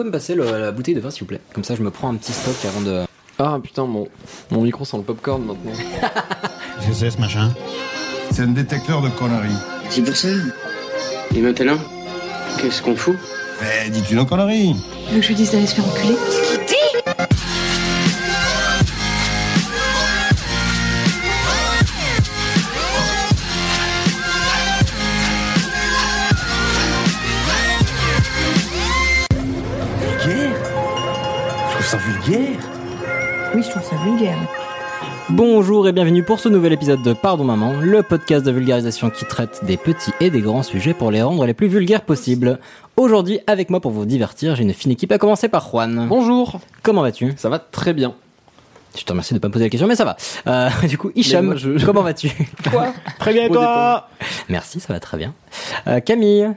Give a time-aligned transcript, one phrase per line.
[0.00, 1.42] Pouvez me passer le- la bouteille de vin s'il vous plaît?
[1.52, 3.02] Comme ça je me prends un petit stock avant de...
[3.38, 4.08] Ah putain, mon,
[4.50, 5.72] mon micro sent le popcorn maintenant.
[6.78, 7.52] Qu'est-ce que c'est ce machin
[8.30, 9.52] C'est un détecteur de conneries.
[9.90, 10.28] C'est pour ça.
[11.36, 11.76] Et maintenant,
[12.58, 13.14] qu'est-ce qu'on fout?
[13.60, 14.74] Mais dis-tu nos conneries
[15.08, 16.14] Tu veux que je lui dise d'aller se faire enculer
[32.30, 32.60] vulgaire
[33.54, 34.38] Oui, je trouve ça vulgaire.
[35.30, 39.24] Bonjour et bienvenue pour ce nouvel épisode de Pardon Maman, le podcast de vulgarisation qui
[39.24, 42.60] traite des petits et des grands sujets pour les rendre les plus vulgaires possibles.
[42.96, 46.06] Aujourd'hui, avec moi pour vous divertir, j'ai une fine équipe à commencer par Juan.
[46.08, 47.32] Bonjour Comment vas-tu?
[47.36, 48.14] Ça va très bien.
[48.96, 50.16] Je te remercie de pas me poser la question, mais ça va.
[50.46, 52.28] Euh, du coup, Hicham, moi, je- comment vas-tu?
[53.18, 54.08] Très bien, et toi?
[54.48, 55.32] Merci, ça va très bien.
[55.86, 56.48] Euh, Camille,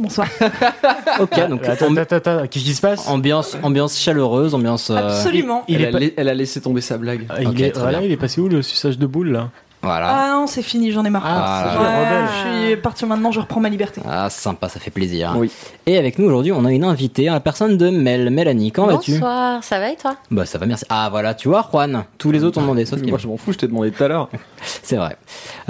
[0.00, 0.26] bonsoir.
[1.20, 4.90] ok, donc Attends, ambi- attends, attends, qu'est-ce qui se passe ambiance, ambiance chaleureuse, ambiance...
[4.90, 5.62] euh, Absolument.
[5.68, 7.26] Il elle, est a pas- la- elle a laissé tomber sa blague.
[7.28, 8.06] Ah, il, est, très voilà, bien.
[8.08, 9.48] il est passé où le suçage de boule là?
[9.82, 10.08] Voilà.
[10.10, 11.22] Ah non, c'est fini, j'en ai marre.
[11.24, 12.28] Ah, Ouais, rebelle.
[12.28, 14.02] je suis partir maintenant, je reprends ma liberté.
[14.06, 15.32] Ah, sympa, ça fait plaisir.
[15.38, 15.50] Oui.
[15.86, 18.28] Et avec nous aujourd'hui, on a une invitée, la personne de Mel.
[18.28, 19.12] Mélanie, comment vas-tu?
[19.12, 20.16] Bonsoir, ça va et toi?
[20.30, 20.84] Bah ça va, merci.
[20.90, 23.52] Ah voilà, tu vois, Juan, tous les autres ont demandé, sauf Moi je m'en fous,
[23.54, 24.28] je t'ai demandé tout à l'heure.
[24.82, 25.16] c'est vrai.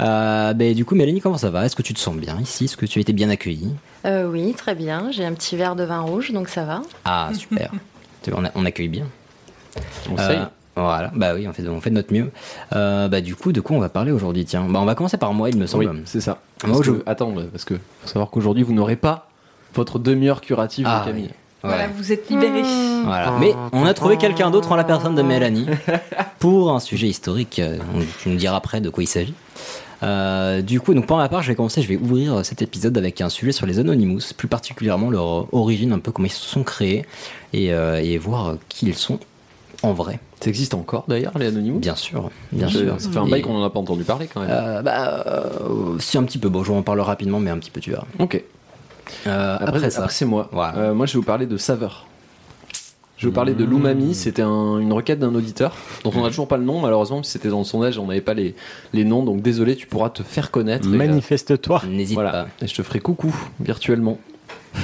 [0.01, 1.65] Euh, bah, du coup, Mélanie, comment ça va?
[1.65, 2.65] Est-ce que tu te sens bien ici?
[2.65, 3.73] Est-ce que tu as été bien accueillie?
[4.05, 5.11] Euh, Oui, très bien.
[5.11, 6.81] J'ai un petit verre de vin rouge, donc ça va.
[7.05, 7.71] Ah super.
[8.33, 9.05] On, a- on accueille bien.
[10.11, 10.39] On Euh, sait.
[10.75, 12.29] voilà, bah oui, on fait, on fait de notre mieux.
[12.75, 15.17] Euh, bah du coup, de quoi on va parler aujourd'hui Tiens, bah on va commencer
[15.17, 16.01] par moi, il me Oui, semble.
[16.05, 16.37] c'est ça.
[16.63, 19.27] Moi, je- que- Attends, parce que faut savoir qu'aujourd'hui vous n'aurez pas
[19.73, 21.25] votre demi-heure curative Ah, de Camille.
[21.29, 21.35] oui.
[21.63, 21.89] Voilà, Ouais.
[21.95, 22.61] vous êtes libérés.
[23.05, 23.33] Voilà.
[23.39, 25.65] Mais on a trouvé quelqu'un d'autre en la personne de Mélanie
[26.37, 27.59] pour un sujet historique.
[27.95, 29.33] on- Tu nous diras après de quoi il s'agit.
[30.03, 32.97] Euh, du coup, donc pour ma part, je vais commencer, je vais ouvrir cet épisode
[32.97, 36.47] avec un sujet sur les Anonymous, plus particulièrement leur origine, un peu comment ils se
[36.47, 37.05] sont créés
[37.53, 39.19] et, euh, et voir qui ils sont
[39.83, 40.19] en vrai.
[40.43, 41.79] Ça existe encore d'ailleurs les Anonymous?
[41.79, 42.95] Bien sûr, bien Je- sûr.
[42.99, 44.49] Ça fait un bail qu'on en a pas entendu parler quand même.
[44.51, 46.49] Euh, bah, euh, si un petit peu.
[46.49, 48.05] Bon, je vous en parle rapidement, mais un petit peu, tu verras.
[48.19, 48.41] ok.
[49.27, 50.49] Euh, Après, après, c'est moi.
[50.51, 50.77] Voilà.
[50.77, 52.07] Euh, moi je vais vous parler de saveur.
[53.21, 53.69] Je vous parler de Mmh.
[53.69, 57.21] l'umami, c'était un- une requête d'un auditeur dont on n'a toujours pas le nom malheureusement,
[57.21, 58.55] c'était dans le sondage, on n'avait pas les,
[58.93, 60.87] les noms, donc désolé, tu pourras te faire connaître.
[60.89, 61.83] et, euh, Manifeste-toi.
[61.87, 62.47] n'hésite Voilà, pas.
[62.63, 64.17] et je te ferai coucou virtuellement.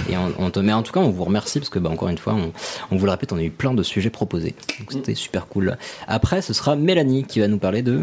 [0.10, 2.10] Et on, on te met en tout cas, on vous remercie parce que bah, encore
[2.10, 2.52] une fois, on,
[2.92, 4.54] on vous le répète, on a eu plein de sujets proposés.
[4.80, 5.76] Donc c'était super cool.
[6.08, 8.02] Après, ce sera Mélanie qui va nous parler de.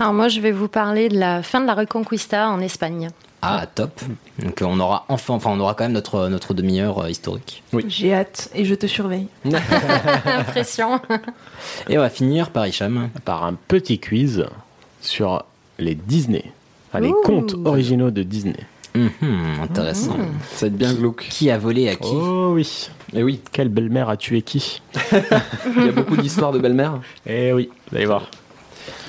[0.00, 3.10] Alors moi, je vais vous parler de la fin de la Reconquista en Espagne.
[3.42, 4.00] Ah, top.
[4.38, 7.62] Donc on aura enfin, enfin, on aura quand même notre notre demi-heure euh, historique.
[7.86, 9.28] J'ai hâte et je te surveille.
[10.24, 11.00] Impression.
[11.88, 13.10] Et on va finir par Hicham.
[13.24, 14.46] Par un petit quiz
[15.00, 15.44] sur
[15.78, 16.44] les Disney.
[16.90, 18.56] Enfin, les contes originaux de Disney.
[18.94, 20.16] Mhm, intéressant.
[20.54, 21.26] Ça va être bien glauque.
[21.28, 22.88] Qui a volé à qui Oh oui.
[23.12, 24.80] Et oui, Quelle belle-mère a tué qui
[25.76, 27.00] il y a beaucoup d'histoires de belle-mère.
[27.26, 28.30] Eh oui, vous allez voir.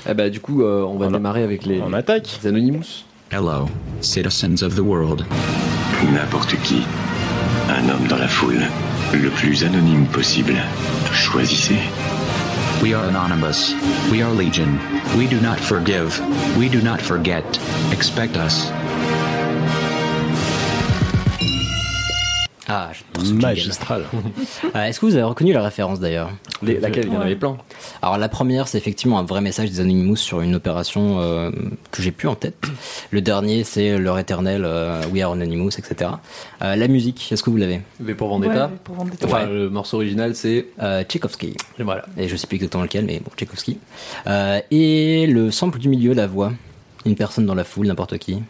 [0.08, 2.38] Eh bah, du coup, euh, on va On démarrer avec les, On attaque.
[2.42, 3.04] les Anonymous.
[3.30, 3.68] Hello,
[4.00, 5.26] citizens of the world.
[6.02, 6.86] N'importe qui.
[7.68, 8.66] Un homme dans la foule.
[9.12, 10.56] Le plus anonyme possible.
[11.12, 11.78] Choisissez.
[12.82, 13.74] We are anonymous.
[14.10, 14.78] We are legion.
[15.18, 16.18] We do not forgive.
[16.56, 17.44] We do not forget.
[17.92, 18.70] Expect us.
[22.68, 22.90] Ah.
[23.32, 24.04] Magistral.
[24.74, 26.30] Euh, Est-ce que vous avez reconnu la référence d'ailleurs
[26.62, 27.06] laquelle?
[27.06, 27.56] Il y en avait plein.
[28.02, 31.50] Alors la première, c'est effectivement un vrai message des Anonymous sur une opération euh,
[31.90, 32.56] que j'ai plus en tête.
[33.10, 36.10] Le dernier, c'est leur éternel euh, We Are Anonymous, etc.
[36.62, 37.80] Euh, la musique, est-ce que vous l'avez?
[38.00, 38.66] V pour Vendetta?
[38.66, 39.26] Ouais, pour Vendetta.
[39.26, 40.66] Enfin, le morceau original, c'est.
[40.82, 41.54] euh, Tchaïkovski.
[41.78, 42.04] Voilà.
[42.18, 43.78] Et je sais plus exactement lequel, mais bon, Tchaïkovski.
[44.26, 46.52] Euh, et le sample du milieu, la voix.
[47.06, 48.42] Une personne dans la foule, n'importe qui.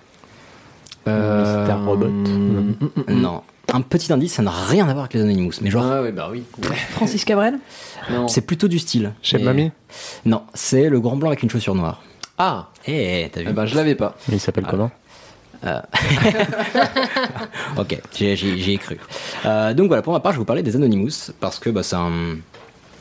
[1.06, 2.08] Mister Robot.
[2.08, 2.74] mm,
[3.08, 3.42] Non.
[3.72, 5.52] Un petit indice, ça n'a rien à voir avec les Anonymous.
[5.60, 6.44] Mais genre, Ah ouais, bah oui.
[6.90, 7.58] Francis Cabrel
[8.10, 8.26] Non.
[8.28, 9.12] c'est plutôt du style.
[9.22, 9.70] Chez Et- Mamie
[10.24, 12.02] Non, c'est le grand blanc avec une chaussure noire.
[12.38, 14.16] Ah, Eh, t'as vu eh ben je l'avais pas.
[14.28, 14.70] Mais il s'appelle Ah.
[14.70, 14.90] comment
[17.78, 18.96] Ok, j'y j'y- j'y ai cru.
[19.44, 21.82] Euh, donc voilà, pour ma part, je vais vous parler des Anonymous, parce que bah,
[21.82, 22.36] c'est un,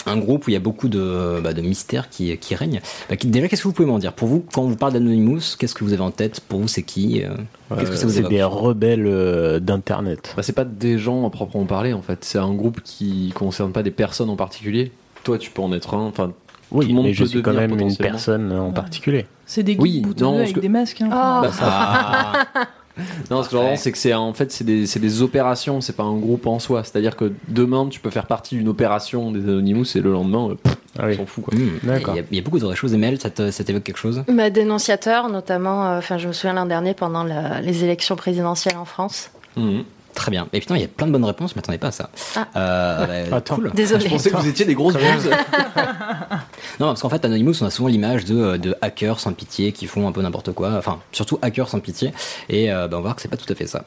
[0.07, 2.81] un groupe où il y a beaucoup de, bah, de mystères qui, qui règnent.
[3.09, 4.13] Bah, qui- déjà, qu'est-ce que vous pouvez m'en dire?
[4.13, 6.39] Pour vous, quand on vous parle d'Anonymous, qu'est-ce que vous avez en tête?
[6.41, 7.23] Pour vous, c'est qui?
[7.23, 7.29] Euh,
[7.77, 8.31] Qu'est-ce que ça vous C'est évoque?
[8.31, 10.33] des rebelles euh, d'Internet.
[10.37, 12.19] Bah, c'est pas des gens à proprement parler en fait.
[12.23, 14.91] C'est un groupe qui concerne pas des personnes en particulier.
[15.23, 16.05] Toi, tu peux en être un.
[16.07, 16.31] Enfin,
[16.71, 19.25] Oui, tout le monde mais je peut suis quand même une personne en particulier.
[19.45, 21.01] C'est des Oui, geeks non, avec que- des masques.
[21.01, 21.09] hein.
[21.11, 21.41] Oh.
[21.43, 22.45] Bah, Ah,
[23.31, 25.95] Non, ce que j'entends, c'est que c'est en fait c'est des, c'est des opérations, c'est
[25.95, 26.83] pas un groupe en soi.
[26.83, 30.55] C'est-à-dire que demain, tu peux faire partie d'une opération des Anonymous et le lendemain, euh,
[30.55, 31.15] pff, Ah on oui.
[31.17, 31.53] s'en fout quoi.
[31.55, 31.79] hmm.
[31.83, 32.93] Il y, a- il y a beaucoup de vraies choses.
[32.93, 34.23] Emel, ça t'évoque quelque chose?
[34.27, 38.77] Bah, dénonciateur, notamment, euh, enfin, je me souviens l'an dernier pendant la- les élections présidentielles
[38.77, 39.29] en France.
[39.55, 39.83] Mhm.
[40.17, 40.47] Très bien.
[40.51, 42.09] Et putain, il y a plein de bonnes réponses, je m'attendais pas à ça.
[42.35, 42.47] Ah.
[42.55, 43.55] Euh, bah, Attends.
[43.57, 43.71] cool.
[43.75, 44.05] Désolé.
[44.05, 45.29] Je pensais que vous étiez des grosses bouses.
[46.79, 49.87] Non, parce qu'en fait, Anonymous, on a souvent l'image de, de hackers sans pitié qui
[49.87, 50.73] font un peu n'importe quoi.
[50.77, 52.13] Enfin, surtout hackers sans pitié.
[52.49, 53.83] Et euh, bah, on va voir que c'est pas tout à fait ça.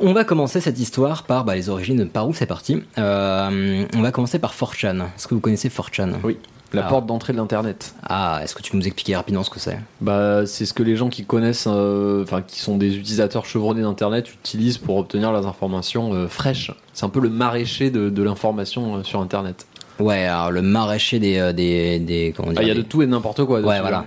[0.00, 2.82] On va commencer cette histoire par bah, les origines, par où c'est parti.
[2.98, 5.02] Euh, on va commencer par 4chan.
[5.02, 6.38] Est-ce que vous connaissez 4chan Oui,
[6.74, 6.88] la Ah.
[6.88, 7.94] porte d'entrée de l'internet.
[8.08, 9.78] Ah, est-ce que tu peux nous expliquer rapidement ce que c'est?
[10.00, 13.82] Bah, c'est ce que les gens qui connaissent, euh, enfin qui sont des utilisateurs chevronnés
[13.82, 16.70] d'internet utilisent pour obtenir leurs informations euh, fraîches.
[16.92, 19.66] C'est un peu le maraîcher de, de l'information euh, sur internet.
[20.00, 21.52] Ouais, alors le maraîcher des.
[21.52, 23.60] des, des comment dire, Ah, Il y a des- de tout et de n'importe quoi.
[23.60, 24.04] Ouais, voilà.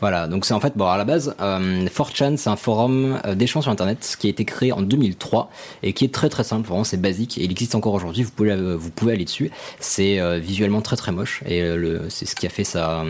[0.00, 3.34] Voilà, donc c'est en fait, bon, à la base, euh, 4chan, c'est un forum euh,
[3.34, 5.50] d'échange sur Internet qui a été créé en 2003
[5.82, 8.30] et qui est très très simple, vraiment c'est basique et il existe encore aujourd'hui, vous
[8.30, 9.50] pouvez, euh, vous pouvez aller dessus.
[9.80, 13.02] C'est euh, visuellement très très moche et euh, c'est ce qui a fait sa,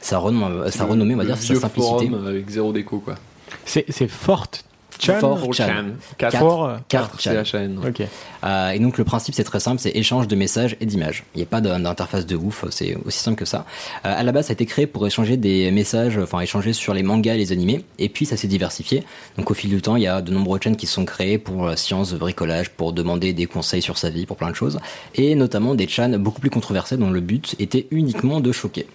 [0.00, 2.06] sa, renom- sa Le- renommée, on va le dire, sa simplicité.
[2.08, 3.16] forum avec zéro déco quoi.
[3.64, 4.64] C'est c'est Forte
[5.00, 5.84] Chan Fort Chan.
[6.18, 7.34] 4 Fort, Quatre c'est Chan.
[7.34, 7.78] la chaîne.
[7.86, 8.02] Ok.
[8.44, 11.24] Euh, et donc le principe c'est très simple, c'est échange de messages et d'images.
[11.34, 13.64] Il n'y a pas d'in- d'interface de ouf, c'est aussi simple que ça.
[14.06, 16.94] Euh, à la base ça a été créé pour échanger des messages, enfin échanger sur
[16.94, 19.04] les mangas et les animés, et puis ça s'est diversifié.
[19.38, 21.66] Donc au fil du temps il y a de nombreuses chaînes qui sont créées pour
[21.68, 24.78] euh, sciences, bricolage, pour demander des conseils sur sa vie, pour plein de choses,
[25.14, 28.86] et notamment des chans beaucoup plus controversés dont le but était uniquement de choquer.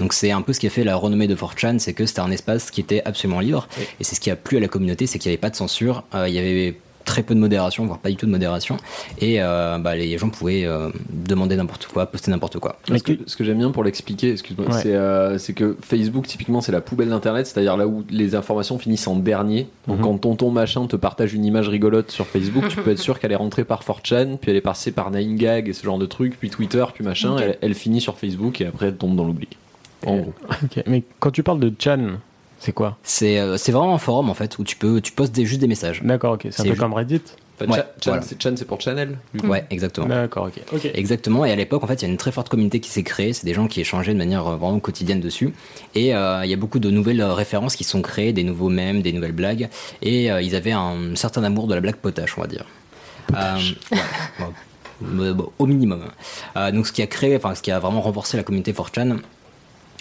[0.00, 2.20] Donc c'est un peu ce qui a fait la renommée de 4chan, c'est que c'était
[2.20, 3.84] un espace qui était absolument libre, Oui.
[4.00, 5.56] et c'est ce qui a plu à la communauté, c'est qu'il n'y avait pas de
[5.56, 6.76] censure, euh, il y avait
[7.06, 8.76] très peu de modération, voire pas du tout de modération,
[9.20, 12.78] et euh, bah, les gens pouvaient euh, demander n'importe quoi, poster n'importe quoi.
[12.88, 14.80] Mais Ce que, tu- ce que j'aime bien pour l'expliquer, excuse-moi, Ouais.
[14.82, 18.78] c'est euh, c'est que Facebook, typiquement, c'est la poubelle d'Internet, c'est-à-dire là où les informations
[18.78, 19.66] finissent en dernier.
[19.88, 20.04] Donc Mhm.
[20.04, 23.32] quand tonton machin te partage une image rigolote sur Facebook, tu peux être sûr qu'elle
[23.32, 26.38] est rentrée par 4chan, puis elle est passée par 9gag et ce genre de trucs,
[26.38, 29.48] puis Twitter, puis machin, elle, elle finit sur Facebook et après elle tombe dans l'oubli.
[30.06, 30.32] En Euh, gros.
[30.86, 32.16] Mais quand tu parles de Chan,
[32.58, 32.96] c'est quoi?
[33.02, 35.60] C'est euh, c'est vraiment un forum en fait où tu peux tu postes des, juste
[35.60, 36.02] des messages.
[36.02, 36.48] D'accord, ok.
[36.50, 37.20] C'est un peu comme Reddit?
[37.62, 38.22] Enfin, Ouais, Cha- Chan, voilà.
[38.56, 39.18] c'est- pour Channel.
[39.44, 40.06] Ouais, exactement.
[40.06, 40.62] D'accord, ok.
[40.72, 40.90] Ok.
[40.94, 43.02] Exactement, et à l'époque, en fait, il y a une très forte communauté qui s'est
[43.02, 43.34] créée.
[43.34, 45.52] C'est des gens qui échangeaient de manière euh, vraiment quotidienne dessus.
[45.94, 49.02] Et euh, il y a beaucoup de nouvelles références qui sont créées, des nouveaux mèmes,
[49.02, 49.68] des nouvelles blagues.
[50.00, 52.64] Et euh, ils avaient un certain amour de la blague potache, on va dire.
[53.36, 53.58] Euh,
[53.92, 53.98] ouais,
[55.02, 56.04] bon, bon, au minimum.
[56.56, 59.18] Euh, donc, ce qui a créé, enfin, ce qui a vraiment renforcé la communauté 4chan,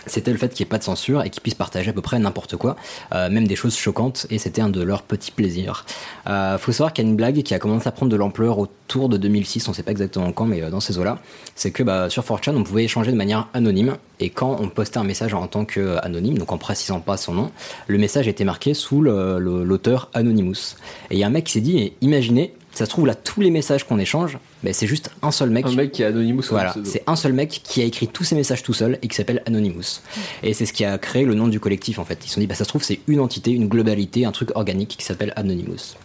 [0.09, 2.01] c'était le fait qu'il n'y ait pas de censure et qu'ils puissent partager à peu
[2.01, 2.75] près n'importe quoi,
[3.13, 5.85] euh, même des choses choquantes, et c'était un de leurs petits plaisirs.
[6.27, 8.59] Euh, faut savoir qu'il y a une blague qui a commencé à prendre de l'ampleur
[8.59, 11.19] autour de 2006, on sait pas exactement quand, mais euh, dans ces eaux-là,
[11.55, 14.97] c'est que bah, sur 4chan, on pouvait échanger de manière anonyme, et quand on postait
[14.97, 17.51] un message en tant qu'anonyme, donc en précisant pas son nom,
[17.87, 20.75] le message était marqué sous l'auteur Anonymous.
[21.09, 23.41] Et il y a un mec qui s'est dit, imaginez, ça se trouve là, tous
[23.41, 26.43] les messages qu'on échange, ben, c'est juste un seul mec Un mec qui est Anonymous
[26.49, 29.15] voilà, c'est un seul mec qui a écrit tous ces messages tout seul et qui
[29.15, 30.01] s'appelle Anonymous.
[30.43, 32.19] Et c'est ce qui a créé le nom du collectif en fait.
[32.25, 34.49] Ils se sont dit, bah, ça se trouve, c'est une entité, une globalité, un truc
[34.55, 35.95] organique qui s'appelle Anonymous.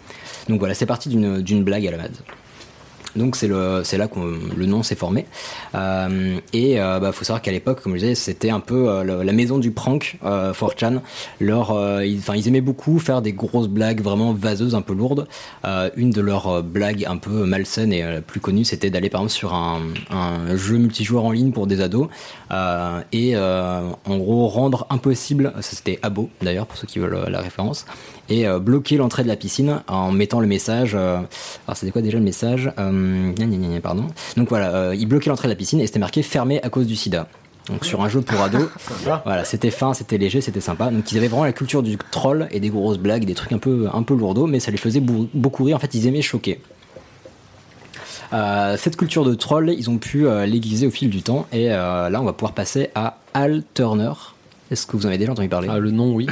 [0.49, 2.23] Donc voilà, c'est parti d'une d'une blague à la base.
[3.17, 4.19] Donc c'est là que
[4.57, 5.27] le nom s'est formé.
[5.75, 9.25] Euh, et euh, bah, faut savoir qu'à l'époque, comme je disais, c'était un peu euh,
[9.25, 11.01] la maison du prank, euh, 4chan.
[11.41, 15.27] Leur, ils, ils aimaient beaucoup faire des grosses blagues vraiment vaseuses, un peu lourdes.
[15.97, 19.33] Une de leurs blagues un peu malsaines et la plus connue, c'était d'aller par exemple
[19.33, 19.81] sur un,
[20.55, 22.09] jeu multijoueur en ligne pour des ados
[23.13, 27.87] et en gros rendre impossible, ça c'était Abo d'ailleurs pour ceux qui veulent la référence,
[28.29, 30.95] et bloquer l'entrée de la piscine en mettant le message.
[30.95, 31.27] alors
[31.75, 32.71] c'était quoi déjà le message?
[33.37, 34.07] Gna, gna, gna, gna, Pardon.
[34.37, 36.87] Donc voilà, euh, il bloquait l'entrée de la piscine et c'était marqué fermé à cause
[36.87, 37.29] du sida.
[37.69, 38.69] Donc sur un jeu pour ados,
[39.25, 40.91] voilà, c'était fin, c'était léger, c'était sympa.
[40.91, 43.59] Donc ils avaient vraiment la culture du troll et des grosses blagues, des trucs un
[43.59, 45.77] peu un peu lourdeaux, mais ça les faisait beaucoup rire.
[45.77, 46.61] En fait, ils aimaient choquer.
[48.33, 51.71] Euh, cette culture de troll, ils ont pu euh, l'aiguiser au fil du temps et
[51.71, 54.13] euh, là, on va pouvoir passer à Al Turner.
[54.71, 55.69] Est-ce que vous en avez déjà entendu parler?
[55.71, 56.27] Ah, le nom, oui.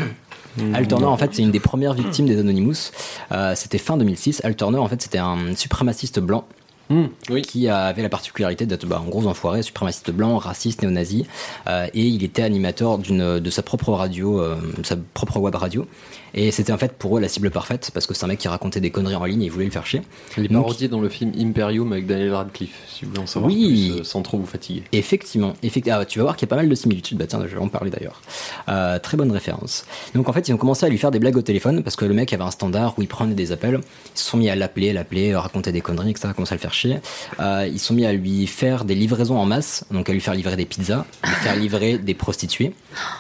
[0.75, 2.91] Al Turner, en fait, c'est une des premières victimes des Anonymous.
[3.31, 4.43] Euh, c'était fin 2006.
[4.45, 6.45] Al Turner, en fait, c'était un suprémaciste blanc
[6.93, 7.41] Hmm, oui.
[7.41, 11.25] qui avait la particularité d'être bah, un gros enfoiré, suprémaciste blanc, raciste, néo-nazi,
[11.67, 15.87] euh, et il était animateur de sa propre radio, euh, sa propre web radio.
[16.35, 18.49] Et c'était en fait pour eux la cible parfaite parce que c'est un mec qui
[18.49, 20.03] racontait des conneries en ligne et il voulait le faire chier.
[20.39, 23.51] Il est parodié dans le film Imperium avec Daniel Radcliffe, si vous voulez en savoir
[23.53, 23.91] Oui.
[23.93, 24.83] plus, euh, sans trop vous fatiguer.
[24.93, 25.99] Effectivement, effectivement.
[26.01, 27.19] Ah, tu vas voir qu'il y a pas mal de similitudes.
[27.19, 28.23] Bah tiens, je vais en parler d'ailleurs.
[28.69, 29.85] Euh, très bonne référence.
[30.15, 32.05] Donc en fait, ils ont commencé à lui faire des blagues au téléphone parce que
[32.05, 33.81] le mec avait un standard où il prenait des appels.
[34.15, 36.29] Ils se sont mis à l'appeler, l'appeler, raconter des conneries, etc.
[36.35, 36.99] Commencer à le faire chier.
[37.41, 40.21] Euh, ils se sont mis à lui faire des livraisons en masse, donc à lui
[40.21, 42.73] faire livrer des pizzas, lui faire livrer des prostituées,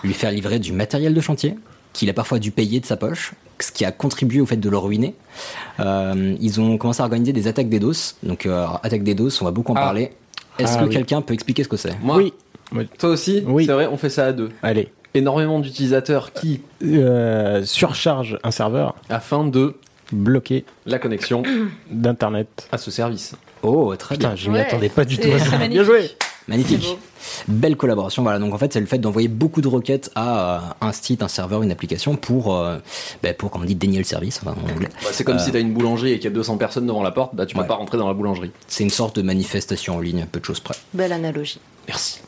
[0.02, 1.56] lui faire livrer du matériel de chantier
[1.92, 4.68] qu'il a parfois dû payer de sa poche, ce qui a contribué au fait de
[4.68, 5.14] le ruiner.
[5.80, 8.16] Euh, ils ont commencé à organiser des attaques DDoS.
[8.22, 9.80] Donc euh, attaque DDoS, on va beaucoup en Ah.
[9.80, 10.12] parler.
[10.58, 10.90] Est-ce Ah que oui.
[10.94, 11.98] quelqu'un peut expliquer ce que c'est?
[12.02, 12.32] Moi, Oui.
[12.74, 12.88] Oui.
[12.98, 13.66] toi aussi Oui.
[13.66, 14.50] C'est vrai, on fait ça à deux.
[14.62, 14.88] Allez.
[15.14, 18.94] Énormément d'utilisateurs qui, Euh, surcharge un serveur.
[19.10, 19.74] afin de
[20.10, 21.42] bloqué La connexion
[21.90, 22.68] d'internet.
[22.72, 23.34] à ce service.
[23.62, 24.36] Oh, très Putain, bien.
[24.36, 24.62] je m'y Ouais.
[24.62, 25.56] attendais pas du tout à ça.
[25.68, 26.10] Bien joué.
[26.48, 26.98] Magnifique.
[27.48, 28.22] Belle collaboration.
[28.22, 28.38] Voilà.
[28.38, 31.28] Donc en fait, c'est le fait d'envoyer beaucoup de requêtes à euh, un site, un
[31.28, 32.78] serveur, une application pour, euh,
[33.22, 34.88] ben, pour comme on dit, dénier le service enfin, en anglais.
[35.02, 35.38] Bah, c'est comme Euh.
[35.38, 37.54] si t'as une boulangerie et qu'il y a 200 personnes devant la porte, bah tu
[37.54, 37.66] peux Ouais.
[37.66, 38.50] pas rentrer dans la boulangerie.
[38.66, 40.74] C'est une sorte de manifestation en ligne, peu de choses près.
[40.94, 41.60] Belle analogie.
[41.86, 42.20] Merci.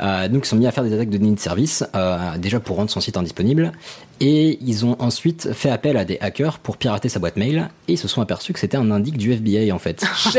[0.00, 2.60] Euh, donc ils sont mis à faire des attaques de déni de service, euh, déjà
[2.60, 3.72] pour rendre son site indisponible,
[4.20, 7.92] et ils ont ensuite fait appel à des hackers pour pirater sa boîte mail, et
[7.92, 10.04] ils se sont aperçus que c'était un indique du FBI en fait.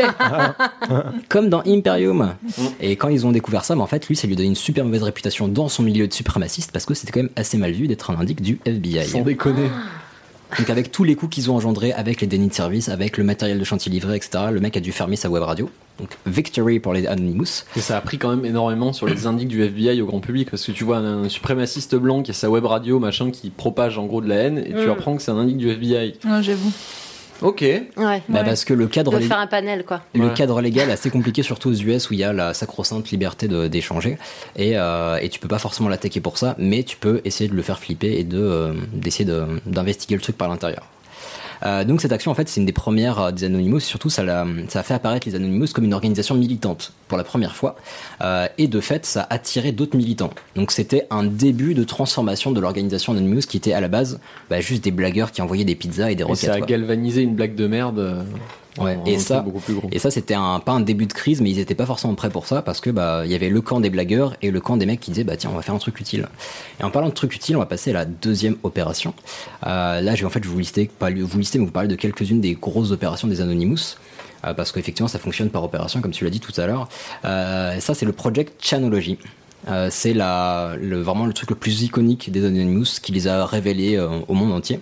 [1.28, 2.34] Comme dans Imperium.
[2.80, 4.54] Et quand ils ont découvert ça, bah, en fait, lui, ça lui a donné une
[4.56, 7.72] super mauvaise réputation dans son milieu de suprémaciste, parce que c'était quand même assez mal
[7.72, 9.06] vu d'être un indique du FBI.
[9.06, 9.68] Sans déconner.
[10.58, 13.24] Donc avec tous les coûts qu'ils ont engendrés, avec les dénis de service, avec le
[13.24, 15.70] matériel de chantier livré, etc., le mec a dû fermer sa web radio.
[15.98, 17.64] Donc victory pour les Anonymous.
[17.76, 20.50] Et ça a pris quand même énormément sur les indices du FBI au grand public
[20.50, 23.50] parce que tu vois un, un suprémaciste blanc qui a sa web radio machin qui
[23.50, 24.90] propage en gros de la haine et tu Mm.
[24.90, 26.14] apprends que c'est un indice du FBI.
[26.24, 26.72] Ouais, J'avoue.
[27.42, 27.60] Ok.
[27.62, 27.84] Ouais.
[27.96, 28.44] Bah, Ouais.
[28.44, 30.02] parce que le cadre, De lé- faire un panel, quoi.
[30.14, 30.34] le Ouais.
[30.34, 33.48] cadre légal est assez compliqué, surtout aux US où il y a la sacro-sainte liberté
[33.48, 34.18] de- d'échanger.
[34.56, 37.54] Et, euh, et tu peux pas forcément l'attaquer pour ça, mais tu peux essayer de
[37.54, 40.86] le faire flipper et de, euh, d'essayer de- d'investiguer le truc par l'intérieur.
[41.64, 44.22] Euh, donc cette action en fait c'est une des premières euh, des Anonymous, surtout ça,
[44.22, 47.76] l'a- ça a fait apparaître les Anonymous comme une organisation militante pour la première fois
[48.22, 50.30] Euh, et de fait ça a attiré d'autres militants.
[50.56, 54.60] Donc c'était un début de transformation de l'organisation Anonymous qui était à la base bah,
[54.60, 56.38] juste des blagueurs qui envoyaient des pizzas et des Et roquettes.
[56.50, 56.66] ça a quoi.
[56.66, 58.24] galvanisé une blague de merde.
[58.78, 59.44] Ouais, en- et en ça-.
[59.92, 62.46] Et c'était un, pas un début de crise, mais ils étaient pas forcément prêts pour
[62.46, 64.86] ça parce que bah il y avait le camp des blagueurs et le camp des
[64.86, 66.28] mecs qui disaient bah tiens on va faire un truc utile.
[66.78, 69.12] Et en parlant de truc utile, on va passer à la deuxième opération.
[69.66, 71.88] Euh, là, je vais en fait je vous lister pas vous lister, mais vous parler
[71.88, 73.96] de quelques-unes des grosses opérations des Anonymous.
[74.46, 76.88] euh, parce qu'effectivement, ça fonctionne par opération, comme tu l'as dit tout à l'heure.
[77.26, 79.18] Euh, ça, c'est le Project Chanology.
[79.68, 83.44] Euh, c'est la, le, vraiment le truc le plus iconique des Anonymous qui les a
[83.44, 84.80] révélés euh, au monde entier.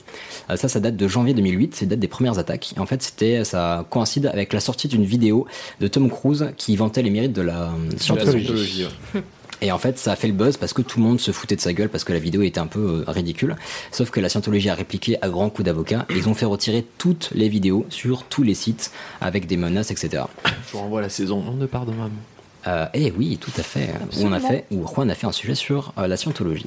[0.51, 2.75] Euh, ça, ça date de janvier 2008, c'est date des premières attaques.
[2.77, 5.47] Et en fait, c'était, ça coïncide avec la sortie d'une vidéo
[5.81, 8.87] de Tom Cruise qui vantait les mérites de la euh, scientologie.
[9.61, 11.57] Et en fait, ça a fait le buzz parce que tout le monde se foutait
[11.57, 13.57] de sa gueule parce que la vidéo était un peu ridicule.
[13.91, 16.87] Sauf que la scientologie a répliqué à grands coups d'avocat et ils ont fait retirer
[16.97, 20.23] toutes les vidéos sur tous les sites avec des menaces, etc.
[20.45, 22.11] Je vous renvoie à la saison 1 de Pardon Maman.
[22.69, 23.89] Euh, et oui, tout à fait.
[24.19, 26.67] Où on a fait, où Juan a fait un sujet sur euh, la scientologie.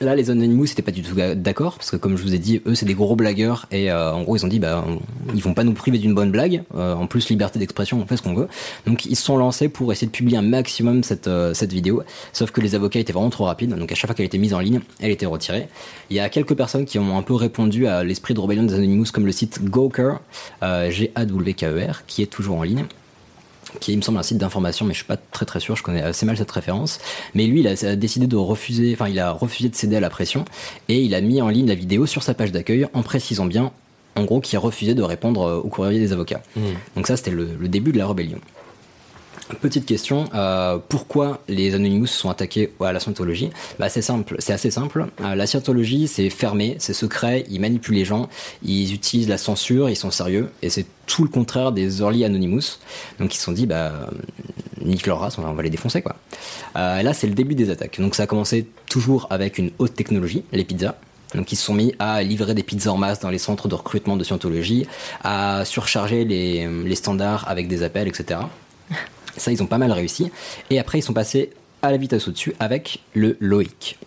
[0.00, 2.60] Là, les Anonymous n'étaient pas du tout d'accord, parce que comme je vous ai dit,
[2.66, 4.98] eux, c'est des gros blagueurs, et euh, en gros, ils ont dit, bah, on-
[5.32, 8.16] ils vont pas nous priver d'une bonne blague, Euh, en plus, liberté d'expression, on fait
[8.16, 8.48] ce qu'on veut.
[8.84, 12.02] Donc, ils se sont lancés pour essayer de publier un maximum cette, euh, cette vidéo,
[12.32, 14.54] sauf que les avocats étaient vraiment trop rapides, donc à chaque fois qu'elle était mise
[14.54, 15.68] en ligne, elle était retirée.
[16.10, 18.74] Il y a quelques personnes qui ont un peu répondu à l'esprit de rébellion des
[18.74, 20.14] Anonymous, comme le site Gawker,
[20.62, 22.86] G-A-W-K-E-R, qui est toujours en ligne
[23.80, 25.76] qui est, il me semble, un site d'information, mais je suis pas très très sûr,
[25.76, 26.98] je connais assez mal cette référence.
[27.34, 30.10] Mais lui, il a, décidé de refuser, enfin, il a refusé de céder à la
[30.10, 30.44] pression
[30.88, 33.72] et il a mis en ligne la vidéo sur sa page d'accueil en précisant bien,
[34.16, 36.42] en gros, qu'il refusait de répondre euh, au courrier des avocats.
[36.96, 38.38] Donc ça, c'était le, le début de la rébellion.
[39.60, 44.52] Petite question, euh, pourquoi les Anonymous sont attaqués à la scientologie bah, C'est simple, c'est
[44.52, 45.06] assez simple.
[45.20, 48.28] Euh, la scientologie, c'est fermé, c'est secret, ils manipulent les gens,
[48.62, 52.78] ils utilisent la censure, ils sont sérieux, et c'est tout le contraire des early Anonymous.
[53.18, 53.92] Donc ils se sont dit, bah,
[54.80, 56.16] nique leur race, on va, les défoncer quoi.
[56.76, 58.00] Euh, et là, c'est le début des attaques.
[58.00, 60.96] Donc ça a commencé toujours avec une haute technologie, les pizzas.
[61.34, 63.74] Donc ils se sont mis à livrer des pizzas en masse dans les centres de
[63.74, 64.86] recrutement de scientologie,
[65.24, 68.40] à surcharger les standards avec des appels, etc.
[69.36, 70.30] Ça, ils ont pas mal réussi.
[70.70, 71.50] Et après, ils sont passés
[71.82, 73.98] à la vitesse au-dessus avec le Loïc.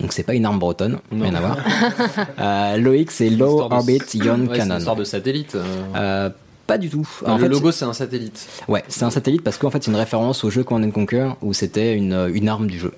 [0.00, 1.58] Donc c'est pas une arme bretonne, rien à voir.
[2.40, 4.78] Euh, Loïc, c'est Low Orbit Ion Ouais, c'est une Cannon.
[4.78, 5.54] histoire de satellite.
[5.54, 5.64] euh.
[5.94, 6.30] Euh,
[6.66, 7.06] pas du tout.
[7.26, 8.46] Non, En le fait, logo, c'est un satellite.
[8.68, 11.28] Ouais, c'est un satellite parce qu'en fait c'est une référence au jeu Command and Conquer
[11.42, 12.92] où c'était une, une arme du jeu.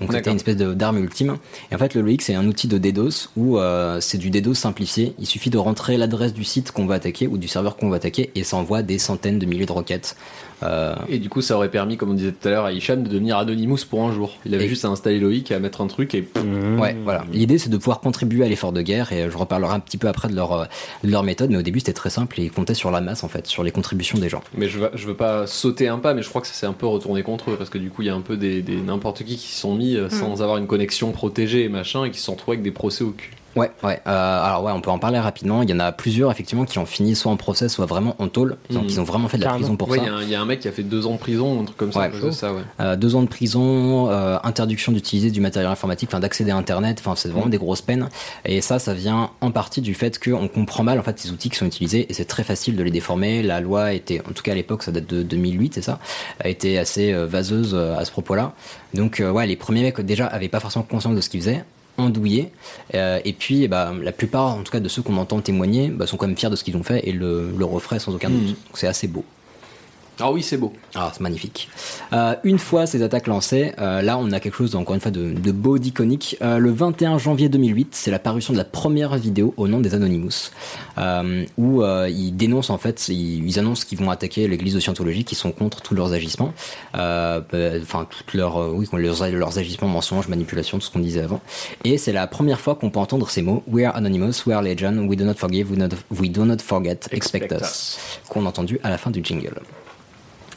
[0.00, 1.36] Donc c'était une espèce d'arme ultime.
[1.70, 4.54] Et en fait le Loïc c'est un outil de DDoS où euh, c'est du DDoS
[4.54, 5.14] simplifié.
[5.18, 7.96] Il suffit de rentrer l'adresse du site qu'on va attaquer ou du serveur qu'on va
[7.96, 10.16] attaquer et ça envoie des centaines de milliers de requêtes.
[10.62, 13.02] Euh, Et du coup, ça aurait permis, comme on disait tout à l'heure, à Hicham
[13.02, 14.36] de devenir Anonymous pour un jour.
[14.44, 16.28] Il avait Et- juste à installer Loïc, à mettre un truc et.
[16.78, 17.24] Ouais, voilà.
[17.32, 19.96] L'idée, c'est de pouvoir contribuer à l'effort de guerre, et euh, je reparlerai un petit
[19.96, 20.64] peu après de leur, euh,
[21.02, 23.24] de leur méthode, mais au début, c'était très simple, et ils comptaient sur la masse,
[23.24, 24.42] en fait, sur les contributions des gens.
[24.56, 26.66] Mais je veux, je veux pas sauter un pas, mais je crois que ça s'est
[26.66, 28.62] un peu retourné contre eux parce que du coup, il y a un peu des,
[28.62, 32.10] des n'importe qui qui sont mis euh, sans avoir une connexion protégée et machin et
[32.10, 33.32] qui se sont retrouvés avec des procès au cul.
[33.56, 34.00] Ouais, ouais.
[34.06, 35.62] Euh, alors ouais, on peut en parler rapidement.
[35.62, 38.28] Il y en a plusieurs, effectivement, qui ont fini soit en procès, soit vraiment en
[38.28, 38.56] tôle.
[38.70, 38.88] Donc, Mhm.
[38.88, 39.64] ils ont vraiment fait de la Carrément.
[39.64, 40.04] prison pour Ouais, ça.
[40.04, 41.18] il y, a un- il y a un mec qui a fait deux ans de
[41.18, 42.00] prison, un truc comme ça.
[42.00, 42.10] Ouais.
[42.10, 42.62] ouais.
[42.80, 46.98] Euh, deux ans de prison, euh, interdiction d'utiliser du matériel informatique, enfin d'accéder à Internet,
[47.00, 47.50] enfin c'est vraiment Mm.
[47.50, 48.08] des grosses peines.
[48.44, 51.50] Et ça, ça vient en partie du fait qu'on comprend mal en fait les outils
[51.50, 53.42] qui sont utilisés et c'est très facile de les déformer.
[53.42, 55.98] La loi était, en tout cas à l'époque, ça date de 2008, c'est ça,
[56.38, 58.52] a été assez vaseuse à ce propos-là.
[58.94, 61.64] Donc euh, ouais, les premiers mecs déjà avaient pas forcément conscience de ce qu'ils faisaient.
[62.00, 62.50] Andouillés.
[62.94, 66.06] Euh, et puis, bah, la plupart, en tout cas de ceux qu'on entend témoigner, bah,
[66.06, 68.30] sont quand même fiers de ce qu'ils ont fait et le, le referaient sans aucun
[68.30, 68.46] doute.
[68.46, 69.24] Donc c'est assez beau.
[70.20, 70.72] Ah oui, c'est beau.
[70.94, 71.68] Ah, c'est magnifique.
[72.12, 75.10] Euh, une fois ces attaques lancées, euh, là on a quelque chose encore une fois
[75.10, 76.36] de, de beau, d'iconique.
[76.42, 79.94] Euh, le 21 janvier 2008, c'est la parution de la première vidéo au nom des
[79.94, 80.50] Anonymous,
[81.56, 85.34] où ils dénoncent en fait, ils, ils annoncent qu'ils vont attaquer l'église de Scientologie, qui
[85.34, 86.52] sont contre tous leurs agissements,
[86.94, 91.40] enfin toutes leurs, oui, leurs, leurs agissements, mensonges, manipulations, tout ce qu'on disait avant.
[91.84, 94.62] Et c'est la première fois qu'on peut entendre ces mots We are Anonymous, we are
[94.62, 97.98] Legion, we do not forgive, we, not- we do not forget, expect, Expect us,
[98.28, 99.54] qu'on a entendu à la fin du jingle.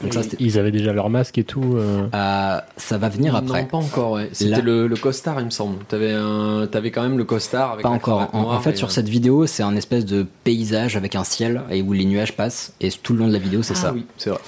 [0.04, 1.74] Donc ça, c'était- Ils avaient déjà leur masque et tout.
[1.76, 2.06] euh.
[2.14, 3.62] euh, ça va venir après.
[3.62, 4.28] Non, pas encore, ouais.
[4.32, 5.78] C'était Là- le, le costard, il me semble.
[5.88, 6.66] T'avais un...
[6.70, 8.28] T'avais quand même le costard avec Pas encore.
[8.32, 11.62] En, fait, et, sur euh, cette vidéo, c'est un espèce de paysage avec un ciel
[11.70, 12.72] et où les nuages passent.
[12.80, 13.92] Et tout le long de la vidéo, c'est Ah ça.
[13.92, 14.38] oui, c'est vrai.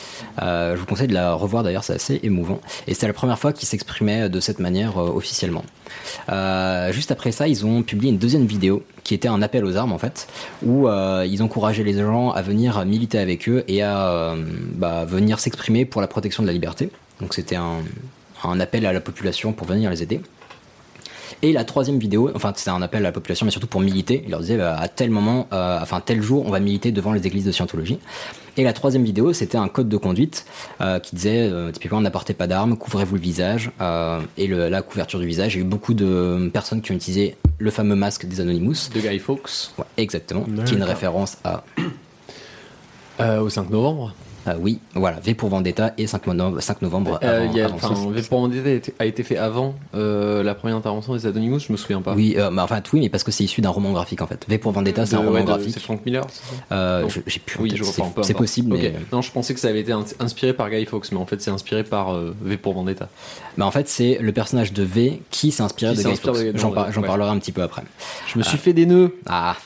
[0.43, 2.61] Euh, je vous conseille de la revoir d'ailleurs, c'est assez émouvant.
[2.87, 5.65] Et c'est la première fois qu'ils s'exprimaient de cette manière euh, officiellement.
[6.29, 9.77] Euh, juste après ça, ils ont publié une deuxième vidéo qui était un appel aux
[9.77, 10.27] armes en fait,
[10.65, 15.05] où euh, ils encourageaient les gens à venir militer avec eux et à euh, bah,
[15.05, 16.91] venir s'exprimer pour la protection de la liberté.
[17.21, 17.79] Donc c'était un,
[18.45, 20.21] un appel à la population pour venir les aider.
[21.43, 24.23] Et la troisième vidéo, enfin c'était un appel à la population, mais surtout pour militer.
[24.25, 27.13] Il leur disait bah, à tel moment, euh, enfin tel jour, on va militer devant
[27.13, 27.99] les églises de Scientologie.
[28.57, 30.47] Et la troisième vidéo, c'était un code de conduite
[30.81, 33.71] euh, qui disait euh, typiquement n'apportez pas d'armes, couvrez-vous le visage.
[33.83, 36.93] euh, et le- la couverture du visage, il y a eu beaucoup de personnes qui
[36.93, 38.89] ont utilisé le fameux masque des Anonymous.
[38.95, 39.73] De Guy Fawkes.
[39.79, 41.63] Ouais, exactement, qui est une référence à
[43.41, 44.15] au 5 novembre.
[44.49, 47.19] Euh, oui, voilà, V pour Vendetta et 5, no- 5 novembre.
[47.23, 48.09] Euh, avant- il y a- avant enfin, ça.
[48.11, 51.77] V pour Vendetta a été- fait avant euh, la première intervention des Anonymous, je me
[51.77, 52.15] souviens pas.
[52.15, 54.45] Oui, bah, enfin oui, mais parce que c'est issu d'un roman graphique en fait.
[54.49, 55.71] V pour Vendetta, c'est un roman de- graphique.
[55.75, 56.25] C'est Frank Miller,
[57.27, 57.81] J'ai plus Oui,
[58.23, 61.11] c'est- possible, mais Non, je pensais que ça avait été ins- inspiré par Guy Fawkes,
[61.13, 63.09] mais en fait, c'est inspiré par euh, V pour Vendetta.
[63.57, 66.37] Bah en fait, c'est le personnage de V qui s'est inspiré Qui de Guy Fawkes.
[66.57, 67.07] J'en ouais.
[67.07, 67.83] parlerai un petit peu après.
[68.27, 69.15] Je me suis fait des nœuds.
[69.27, 69.57] Ah.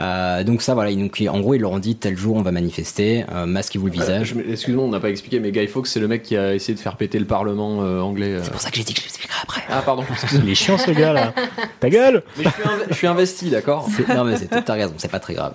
[0.00, 2.52] Euh, donc ça voilà, donc, en gros ils leur ont dit tel jour on va
[2.52, 4.34] manifester, euh, masquez-vous le visage.
[4.36, 6.74] Euh, Excuse-moi, on n'a pas expliqué, mais Guy Fawkes, c'est le mec qui a essayé
[6.74, 8.32] de faire péter le Parlement euh, anglais.
[8.34, 8.40] euh.
[8.42, 9.62] C'est pour ça que j'ai dit que je l'expliquerai après.
[9.70, 10.04] Ah, pardon.
[10.44, 11.32] Il est chiant ce gars là.
[11.80, 14.74] Ta gueule mais je suis, inv- je suis investi, d'accord C'est- non mais c'est t'as
[14.74, 15.54] raison, c'est pas très grave.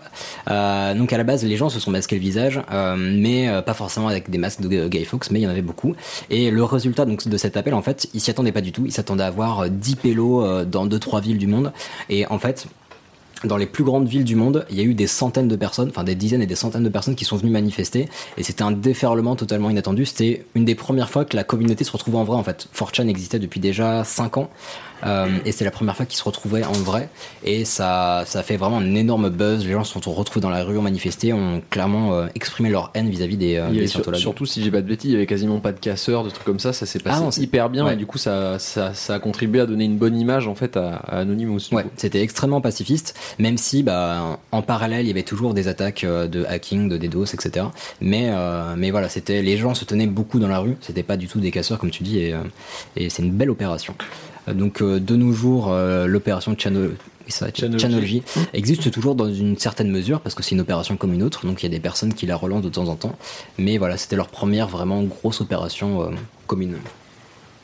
[0.50, 3.62] Euh, donc à la base les gens se sont masqués le visage, euh, mais euh,
[3.62, 5.96] pas forcément avec des masques de Guy Fawkes, mais il y en avait beaucoup.
[6.30, 8.84] Et le résultat donc de cet appel en fait, ils s'y attendaient pas du tout.
[8.86, 11.72] Ils s'attendaient à avoir euh, 10 pélos euh, dans deux trois villes du monde.
[12.10, 12.66] Et en fait
[13.44, 15.90] dans les plus grandes villes du monde, il y a eu des centaines de personnes,
[15.90, 18.72] enfin des dizaines et des centaines de personnes qui sont venues manifester, et c'était un
[18.72, 20.06] déferlement totalement inattendu.
[20.06, 22.38] C'était une des premières fois que la communauté se retrouvait en vrai.
[22.38, 24.50] En fait, 4chan existait depuis déjà 5 ans,
[25.46, 27.10] et c'est la première fois qu'ils se retrouvaient en vrai,
[27.44, 29.66] et ça, ça a fait vraiment un énorme buzz.
[29.66, 32.92] Les gens se sont retrouvés dans la rue, ont manifesté, ont clairement euh, exprimé leur
[32.94, 35.26] haine vis-à-vis des, euh, des sur- surtout, si j'ai pas de bêtises, il y avait
[35.26, 36.74] quasiment pas de casseurs, de trucs comme ça.
[36.74, 37.94] Ça s'est passé Ah hyper bien ouais.
[37.94, 40.78] et du coup, ça, ça, ça a contribué à donner une bonne image en fait
[40.78, 41.60] à, à Anonymous.
[41.72, 46.04] Ouais, c'était extrêmement pacifiste, même si bah, en parallèle il y avait toujours des attaques
[46.04, 47.66] euh, de hacking, de DDoS, etc.
[48.02, 51.18] Mais, euh, mais voilà, c'était les gens se tenaient beaucoup dans la rue, c'était pas
[51.18, 52.40] du tout des casseurs comme tu dis, et, euh,
[52.96, 53.96] et c'est une belle opération.
[54.48, 56.92] Euh, Donc euh, de nos jours, euh, l'opération Channel.
[58.54, 61.62] existe toujours dans une certaine mesure parce que c'est une opération comme une autre, donc
[61.62, 63.16] il y a des personnes qui la relancent de temps en temps.
[63.58, 66.10] Mais voilà, c'était leur première vraiment grosse opération euh,
[66.48, 66.78] commune.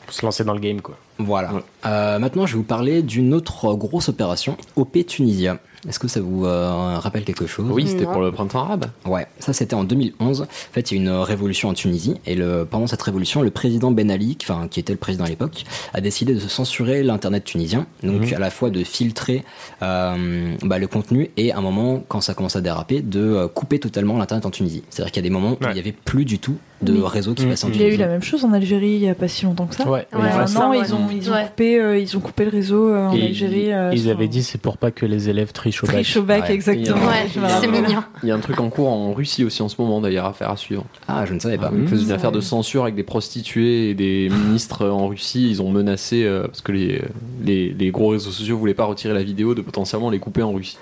[0.06, 0.96] Pour se lancer dans le game quoi.
[1.18, 1.52] Voilà.
[1.84, 5.58] Euh, maintenant, je vais vous parler d'une autre grosse opération, OP Tunisia.
[5.86, 8.12] Est-ce que ça vous euh, rappelle quelque chose Oui, c'était Non.
[8.12, 8.86] pour le printemps arabe.
[9.06, 10.42] Ouais, ça c'était en 2011.
[10.42, 13.42] En fait, il y a eu une révolution en Tunisie et le, pendant cette révolution,
[13.42, 15.64] le président Ben Ali, qui- enfin, qui était le président à l'époque,
[15.94, 19.44] a décidé de censurer l'internet tunisien, donc à la fois de filtrer
[19.82, 23.48] euh, bah, le contenu et à un moment, quand ça commence à déraper, de euh,
[23.48, 24.82] couper totalement l'internet en Tunisie.
[24.90, 27.00] C'est-à-dire qu'il y a des moments où il n'y avait plus du tout de Oui.
[27.06, 27.50] réseau qui Mhm.
[27.50, 28.00] passait en Il y a eu Tunisie.
[28.02, 29.88] la même chose en Algérie il y a pas si longtemps que ça.
[29.88, 30.06] Ouais.
[30.12, 30.78] Ouais, ça, ouais.
[30.80, 31.44] ils ont, ils ont Ouais.
[31.46, 33.72] coupé, euh, ils ont coupé le réseau euh, en Et Algérie.
[33.72, 35.94] euh, Ils sur- avaient dit c'est pour pas que les élèves trichent au bac.
[35.96, 36.52] Triche au bac, Ouais.
[36.54, 37.06] exactement.
[37.06, 37.28] Ouais,
[37.60, 38.02] c'est mignon.
[38.22, 40.50] Il y a un truc en cours en Russie aussi en ce moment d'ailleurs, affaire
[40.50, 40.84] à suivre.
[41.08, 41.70] Ah, je ne savais pas.
[41.74, 42.12] Ils faisaient une Mmh.
[42.12, 45.48] affaire de censure avec des prostituées et des ministres en Russie.
[45.50, 47.02] Ils ont menacé, euh, parce que les,
[47.44, 50.52] les, les gros réseaux sociaux voulaient pas retirer la vidéo, de potentiellement les couper en
[50.52, 50.78] Russie.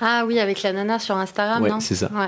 [0.00, 2.10] Ah oui, avec la nana sur Instagram, Ouais, non c'est ça.
[2.14, 2.26] Ouais.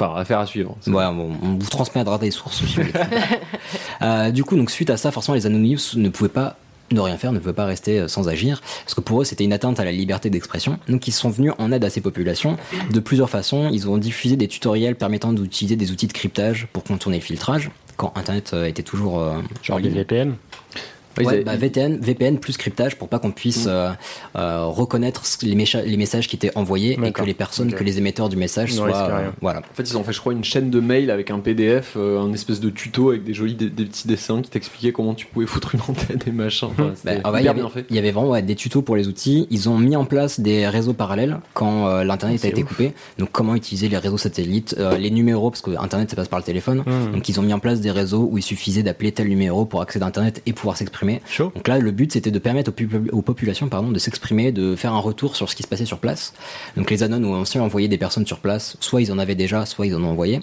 [0.00, 0.76] Enfin, affaire à suivre.
[0.88, 2.62] Ouais, bon, on vous transmettra des sources
[4.02, 6.56] Euh, Du coup, donc suite à ça, forcément, les Anonymous ne pouvaient pas
[6.92, 9.44] ne rien faire, ne pouvaient pas rester euh, sans agir, parce que pour eux, c'était
[9.44, 10.78] une atteinte à la liberté d'expression.
[10.88, 12.56] Donc, ils sont venus en aide à ces populations
[12.90, 13.68] de plusieurs façons.
[13.72, 17.70] Ils ont diffusé des tutoriels permettant d'utiliser des outils de cryptage pour contourner le filtrage,
[17.96, 19.88] quand Internet euh, était toujours euh, Genre en des.
[19.88, 20.34] VPN.
[21.22, 23.70] Ils Ouais, avaient- bah, VPN, VPN plus cryptage pour pas qu'on puisse Mm.
[23.70, 23.90] euh,
[24.36, 28.36] euh, reconnaître les, messages qui étaient envoyés et que les personnes, que les émetteurs du
[28.36, 28.94] message soient.
[29.10, 29.60] euh, voilà.
[29.60, 32.20] En fait, ils ont fait, je crois, une chaîne de mail avec un PDF, euh,
[32.20, 35.26] un espèce de tuto avec des jolis des, des petits dessins qui t'expliquaient comment tu
[35.26, 36.68] pouvais foutre une antenne et machin.
[36.70, 37.86] Enfin, Bah, ah ouais, il, y avait, bien fait.
[37.90, 39.46] il y avait vraiment ouais, des tutos pour les outils.
[39.50, 42.68] Ils ont mis en place des réseaux parallèles quand euh, l'internet a été ouf.
[42.68, 42.92] coupé.
[43.18, 46.38] Donc comment utiliser les réseaux satellites, euh, les numéros parce que internet ça passe par
[46.38, 46.82] le téléphone.
[46.86, 47.12] Mmh.
[47.12, 49.80] Donc ils ont mis en place des réseaux où il suffisait d'appeler tel numéro pour
[49.82, 51.03] accéder à internet et pouvoir s'exprimer.
[51.54, 52.72] Donc là, le but, c'était de permettre
[53.12, 55.98] aux populations pardon, de s'exprimer, de faire un retour sur ce qui se passait sur
[55.98, 56.34] place.
[56.76, 59.66] Donc les Anon ont aussi envoyé des personnes sur place, soit ils en avaient déjà,
[59.66, 60.40] soit ils en ont envoyé.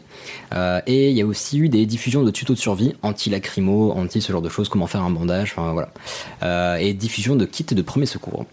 [0.54, 4.22] Euh, et il y a aussi eu des diffusions de tutos de survie, anti-lacrymo, anti
[4.22, 5.90] ce genre de choses, comment faire un bandage, enfin voilà.
[6.44, 8.46] Euh, et diffusion de kits de premiers secours.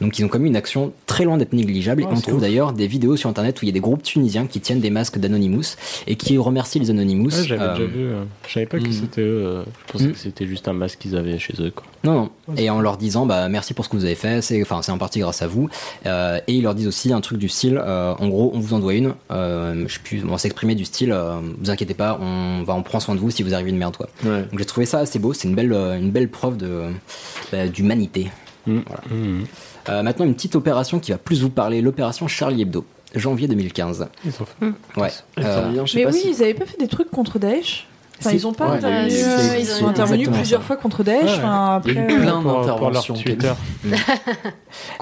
[0.00, 2.02] Donc ils ont commis une action très loin d'être négligeable.
[2.02, 4.02] et Oh, on trouve d'ailleurs des vidéos sur internet où il y a des groupes
[4.02, 7.30] tunisiens qui tiennent des masques d'Anonymous et qui remercient les Anonymous.
[7.36, 8.04] Ouais, j'avais Euh, déjà vu.
[8.04, 8.92] euh, Je savais pas que hmm.
[8.92, 9.64] c'était eux.
[9.86, 10.12] Je pensais Hmm.
[10.12, 11.70] que c'était juste un masque qu'ils avaient chez eux.
[11.74, 11.84] Quoi.
[12.04, 12.54] Non, non.
[12.56, 14.92] Et en leur disant, bah, merci pour ce que vous avez fait, c'est, enfin, c'est
[14.92, 15.68] en partie grâce à vous.
[16.04, 18.74] Euh, et ils leur disent aussi un truc du style, euh, en gros, on vous
[18.74, 19.14] en doit une.
[19.30, 22.82] Euh, je sais plus, on s'exprimer du style, euh, vous inquiétez pas, on va, on
[22.82, 24.08] prend soin de vous si vous arrivez une merde, quoi.
[24.24, 24.42] Ouais.
[24.42, 26.82] Donc j'ai trouvé ça assez beau, c'est une belle, une belle preuve de,
[27.50, 28.28] bah, d'humanité.
[28.66, 28.80] Hmm.
[28.86, 29.02] Voilà.
[29.88, 34.08] Euh, maintenant, une petite opération qui va plus vous parler, l'opération Charlie Hebdo, janvier 2015.
[34.24, 35.00] Ils ont fait.
[35.00, 35.08] Ouais.
[35.38, 37.86] Euh, Mais pas oui, si- ils avaient pas fait des trucs contre Daesh?
[38.18, 40.66] Enfin, ils ont pas Ouais, intervenu, c'est- euh, c'est- ils sont intervenus exactement plusieurs ça.
[40.66, 41.22] fois contre Daesh.
[41.22, 41.30] Ouais.
[41.36, 43.14] Enfin, Il y a après, eu euh, plein Pour, pour leur d'interventions.
[43.14, 43.52] Twitter.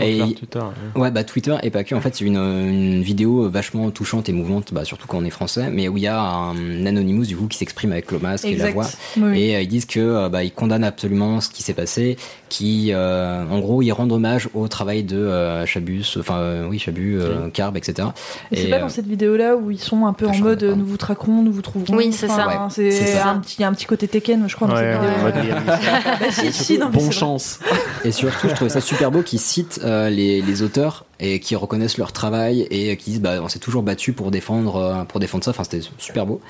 [0.00, 1.00] Et- Contre leur Twitter, ouais.
[1.00, 1.94] Ouais, bah Twitter et pas que.
[1.94, 5.30] En fait, c'est une, une vidéo vachement touchante et mouvante, bah, surtout quand on est
[5.30, 8.44] français, mais où il y a un Anonymous du coup qui s'exprime avec le masque
[8.46, 8.86] et la voix.
[9.16, 9.38] Oui.
[9.40, 12.16] Et euh, ils disent que euh, bah, ils condamnent absolument ce qui s'est passé,
[12.54, 16.78] qui, euh, en gros, ils rendent hommage au travail de euh, Chabus, enfin euh, oui
[16.78, 18.06] Chabus, euh, Carb, etc.
[18.52, 20.62] Mais c'est Et, pas euh, dans cette vidéo-là où ils sont un peu en mode
[20.62, 21.96] nous vous traquerons, nous vous trouverons.
[21.96, 22.46] Oui, c'est ça.
[22.46, 24.96] Ouais, c'est un petit, il y a un petit côté Tekken, je crois, dans Ouais,
[25.34, 25.64] cette.
[26.20, 27.58] Bah, si, si, non, mais Bon chance.
[28.04, 31.56] Et surtout, je trouvais ça super beau qu'ils citent euh, les, les auteurs et qui
[31.56, 35.20] reconnaissent leur travail et qui disent bah on s'est toujours battu pour défendre euh, pour
[35.20, 35.50] défendre ça.
[35.50, 36.40] Enfin, c'était super beau.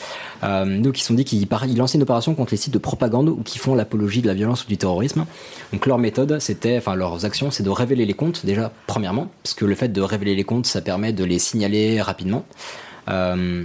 [0.42, 3.29] Euh, donc ils sont dit qu'ils ils lançaient une opération contre les sites de propagande
[3.29, 5.27] ou qui font l'apologie de la violence ou du terrorisme.
[5.72, 9.55] Donc leur méthode, c'était, enfin leurs actions, c'est de révéler les comptes déjà premièrement, parce
[9.55, 12.44] que le fait de révéler les comptes, ça permet de les signaler rapidement.
[13.09, 13.64] Euh,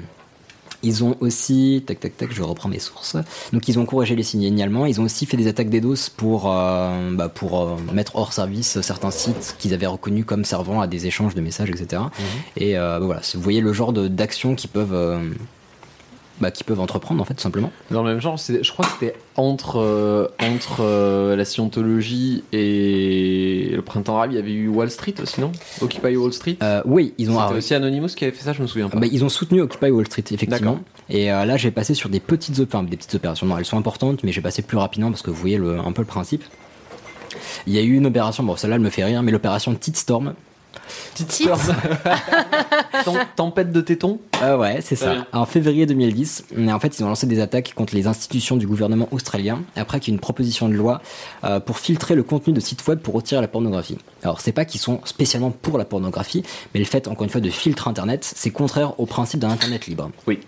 [0.83, 3.17] ils ont aussi, tac tac tac, je reprends mes sources.
[3.53, 4.85] Donc ils ont encouragé les signalements.
[4.85, 8.79] Ils ont aussi fait des attaques DDoS pour euh, bah, pour euh, mettre hors service
[8.81, 12.03] certains sites qu'ils avaient reconnus comme servant à des échanges de messages, etc.
[12.57, 15.19] Et euh, bah, voilà, vous voyez le genre d'actions qui peuvent
[16.41, 17.71] bah, qui peuvent entreprendre en fait simplement.
[17.91, 22.43] Dans le même genre, c'est- je crois que c'était entre, euh, entre euh, la scientologie
[22.54, 25.52] et le printemps arabe, il y avait eu Wall Street aussi, non?
[25.82, 26.58] Occupy Wall Street?
[26.63, 28.89] Euh, oui, ils ont C'était ah, aussi Anonymous qui avait fait ça, je me souviens
[28.89, 28.99] pas.
[28.99, 30.80] Bah, ils ont soutenu Occupy Wall Street, effectivement.
[31.10, 33.45] Et là, j'ai passé sur des petites, enfin, des petites opérations.
[33.47, 35.91] Non, elles sont importantes, mais j'ai passé plus rapidement parce que vous voyez le, un
[35.91, 36.43] peu le principe.
[37.67, 40.34] Il y a eu une opération, bon, celle-là, elle me fait rire, mais l'opération Titstorm.
[41.15, 41.49] Petite
[43.36, 45.25] Tempête de tétons Ah ouais, c'est ça.
[45.34, 48.67] En février 2010, mais en fait, ils ont lancé des attaques contre les institutions du
[48.67, 51.01] gouvernement australien après qu'il y ait une proposition de loi
[51.43, 53.97] euh, pour filtrer le contenu de sites web pour retirer la pornographie.
[54.23, 57.41] Alors, c'est pas qu'ils sont spécialement pour la pornographie, mais le fait, encore une fois,
[57.41, 60.12] de filtrer Internet, c'est contraire au principe d'un Internet libre.
[60.27, 60.39] Oui.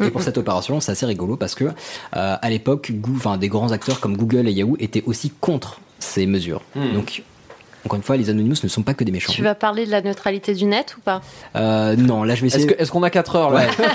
[0.00, 1.70] Et pour cette opération, c'est assez rigolo parce que euh,
[2.12, 2.92] à l'époque,
[3.38, 6.62] des grands acteurs comme Google et Yahoo étaient aussi contre ces mesures.
[6.74, 6.94] Hmm.
[6.94, 7.22] Donc,
[7.84, 9.32] encore une fois, les Anonymous ne sont pas que des méchants.
[9.32, 11.20] Tu vas parler de la neutralité du net ou pas?
[11.56, 12.80] Euh, non, là, je vais Est-ce essayer.
[12.80, 13.60] est-ce qu'on a 4 heures là?
[13.60, 13.86] Ouais.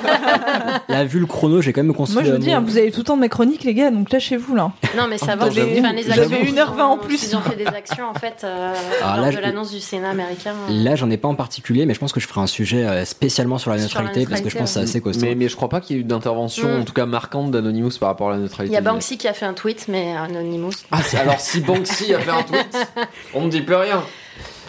[0.89, 2.25] là, vu le chrono, j'ai quand même Moi, construit.
[2.25, 4.55] je veux dire, vous avez tout le temps de mes chroniques, les gars, donc lâchez-vous
[4.55, 4.71] là.
[4.97, 5.45] Non, mais ça va.
[5.45, 5.63] actions.
[5.63, 7.23] 1h20 en plus.
[7.27, 8.73] Ils ont fait des actions en fait euh,
[9.03, 10.53] Ah, lors là, de l'annonce du Sénat américain.
[10.69, 13.05] Là, j'en ai pas en particulier, mais je pense que je ferai un sujet euh,
[13.05, 15.25] spécialement sur la Sur la neutralité parce que je pense que c'est assez costaud.
[15.25, 16.81] mais, mais je crois pas qu'il y ait eu d'intervention, Mm.
[16.81, 18.73] en tout cas marquante d'Anonymous par rapport à la neutralité.
[18.73, 20.71] Il y a Banksy qui a fait un tweet, mais Anonymous.
[20.91, 22.87] Ah, c'est- alors si Banksy a fait un tweet,
[23.33, 24.03] on me dit plus rien.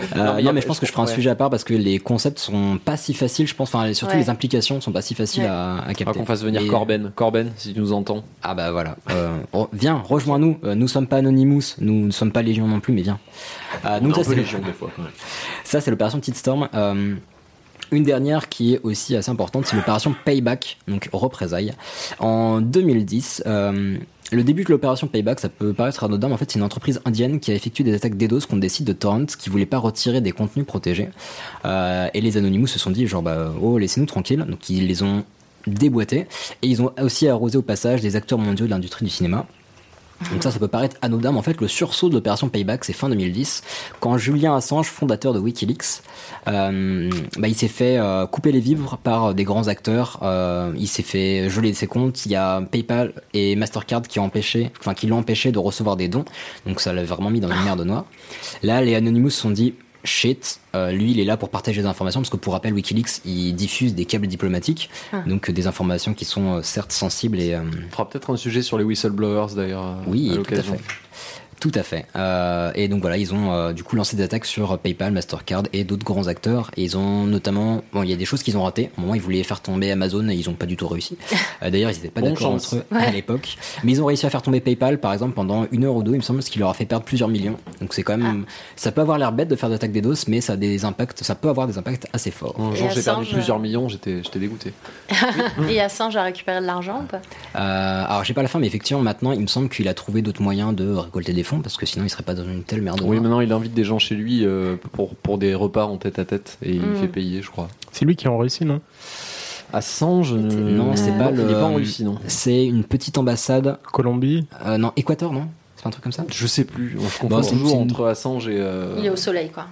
[0.00, 1.12] Euh, Non, mais il y a- mais je pense que je ferai un ouais.
[1.14, 3.72] sujet à part parce que les concepts sont pas si faciles, je pense.
[3.74, 4.20] Enfin, surtout Ouais.
[4.20, 5.48] les implications sont pas si faciles Ouais.
[5.48, 6.18] à, à capter.
[6.18, 7.12] qu'on fasse venir Et- Corben.
[7.14, 8.24] Corben, si tu nous entends.
[8.42, 8.96] Ah bah voilà.
[9.10, 10.58] Euh, re- viens, rejoins-nous.
[10.64, 13.18] Euh, nous sommes pas Anonymous, nous ne sommes pas Légion non plus, mais viens.
[13.84, 15.12] Euh, donc ça, c'est des fois quand même.
[15.64, 16.68] Ça, c'est l'opération Titstorm.
[16.74, 17.14] Euh,
[17.92, 21.74] une dernière qui est aussi assez importante, c'est l'opération Payback, donc représailles.
[22.20, 23.96] En 2010, euh,
[24.32, 27.00] le début de l'opération Payback, ça peut paraître anodin, mais en fait, c'est une entreprise
[27.04, 29.78] indienne qui a effectué des attaques DDoS contre des sites de torrent qui voulaient pas
[29.78, 31.08] retirer des contenus protégés.
[31.64, 34.44] Euh, et les Anonymous se sont dit, genre, bah, oh, laissez-nous tranquilles.
[34.48, 35.24] Donc, ils les ont
[35.66, 36.26] déboîtés.
[36.62, 39.46] Et ils ont aussi arrosé au passage des acteurs mondiaux de l'industrie du cinéma.
[40.32, 42.92] Donc ça, ça peut paraître anodin, mais en fait, le sursaut de l'opération Payback, c'est
[42.92, 43.62] fin 2010,
[44.00, 46.02] quand Julian Assange, fondateur de WikiLeaks,
[46.48, 50.18] euh, bah, il s'est fait euh, couper les vivres par des grands acteurs.
[50.22, 52.26] euh, il s'est fait geler ses comptes.
[52.26, 56.24] Il y a PayPal et Mastercard qui enfin qui l'ont empêché de recevoir des dons.
[56.66, 58.04] Donc ça l'a vraiment mis dans une merde noire.
[58.62, 59.74] Là, les Anonymous se sont dit
[60.04, 63.20] shit, euh, lui il est là pour partager des informations parce que pour rappel WikiLeaks
[63.24, 65.22] il diffuse des câbles diplomatiques, Ah.
[65.26, 68.36] donc euh, des informations qui sont euh, certes sensibles et euh, On fera peut-être un
[68.36, 69.96] sujet sur les whistleblowers d'ailleurs.
[70.06, 70.74] oui, à tout à l'occasion.
[70.76, 70.84] fait.
[71.60, 72.06] Tout à fait.
[72.16, 75.64] Euh, et donc voilà, ils ont euh, du coup lancé des attaques sur PayPal, Mastercard
[75.74, 76.70] et d'autres grands acteurs.
[76.78, 78.90] Et ils ont notamment, bon, il y a des choses qu'ils ont ratées.
[78.96, 81.18] Au moment, ils voulaient faire tomber Amazon et ils n'ont pas du tout réussi.
[81.62, 83.04] Euh, D'ailleurs, ils n'étaient pas d'accord entre eux Ouais.
[83.04, 83.56] à l'époque.
[83.84, 86.12] Mais ils ont réussi à faire tomber PayPal, par exemple, pendant une heure ou deux,
[86.12, 87.56] il me semble, ce qui leur a fait perdre plusieurs millions.
[87.80, 90.40] Donc c'est quand même, ça peut avoir l'air bête de faire d'attaque des DOS, mais
[90.40, 92.54] ça a des impacts, ça peut avoir des impacts assez forts.
[92.58, 94.72] Un jour j'ai perdu plusieurs millions, j'étais j'étais dégoûté.
[95.68, 97.20] Et Assange a récupéré de l'argent ou pas?
[97.56, 100.22] Euh, alors j'ai pas la fin, mais effectivement maintenant, il me semble qu'il a trouvé
[100.22, 102.82] d'autres moyens de récolter des fonds parce que sinon il serait pas dans une telle
[102.82, 103.00] merde.
[103.04, 106.20] Oui, maintenant il invite des gens chez lui euh, pour, pour des repas en tête
[106.20, 106.94] à tête et il Mm.
[106.96, 107.66] fait payer, je crois.
[107.92, 108.80] C'est lui qui est en Russie, non?
[109.72, 111.50] Assange, Non, c'est pas il le.
[111.50, 112.18] est pas en Russie, non?
[112.26, 113.78] C'est une petite ambassade.
[113.92, 114.46] Colombie?
[114.66, 115.46] Euh, non, Équateur, non?
[115.76, 116.24] C'est pas un truc comme ça?
[116.30, 118.56] Je sais plus, on se confond toujours entre Assange et.
[118.58, 119.66] euh, Il est au soleil, quoi.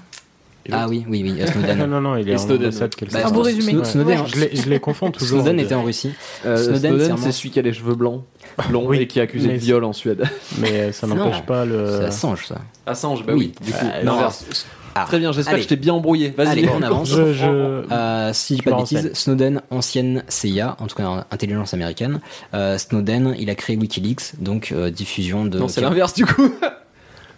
[0.70, 1.86] Ah oui, oui, oui, euh, Non, Snowden.
[1.90, 2.70] non, non, il est en Snowden.
[2.70, 3.72] quelque Bah, beau résumé.
[3.72, 4.26] Snow- Snowden, Ouais.
[4.26, 5.40] Je les, je les confonds toujours.
[5.40, 6.10] Snowden était en Russie.
[6.44, 8.22] Euh, Snowden, Snowden, c'est c'est vraiment- celui qui a les cheveux blancs,
[8.68, 10.24] blonds Oui, et qui est accusé de viol en Suède.
[10.58, 12.04] Mais euh, ça n'empêche pas C'est le.
[12.06, 12.56] Assange, ça.
[12.86, 13.52] Assange, bah Oui.
[13.60, 13.66] oui.
[13.66, 14.66] Du coup, Euh, l'inverse.
[14.94, 15.04] Ah.
[15.06, 15.60] Très bien, j'espère Allez.
[15.62, 16.30] que je t'ai bien embrouillé.
[16.36, 16.48] Vas-y.
[16.48, 17.10] Allez, on avance.
[17.10, 17.46] Je, je...
[17.46, 19.10] Euh, si je dis pas de bêtises.
[19.14, 22.20] Snowden, ancienne CIA, en tout cas intelligence américaine.
[22.52, 25.58] Euh, Snowden, il a créé WikiLeaks, donc euh, diffusion de.
[25.60, 26.50] Non, c'est l'inverse du coup.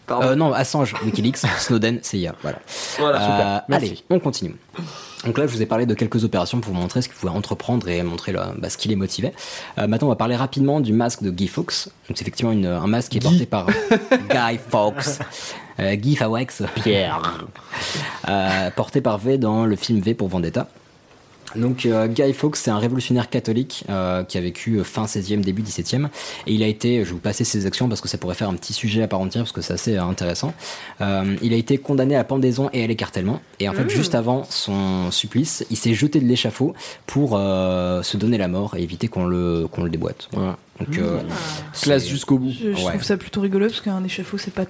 [0.06, 0.28] Pardon.
[0.28, 2.34] Euh, non, Assange, WikiLeaks, Snowden, CIA.
[2.40, 2.58] Voilà.
[2.98, 3.76] Voilà, Euh, super.
[3.76, 4.54] Allez, on continue.
[5.26, 7.32] Donc là, je vous ai parlé de quelques opérations pour vous montrer ce qu'il pouvait
[7.32, 9.32] entreprendre et montrer le- bah, ce qui les motivait.
[9.78, 11.88] Euh, maintenant, on va parler rapidement du masque de Guy Fawkes.
[12.08, 13.66] Donc, c'est effectivement une- un masque qui est porté par
[14.30, 15.18] Guy Fawkes.
[15.78, 16.62] Euh, Guy Fawkes.
[16.82, 17.46] Pierre.
[18.28, 20.68] Euh, porté par V dans le film V pour Vendetta.
[21.56, 25.40] Donc euh, Guy Fawkes, c'est un révolutionnaire catholique euh, qui a vécu euh, fin 16e,
[25.40, 26.06] début 17e.
[26.46, 28.48] Et il a été, je vais vous passer ses actions parce que ça pourrait faire
[28.48, 30.54] un petit sujet à part entière parce que c'est assez euh, intéressant.
[31.00, 33.40] Euh, il a été condamné à la pendaison et à l'écartèlement.
[33.58, 36.74] Et en fait, juste avant son supplice, il s'est jeté de l'échafaud
[37.06, 40.28] pour euh, se donner la mort et éviter qu'on le, qu'on le déboîte.
[40.32, 40.56] Voilà.
[40.78, 41.20] Donc, euh,
[41.82, 42.50] Classe jusqu'au bout.
[42.50, 42.90] Je, je Ouais.
[42.92, 44.64] trouve ça plutôt rigolo parce qu'un échafaud, c'est pas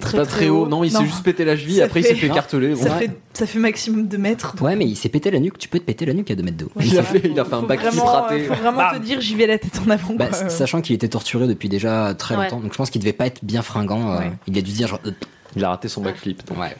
[0.00, 0.66] très, Pas très haut.
[0.68, 2.74] Non, il s'est juste pété la cheville, Ça après il s'est fait- carteler.
[2.74, 2.82] Bon.
[2.82, 2.98] Ça, Ouais.
[2.98, 4.54] fait, ça fait maximum de mètres.
[4.56, 5.58] donc- Ouais, mais il s'est pété la nuque.
[5.58, 6.70] Tu peux te péter la nuque à 2 mètres d'eau.
[6.76, 8.44] Ouais, Il a fait- il a fait un backflip vraiment, raté.
[8.44, 10.14] Faut vraiment te dire, j'y vais la tête en avant.
[10.14, 10.48] Bah, quoi.
[10.48, 12.44] sachant qu'il était torturé depuis déjà très Ouais.
[12.44, 14.12] longtemps, donc je pense qu'il devait pas être bien fringant.
[14.12, 14.20] euh.
[14.46, 15.00] Il a dû se dire genre.
[15.06, 15.12] euh,
[15.56, 16.46] Il a raté son backflip.
[16.48, 16.58] donc.
[16.58, 16.76] Ouais.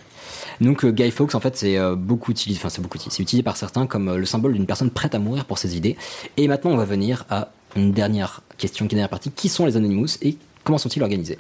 [0.61, 3.23] Donc euh, Guy Fawkes en fait c'est euh, beaucoup utilisé, enfin c'est beaucoup utilisé, c'est
[3.23, 5.97] utilisé par certains comme euh, le symbole d'une personne prête à mourir pour ses idées.
[6.37, 9.31] Et maintenant on va venir à une dernière question, une dernière partie.
[9.31, 11.39] Qui sont les Anonymous et comment sont-ils organisés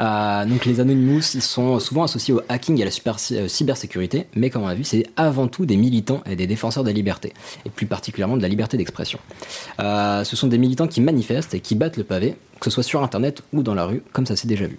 [0.00, 3.48] Euh, donc les Anonymous, ils sont souvent associés au hacking et à la super- euh,
[3.48, 6.92] cybersécurité, mais comme on a vu, c'est avant tout des militants et des défenseurs des
[6.92, 7.32] libertés,
[7.64, 9.18] et plus particulièrement de la liberté d'expression.
[9.80, 12.82] Euh, ce sont des militants qui manifestent et qui battent le pavé, que ce soit
[12.82, 14.78] sur Internet ou dans la rue, comme ça s'est déjà vu.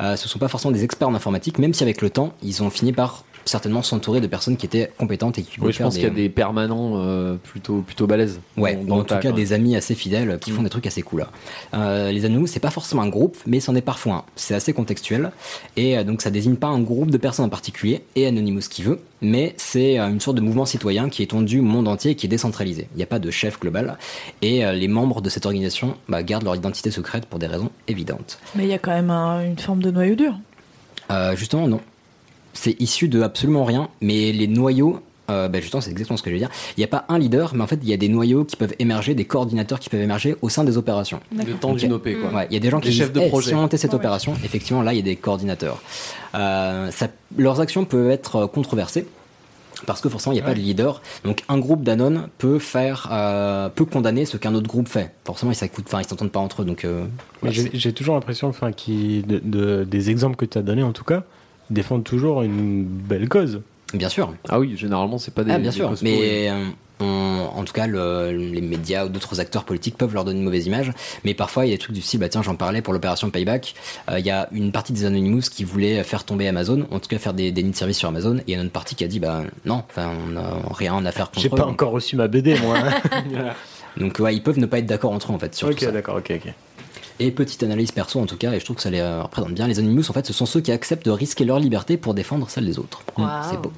[0.00, 2.62] Euh, ce sont pas forcément des experts en informatique, même si avec le temps, ils
[2.62, 5.76] ont fini par certainement s'entourer de personnes qui étaient compétentes et qui Oui, pouvaient je
[5.78, 8.40] faire pense qu'il y a des permanents euh, plutôt, plutôt balèzes.
[8.56, 9.32] Ouais, dans- dans en tout cas quoi.
[9.32, 10.64] des amis assez fidèles qui font Mm.
[10.64, 11.20] des trucs assez cool.
[11.20, 11.28] là.
[11.74, 14.24] Euh, les Anonymous, c'est pas forcément un groupe, mais c'en est parfois un.
[14.36, 15.30] C'est assez contextuel
[15.76, 18.82] et euh, donc ça désigne pas un groupe de personnes en particulier et Anonymous qui
[18.82, 22.14] veut, mais c'est une sorte de mouvement citoyen qui est étendu au monde entier et
[22.14, 22.88] qui est décentralisé.
[22.94, 23.98] Il n'y a pas de chef global
[24.42, 28.38] et les membres de cette organisation bah, gardent leur identité secrète pour des raisons évidentes.
[28.54, 30.34] Mais il y a quand même un- une forme de noyau dur.
[31.10, 31.80] Euh, justement, non.
[32.54, 36.30] C'est issu de absolument rien, mais les noyaux, euh, bah, justement, c'est exactement ce que
[36.30, 36.50] je veux dire.
[36.76, 38.56] Il n'y a pas un leader, mais en fait, il y a des noyaux qui
[38.56, 41.20] peuvent émerger, des coordinateurs qui peuvent émerger au sein des opérations.
[41.36, 42.30] Le temps d'une OP, quoi.
[42.32, 43.48] Ouais, il y a des gens qui disent, chefs de Eh, projet.
[43.50, 45.80] si on montait cette opération, effectivement, là, il y a des coordinateurs.
[46.34, 49.06] Euh, ça- leurs actions peuvent être controversées.
[49.86, 51.02] Parce que forcément, il n'y a pas de leader.
[51.24, 55.12] Donc, un groupe d'Anon peut faire, euh, peut condamner ce qu'un autre groupe fait.
[55.26, 56.64] Forcément, ils s'écoutent, enfin, ils s'entendent pas entre eux.
[56.64, 57.04] Donc, euh,
[57.42, 61.24] j'ai toujours l'impression enfin, de, de- des exemples que tu as donnés, en tout cas,
[61.70, 63.60] défendent toujours une belle cause.
[63.92, 64.32] bien sûr.
[64.48, 65.52] Ah oui, généralement, c'est pas des.
[65.52, 66.64] Ah, bien des sûr, mais euh,
[67.00, 70.44] on- en tout cas, le- les médias ou d'autres acteurs politiques peuvent leur donner une
[70.44, 70.92] mauvaise image.
[71.24, 73.30] Mais parfois, il y a des trucs du style, bah tiens, j'en parlais pour l'opération
[73.30, 73.74] Payback.
[74.10, 77.08] euh, Il y a une partie des Anonymous qui voulait faire tomber Amazon, en tout
[77.08, 78.38] cas faire des, des nids de service sur Amazon.
[78.38, 80.42] Et il y a une autre partie qui a dit, bah non, enfin, on n'a
[80.72, 82.76] rien à faire contre J'ai pas encore reçu ma BD, moi.
[83.96, 86.16] Donc, ouais, ils peuvent ne pas être d'accord entre eux, en fait, sur ok, d'accord,
[86.16, 86.52] ok, ok.
[87.20, 89.52] Et petite analyse perso, en tout cas, et je trouve que ça les euh, représente
[89.54, 89.68] bien.
[89.68, 92.50] Les Anonymous, en fait, ce sont ceux qui acceptent de risquer leur liberté pour défendre
[92.50, 93.02] celle des autres.
[93.16, 93.26] Wow.
[93.48, 93.72] C'est beau.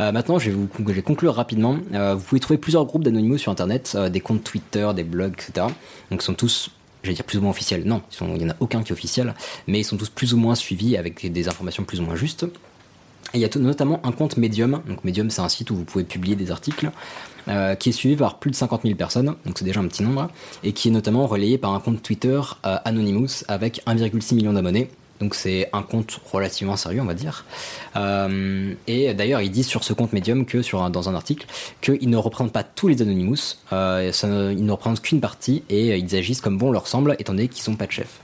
[0.00, 1.76] Euh, maintenant, je vais vous je vais conclure rapidement.
[1.94, 5.34] Euh, vous pouvez trouver plusieurs groupes d'Anonymous sur Internet, euh, des comptes Twitter, des blogs,
[5.34, 5.66] etc.
[6.10, 6.70] Donc, ils sont tous
[7.04, 8.92] j'allais dire plus ou moins officiels, non, sont- il n'y en a aucun qui est
[8.92, 9.34] officiel,
[9.66, 12.44] mais ils sont tous plus ou moins suivis avec des informations plus ou moins justes.
[13.34, 15.84] Et il y a notamment un compte Medium, donc Medium c'est un site où vous
[15.84, 16.90] pouvez publier des articles,
[17.48, 20.02] euh, qui est suivi par plus de 50 000 personnes, donc c'est déjà un petit
[20.02, 20.28] nombre,
[20.64, 24.88] et qui est notamment relayé par un compte Twitter euh, Anonymous avec 1,6 million d'abonnés.
[25.20, 27.44] Donc c'est un compte relativement sérieux, on va dire.
[27.96, 31.46] Euh, et d'ailleurs, ils disent sur ce compte Medium que dans un article
[31.80, 33.36] qu'ils ne représentent pas tous les Anonymous,
[33.72, 36.88] euh, ça ne- ils ne représentent qu'une partie et euh, ils agissent comme bon leur
[36.88, 38.18] semble, étant donné qu'ils sont pas de chef.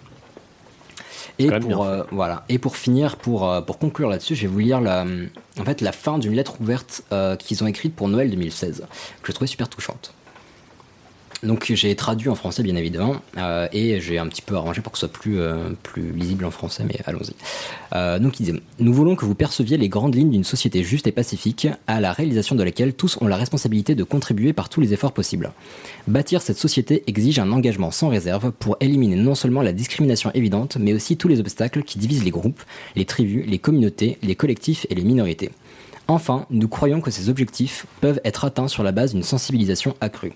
[1.38, 2.44] Et pour, euh, voilà.
[2.48, 5.06] et pour finir, pour, euh, pour conclure là-dessus, je vais vous lire la,
[5.58, 8.86] en fait, la fin d'une lettre ouverte euh, qu'ils ont écrite pour Noël 2016,
[9.22, 10.14] que je trouvais super touchante.
[11.42, 14.92] Donc j'ai traduit en français bien évidemment euh, et j'ai un petit peu arrangé pour
[14.92, 17.34] que ce soit plus, euh, plus lisible en français mais allons-y.
[17.94, 21.06] Euh, donc il disait Nous voulons que vous perceviez les grandes lignes d'une société juste
[21.06, 24.80] et pacifique à la réalisation de laquelle tous ont la responsabilité de contribuer par tous
[24.80, 25.52] les efforts possibles.
[26.08, 30.76] Bâtir cette société exige un engagement sans réserve pour éliminer non seulement la discrimination évidente
[30.80, 32.62] mais aussi tous les obstacles qui divisent les groupes,
[32.96, 35.50] les tribus, les communautés, les collectifs et les minorités.
[36.08, 40.32] Enfin, nous croyons que ces objectifs peuvent être atteints sur la base d'une sensibilisation accrue.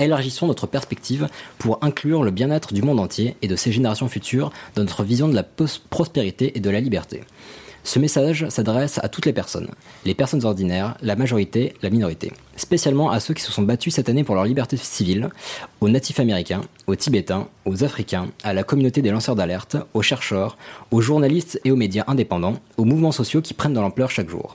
[0.00, 4.52] Élargissons notre perspective pour inclure le bien-être du monde entier et de ses générations futures
[4.76, 7.24] dans notre vision de la prospérité et de la liberté.
[7.82, 9.70] Ce message s'adresse à toutes les personnes,
[10.04, 14.08] les personnes ordinaires, la majorité, la minorité, spécialement à ceux qui se sont battus cette
[14.08, 15.30] année pour leur liberté civile,
[15.80, 20.58] aux natifs américains, aux tibétains, aux africains, à la communauté des lanceurs d'alerte, aux chercheurs,
[20.92, 24.54] aux journalistes et aux médias indépendants, aux mouvements sociaux qui prennent de l'ampleur chaque jour.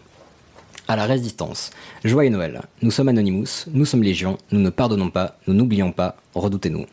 [0.87, 1.71] À la résistance.
[2.03, 2.61] Joyeux Noël.
[2.81, 6.85] Nous sommes Anonymous, nous sommes Légion, nous ne pardonnons pas, nous n'oublions pas, redoutez-nous.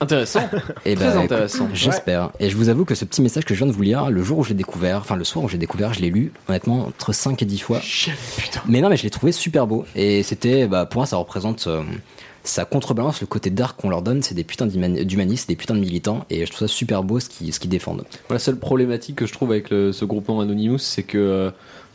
[0.00, 0.40] Intéressant.
[0.84, 1.68] Et Très intéressant.
[1.72, 2.30] J'espère.
[2.38, 4.22] Et je vous avoue que ce petit message que je viens de vous lire, le
[4.22, 6.86] jour où je l'ai découvert, enfin le soir où j'ai découvert, je l'ai lu honnêtement
[6.88, 7.80] entre 5 et 10 fois.
[8.66, 9.86] Mais non, mais je l'ai trouvé super beau.
[9.94, 11.66] Et c'était, bah, pour moi, ça représente.
[11.68, 11.82] euh,
[12.44, 15.74] ça contrebalance le côté dark qu'on leur donne, c'est des putains d'humani- d'humanistes, des putains
[15.74, 18.04] de militants, et je trouve ça super beau ce qu'ils défendent.
[18.30, 21.50] La seule problématique que je trouve avec le- ce groupement Anonymous, c'est que euh,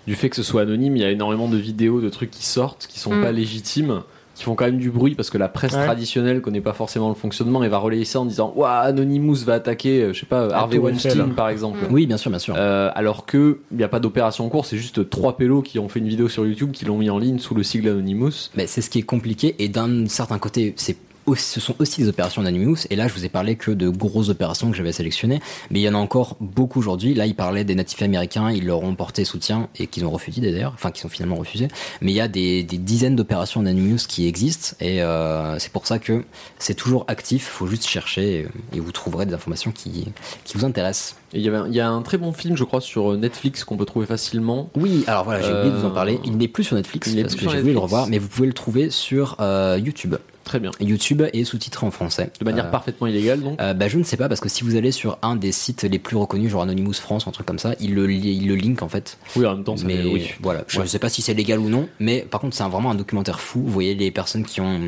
[0.07, 2.45] du fait que ce soit anonyme, il y a énormément de vidéos, de trucs qui
[2.45, 3.21] sortent, qui sont Mm.
[3.21, 4.01] pas légitimes,
[4.39, 5.83] qui font quand même du bruit parce que la presse Ouais.
[5.83, 9.55] traditionnelle connaît pas forcément le fonctionnement et va relayer ça en disant Ouah, Anonymous va
[9.55, 11.33] attaquer, euh, je sais pas, Harvey Weinstein.
[11.35, 11.79] Par exemple.
[11.91, 12.55] Oui, bien sûr, bien sûr.
[12.57, 15.77] Euh, alors que il n'y a pas d'opération en cours, c'est juste trois pélos qui
[15.77, 18.49] ont fait une vidéo sur YouTube qui l'ont mis en ligne sous le sigle Anonymous.
[18.55, 20.95] Mais c'est ce qui est compliqué et d'un certain côté, c'est
[21.35, 24.29] ce sont aussi des opérations d'Anonymous et là je vous ai parlé que de grosses
[24.29, 25.39] opérations que j'avais sélectionnées
[25.71, 27.13] mais il y en a encore beaucoup aujourd'hui.
[27.13, 30.41] Là il parlait des natifs américains ils leur ont porté soutien et qu'ils ont refusé
[30.41, 31.67] d'ailleurs enfin qu'ils ont finalement refusé.
[32.01, 35.87] Mais il y a des, des dizaines d'opérations d'Anonymous qui existent et euh, c'est pour
[35.87, 36.23] ça que
[36.57, 40.05] c'est toujours actif faut juste chercher et, vous trouverez des informations qui,
[40.45, 41.15] qui vous intéressent.
[41.33, 43.63] Il y, avait un- il y a un très bon film, je crois, sur Netflix
[43.63, 44.69] qu'on peut trouver facilement.
[44.75, 46.19] oui alors voilà j'ai oublié de vous en Euh, parler.
[46.25, 48.27] Il n'est plus sur Netflix il parce plus que j'ai voulu le revoir mais vous
[48.27, 50.15] pouvez le trouver sur euh, YouTube
[50.49, 50.71] Très bien.
[50.81, 53.61] YouTube est sous-titré en français De manière Euh, parfaitement illégale, donc.
[53.61, 55.83] Euh, bah, je ne sais pas parce que si vous allez sur un des sites
[55.83, 58.81] les plus reconnus, genre Anonymous France, un truc comme ça, il le, il le link
[58.81, 59.19] en fait.
[59.35, 60.31] oui, en même temps, ça mais fait- oui.
[60.41, 62.89] voilà, je ne sais pas si c'est légal ou non, mais par contre c'est vraiment
[62.89, 63.61] un documentaire fou.
[63.61, 64.79] Vous voyez les personnes qui ont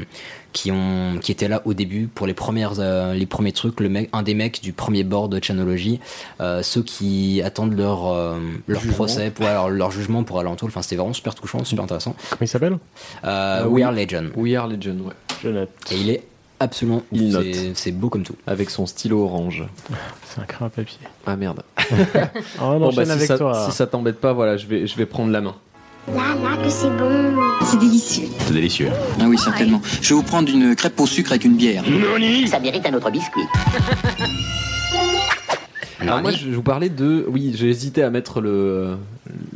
[0.54, 3.90] qui ont qui étaient là au début pour les premières euh, les premiers trucs, le
[3.90, 6.00] mec, un des mecs du premier board de Chanology,
[6.42, 8.38] euh, ceux qui attendent leur euh,
[8.68, 8.96] leur Jugement.
[8.96, 10.56] procès pour alors, leur jugement pour aller en.
[10.62, 12.16] Enfin c'était vraiment super touchant, super intéressant.
[12.30, 12.78] Comment il s'appelle?
[13.24, 13.84] We oui.
[13.84, 15.14] Are Legend We Are Legend, ouais.
[15.44, 15.70] Je note.
[15.92, 16.24] et il est
[16.60, 17.76] absolument Il c'est- note.
[17.76, 18.36] c'est beau comme tout.
[18.46, 19.64] Avec son stylo orange.
[20.30, 21.00] C'est un craint à papier.
[21.26, 21.64] Ah merde.
[22.60, 23.68] Ah, on Bon, bah, si avec ça, toi.
[23.70, 25.56] si ça t'embête pas, voilà, je vais, je vais prendre la main.
[26.08, 27.36] Là, là, que c'est bon.
[27.64, 28.28] C'est délicieux.
[28.40, 28.90] C'est délicieux.
[29.20, 29.82] Ah oui, certainement.
[30.02, 31.84] Je vais vous prendre une crêpe au sucre avec une bière.
[32.48, 33.42] Ça mérite un autre biscuit.
[36.00, 37.26] Alors moi, je vais vous parler de...
[37.30, 38.98] Oui, j'ai hésité à mettre le,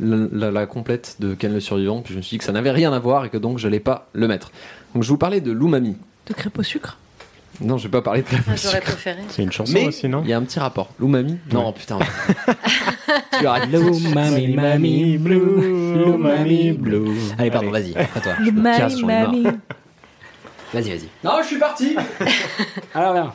[0.00, 2.52] la, la- la complète de Ken le Survivant, puis je me suis dit que ça
[2.52, 4.52] n'avait rien à voir et que donc je n'allais pas le mettre.
[4.94, 5.96] Donc je vais vous parler de l'umami.
[6.28, 6.98] De crêpe au sucre?
[7.60, 9.22] Non, je vais pas parler de la Ah, J'aurais préféré.
[9.28, 10.22] C'est une chanson Mais aussi, non?
[10.22, 10.90] il y a un petit rapport.
[11.00, 11.36] L'umami?
[11.52, 11.98] Non, putain.
[13.38, 13.70] tu arrêtes.
[14.14, 17.10] Mami, mami, blue, Lumami blue.
[17.38, 18.32] Allez, pardon, vas-y, après toi.
[18.38, 19.32] Le casse, mami, j'en ai marre.
[19.32, 19.42] mami.
[20.74, 21.08] Vas-y, vas-y.
[21.24, 21.96] Non, je suis parti
[22.94, 23.32] Alors, viens.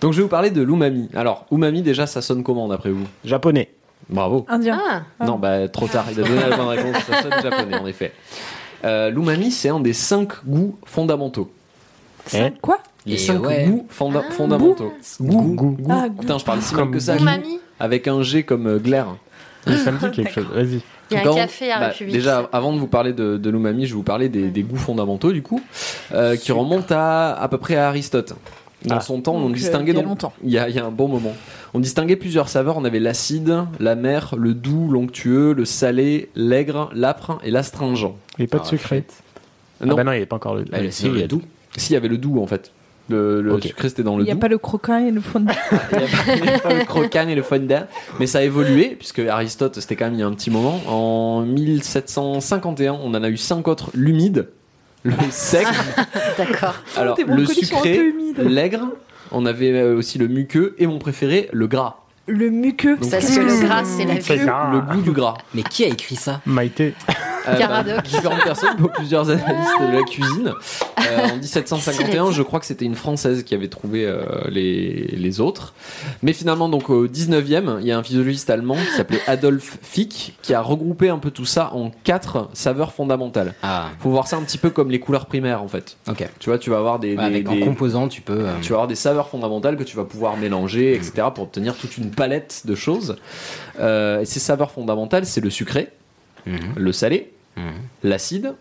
[0.00, 1.08] Donc je vais vous parler de l'umami.
[1.14, 3.70] Alors, umami, déjà, ça sonne comment d'après vous Japonais.
[4.08, 4.46] Bravo.
[4.48, 4.80] Indien.
[5.20, 6.06] Ah, Non, bah trop tard.
[6.10, 6.96] Il a donné la bonne réponse.
[7.04, 8.12] Ça sonne japonais, en effet.
[8.84, 11.50] Euh, L'umami, c'est un des cinq goûts fondamentaux.
[12.32, 13.66] Eh Quoi Les Et cinq ouais.
[13.66, 14.32] goûts fonda- Ah.
[14.32, 14.92] fondamentaux.
[15.20, 15.86] Goût, goût, goût.
[15.90, 16.20] Ah, goût.
[16.22, 17.16] Putain, je parle si mal que ça.
[17.16, 19.06] umami Avec un G comme euh, glaire.
[19.66, 20.46] Oui, ça me dit quelque chose.
[20.52, 20.80] Vas-y.
[21.10, 22.14] Il y a un café à bah, République.
[22.14, 24.76] Déjà, avant de vous parler de, de l'umami, je vais vous parler des, des goûts
[24.76, 25.62] fondamentaux, du coup,
[26.12, 28.34] euh, qui remontent à à peu près à Aristote.
[28.84, 29.00] Dans Ah.
[29.00, 30.32] son temps, on Donc, euh, distinguait il y a longtemps.
[30.44, 31.34] il y a, il y a un bon moment.
[31.74, 32.76] On distinguait plusieurs saveurs.
[32.76, 38.14] On avait l'acide, l'amer, le doux, l'onctueux, le salé, l'aigre, l'âpre et l'astringent.
[38.38, 39.04] Pâtes Ah, sucrées.
[39.80, 39.96] Ah Non.
[39.96, 40.62] bah non, il n'y avait pas encore le.
[40.64, 41.42] Bah, le- si, il y a doux.
[41.76, 42.70] Si, il y avait le doux en fait.
[43.08, 44.40] Le, sucré c'était dans le Il n'y a doux.
[44.40, 45.52] pas le croquin et le fondant.
[46.36, 47.86] Il y a pas- a le croquant et le fondant.
[48.20, 50.80] Mais ça a évolué, puisque Aristote, c'était quand même il y a un petit moment.
[50.86, 54.48] En 1751, on en a eu cinq autres l'humide,
[55.04, 55.66] le sec,
[56.36, 56.74] D'accord.
[56.96, 58.88] alors le sucré, l'aigre.
[59.30, 61.96] On avait euh, aussi le muqueux et mon préféré, le gras.
[62.28, 62.96] Le muqueux.
[62.96, 64.44] Donc, Parce que le gras, c'est la C'est vie.
[64.44, 64.70] ça.
[64.72, 65.34] Le goût du gras.
[65.54, 66.94] Mais qui a écrit ça Maïté.
[67.48, 67.96] Euh, Caradoc.
[67.96, 70.52] bah, différentes personnes, plusieurs analystes de la cuisine.
[71.00, 74.20] Euh, en 1751, je crois que c'était une française qui avait trouvé euh,
[74.50, 75.72] les, les autres.
[76.22, 80.36] Mais finalement, donc au 19e, il y a un physiologiste allemand qui s'appelait Adolf Fick
[80.42, 83.54] qui a regroupé un peu tout ça en quatre saveurs fondamentales.
[83.62, 85.96] Ah, Faut voir ça un petit peu comme les couleurs primaires en fait.
[86.06, 86.28] ok.
[86.40, 88.34] Tu vois, tu vas avoir des, Ouais, des- avec des- en composant, tu peux.
[88.40, 91.74] euh, tu vas avoir des saveurs fondamentales que tu vas pouvoir mélanger, etc., pour obtenir
[91.76, 93.16] toute une palette de choses.
[93.78, 95.88] Euh, et ces saveurs fondamentales, c'est le sucré,
[96.46, 97.72] mhm, le salé, mhm.
[98.02, 98.54] l'acide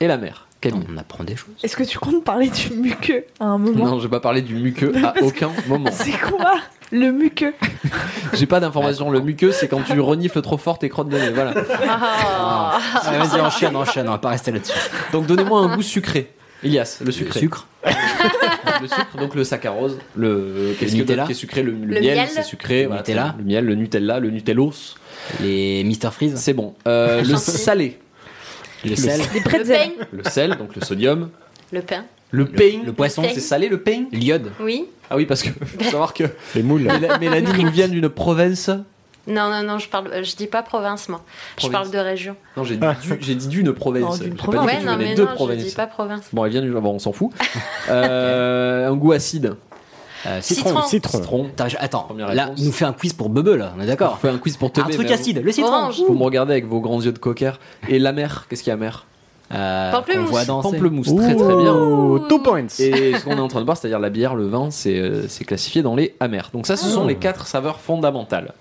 [0.00, 0.46] et la mer.
[0.60, 0.84] Camille.
[0.92, 1.54] On apprend des choses.
[1.62, 4.42] Est-ce que tu comptes parler du muqueux à un moment Non, je vais pas parler
[4.42, 5.90] du muqueux à aucun moment.
[5.92, 6.54] C'est quoi
[6.90, 7.54] le muqueux
[8.32, 9.10] J'ai pas d'informations.
[9.10, 11.30] Le muqueux, c'est quand tu renifles trop fort tes crottes de nez.
[11.30, 11.52] Voilà.
[11.86, 12.78] Ah.
[12.94, 14.72] Ah, Vas-y, enchaîne, enchaîne, on va pas rester là-dessus.
[15.12, 16.32] Donc donnez-moi un goût sucré.
[16.62, 17.66] Ilias, le sucre.
[18.82, 22.00] Le sucre, donc le saccharose, le, qu'est-ce que d'autre qui est sucré, le, le Le
[22.00, 22.28] miel, miel.
[22.30, 23.34] c'est sucré, Le voilà, Nutella.
[23.38, 24.72] le miel, le Nutella, le Nutellos,
[25.40, 26.36] Les Mr Freeze.
[26.36, 26.74] c'est bon.
[26.86, 27.98] Euh, le salé,
[28.84, 29.20] Le sel.
[29.34, 29.90] Le pain.
[30.12, 31.30] le sel, donc le sodium,
[31.72, 32.04] Le pain.
[32.30, 33.22] le pain, Le poisson.
[33.32, 34.04] c'est salé le pain.
[34.12, 34.50] L'iode.
[34.60, 34.86] Oui.
[35.10, 36.82] Ah oui, parce que faut savoir que Les moules.
[36.82, 38.70] Méla- Mélanie nous vient d'une province.
[39.28, 41.20] Non, non, non, je parle, euh, je dis pas province, moi.
[41.58, 42.34] Je parle de région.
[42.56, 44.20] Non, j'ai dit, du- j'ai dit d'une province.
[44.20, 44.62] Non, pas province.
[44.62, 45.62] dit Ouais, non, mais de non, je province.
[45.64, 46.24] dis pas province.
[46.32, 46.70] Bon, elle vient du.
[46.72, 47.30] Bon, on s'en fout.
[47.90, 49.54] Euh, un goût acide.
[50.26, 50.70] Euh, citron.
[50.82, 50.82] Citron.
[50.88, 51.18] Citron.
[51.18, 51.46] Citron.
[51.78, 54.28] Attends, je- là, nous fait un quiz pour Bubble, là, on est On d'accord fait
[54.28, 55.70] un quiz pour te Un truc acide, le citron.
[55.72, 56.02] Orange.
[56.06, 57.52] Vous me regardez avec vos grands yeux de cocker.
[57.88, 59.06] Et la mer, qu'est-ce qu'il y a mer?
[59.54, 60.26] Euh, Pamplemousse.
[60.26, 60.70] qu'on voit danser.
[60.72, 61.74] Pamplemousse, très très bien.
[61.74, 62.66] Ouh, Two points.
[62.78, 65.26] Et ce qu'on est en train de voir, c'est-à-dire la bière, le vin, c'est euh,
[65.28, 66.50] c'est classifié dans les amers.
[66.52, 68.52] Donc ça, ce sont les quatre saveurs fondamentales.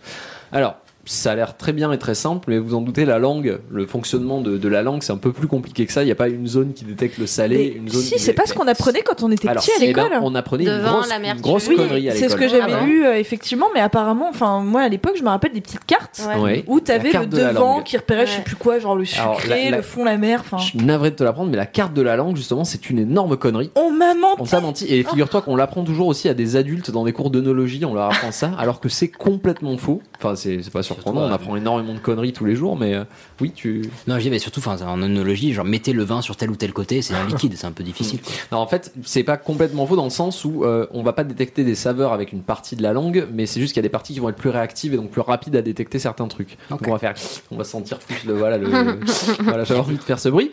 [0.52, 0.78] Alors,
[1.08, 3.86] ça a l'air très bien et très simple, mais vous en doutez, la langue, le
[3.88, 6.04] fonctionnement de, de la langue, c'est un peu plus compliqué que ça.
[6.04, 8.20] Il n'y a pas une zone qui détecte le salé, Mais une zone si, qui
[8.20, 10.20] c'est pas ce qu'on apprenait quand on était Alors, petit à eh ben, l'école.
[10.22, 12.40] on apprenait une Devant grosse, la mer, une tu grosse connerie à c'est ce l'école.
[12.40, 15.54] que j'avais Ah lu euh, effectivement, mais apparemment, enfin moi à l'époque, je me rappelle
[15.54, 16.40] des petites cartes Ouais.
[16.42, 16.64] Ouais.
[16.68, 18.44] où t'avais La carte le de la devant qui repérait je sais Ouais.
[18.44, 20.44] plus quoi, genre le Alors, sucré, la- la- le fond, la mer.
[20.58, 23.00] Je suis navré de te l'apprendre, mais la carte de la langue, justement, c'est une
[23.00, 23.72] énorme connerie.
[23.76, 24.36] on m'a menti.
[24.42, 24.86] On t'a menti.
[24.94, 28.06] Et figure-toi qu'on l'apprend toujours aussi à des adultes dans des cours d'œnologie, on leur
[28.06, 30.02] apprend ça, alors que c'est complètement faux.
[30.18, 31.34] Enfin, c'est pas surprenant, on ouais.
[31.34, 33.04] apprend énormément de conneries tous les jours, mais euh,
[33.42, 33.90] oui, tu.
[34.08, 36.74] Non, je dis, mais surtout, en onologie, genre, mettez le vin sur tel ou tel
[36.74, 38.20] côté, c'est un liquide, c'est un peu difficile.
[38.52, 41.24] Non, en fait, c'est pas complètement faux dans le sens où euh, on va pas
[41.24, 43.88] détecter des saveurs avec une partie de la langue, mais c'est juste qu'il y a
[43.88, 46.58] des parties qui vont être plus réactives et donc plus rapides à détecter certains trucs.
[46.70, 47.14] Donc on va faire,
[47.52, 48.68] on va sentir plus le voilà le.
[49.42, 50.52] voilà, j'avais envie de faire ce bruit.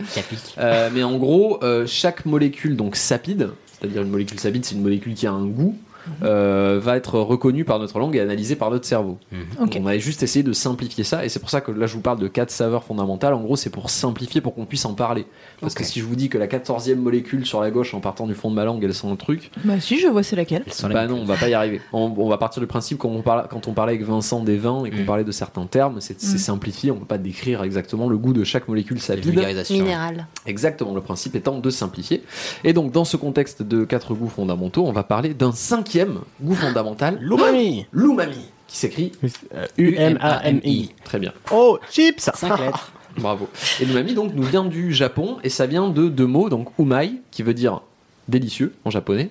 [0.59, 4.83] Euh, mais en gros, euh, chaque molécule donc sapide, c'est-à-dire une molécule sapide, c'est une
[4.83, 5.77] molécule qui a un goût.
[6.23, 9.19] Euh, va être reconnue par notre langue et analysée par notre cerveau.
[9.33, 9.69] Mhm.
[9.83, 12.01] On avait juste essayé de simplifier ça et c'est pour ça que là je vous
[12.01, 13.35] parle de quatre saveurs fondamentales.
[13.35, 15.27] En gros, c'est pour simplifier pour qu'on puisse en parler.
[15.61, 18.27] Parce que si je vous dis que la quatorzième molécule sur la gauche en partant
[18.27, 20.65] du fond de ma langue, elle sent un truc, Bah si, je vois c'est laquelle.
[20.91, 21.81] Bah non, on va pas y arriver.
[21.93, 24.57] On, on va partir du principe quand on, parle, quand on parlait avec Vincent des
[24.57, 25.07] vins et qu'on Mm.
[25.07, 26.39] parlait de certains termes, c'est Mm.
[26.39, 29.27] simplifié, on peut pas décrire exactement le goût de chaque molécule sapide.
[29.71, 30.27] Minéral.
[30.47, 32.23] Exactement, le principe étant de simplifier.
[32.65, 35.94] Et donc, dans ce contexte de quatre goûts fondamentaux, on va parler d'un cinquième
[36.41, 37.87] goût fondamental, L'umami.
[37.93, 39.13] l'umami, qui s'écrit
[39.55, 40.91] Euh, U-M-A-M-I.
[41.05, 41.33] très bien.
[41.53, 42.31] Oh, chips.
[42.35, 42.93] 5 lettres.
[43.19, 43.49] Bravo.
[43.81, 47.13] Et l'umami donc nous vient du Japon et ça vient de deux mots, donc umai
[47.31, 47.81] qui veut dire
[48.29, 49.31] délicieux en japonais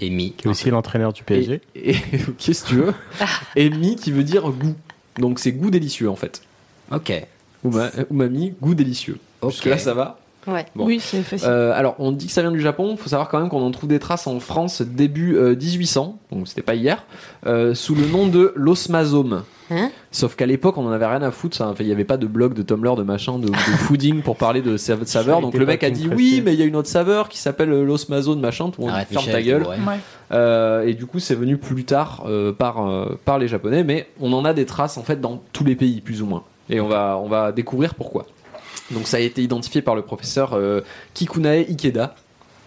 [0.00, 0.32] Et mi.
[0.32, 1.60] Qui est aussi l'entraîneur du PSG.
[1.74, 1.96] et, et
[2.38, 2.94] qu'est-ce que tu veux
[3.56, 4.74] Et mi qui veut dire goût.
[5.18, 6.42] Donc c'est goût délicieux en fait.
[6.92, 7.12] Ok.
[7.64, 9.18] Uma- umami, goût délicieux.
[9.40, 9.50] Ok.
[9.52, 10.18] Jusque là ça va.
[10.46, 10.66] Ouais.
[10.74, 10.84] Bon.
[10.86, 11.48] Oui, c'est facile.
[11.50, 12.90] Euh, alors, on dit que ça vient du Japon.
[12.92, 16.18] Il faut savoir quand même qu'on en trouve des traces en France début euh, 1800,
[16.32, 17.04] donc c'était pas hier,
[17.46, 19.42] euh, sous le nom de l'osmazome.
[19.70, 19.90] Hein?
[20.10, 21.56] Sauf qu'à l'époque, on en avait rien à foutre.
[21.56, 21.72] ça.
[21.80, 24.60] Il n'y avait pas de blog, de Tumblr, de machin, de, de fooding pour parler
[24.60, 25.40] de sa- saveur.
[25.40, 27.72] Donc le mec a dit oui, mais il y a une autre saveur qui s'appelle
[27.72, 28.68] euh, l'osmazone, machin.
[28.70, 29.62] Tout le monde ferme ta gueule.
[29.62, 29.76] Ouais.
[30.32, 34.08] Euh, et du coup, c'est venu plus tard euh, par, euh, par les Japonais, mais
[34.20, 36.42] on en a des traces en fait dans tous les pays, plus ou moins.
[36.68, 38.26] Et on va, on va découvrir pourquoi.
[38.90, 40.80] Donc, ça a été identifié par le professeur euh,
[41.14, 42.14] Kikunae Ikeda,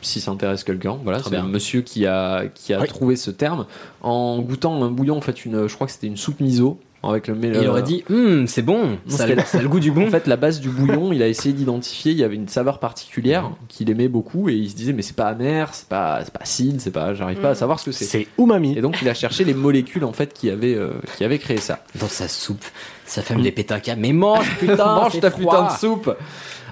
[0.02, 0.98] si ça intéresse quelqu'un.
[1.04, 2.88] Voilà, c'est un monsieur qui a, qui a Oui.
[2.88, 3.66] trouvé ce terme
[4.02, 6.80] en goûtant un bouillon, en fait, une, je crois que c'était une soupe miso.
[7.10, 7.64] Avec le Et mélange.
[7.64, 10.08] il aurait dit, Hum, c'est bon, ça a, le- ça a le goût du bon.
[10.08, 12.12] En fait, la base du bouillon, il a essayé d'identifier.
[12.12, 15.16] Il y avait une saveur particulière qu'il aimait beaucoup, et il se disait mais c'est
[15.16, 17.58] pas amer, c'est pas, c'est pas acide, c'est pas, j'arrive pas à Mhm.
[17.58, 18.06] savoir ce que c'est.
[18.06, 18.78] C'est umami.
[18.78, 21.58] Et donc il a cherché les molécules en fait qui avaient, euh, qui avaient créé
[21.58, 21.80] ça.
[22.00, 22.66] Dans sa soupe,
[23.06, 24.02] sa femme pète un câble.
[24.02, 25.52] Mais mange, putain, Mange ta froid.
[25.70, 26.16] putain de soupe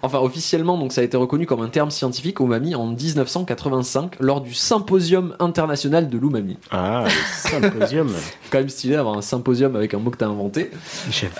[0.05, 4.41] Enfin, officiellement, donc ça a été reconnu comme un terme scientifique umami en 1985 lors
[4.41, 6.57] du Symposium international de l'umami.
[6.71, 8.11] Ah, le symposium.
[8.51, 10.69] Quand même stylé d'avoir un symposium avec un mot que t'as inventé.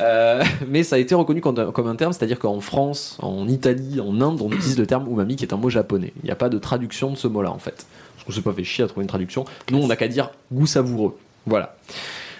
[0.01, 3.99] Euh, mais ça a été reconnu comme, comme un terme, c'est-à-dire qu'en France, en Italie,
[4.01, 6.11] en Inde, on utilise le terme umami qui est un mot japonais.
[6.23, 7.85] Il n'y a pas de traduction de ce mot-là en fait.
[8.15, 9.45] Parce qu'on s'est pas fait chier à trouver une traduction.
[9.71, 11.17] Nous, on n'a qu'à dire goût savoureux.
[11.45, 11.75] Voilà.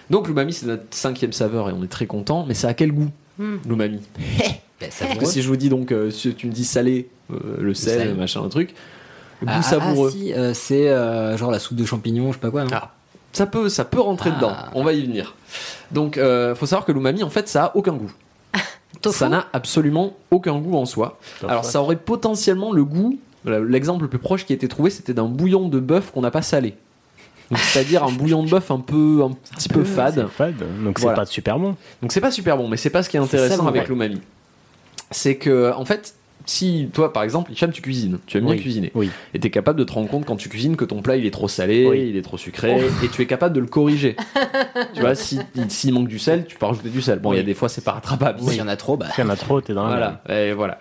[0.10, 2.46] Donc l'umami, c'est notre cinquième saveur et on est très content.
[2.48, 3.58] Mais ça a quel goût Hmm.
[3.68, 4.00] l'umami
[4.82, 7.36] Ben, Parce que si je vous dis donc, euh, si tu me dis salé, euh,
[7.60, 8.16] le sel, sel.
[8.16, 8.70] machin, un truc,
[9.42, 10.10] goût Ah, ah, savoureux.
[10.14, 12.64] ah, si, euh, c'est euh, genre la soupe de champignons, je sais pas quoi.
[12.66, 12.92] Non Ah,
[13.32, 14.36] ça peut, ça peut rentrer Ah.
[14.36, 14.54] dedans.
[14.74, 15.36] On va y venir.
[15.92, 18.12] Donc, euh, faut savoir que l'umami, en fait, ça a aucun goût.
[19.12, 21.20] Ça n'a absolument aucun goût en soi.
[21.48, 23.20] Alors, ça aurait potentiellement le goût.
[23.46, 26.32] L'exemple le plus proche qui a été trouvé, c'était d'un bouillon de bœuf qu'on n'a
[26.32, 26.74] pas salé.
[27.56, 30.28] C'est-à-dire un bouillon de bœuf un peu, un petit peu fade.
[30.30, 31.16] Fade, donc Voilà.
[31.18, 31.76] c'est pas super bon.
[32.02, 34.20] Donc c'est pas super bon, mais c'est pas ce qui est intéressant avec l'umami.
[35.16, 38.60] C'est que, en fait, si toi, par exemple, Hicham, tu cuisines, tu aimes bien Oui.
[38.62, 39.10] cuisiner, Oui.
[39.34, 41.32] et t'es capable de te rendre compte quand tu cuisines que ton plat il est
[41.32, 42.08] trop salé, Oui.
[42.10, 44.16] il est trop sucré, et tu es capable de le corriger.
[44.94, 45.40] tu vois, si-
[45.70, 47.20] s'il manque du sel, tu peux rajouter du sel.
[47.20, 48.42] Bon, il y a des fois c'est pas rattrapable.
[48.42, 49.08] S'il y en a trop, bah.
[49.16, 50.18] S'il y en a trop, t'es dans la merde.
[50.30, 50.80] Et voilà.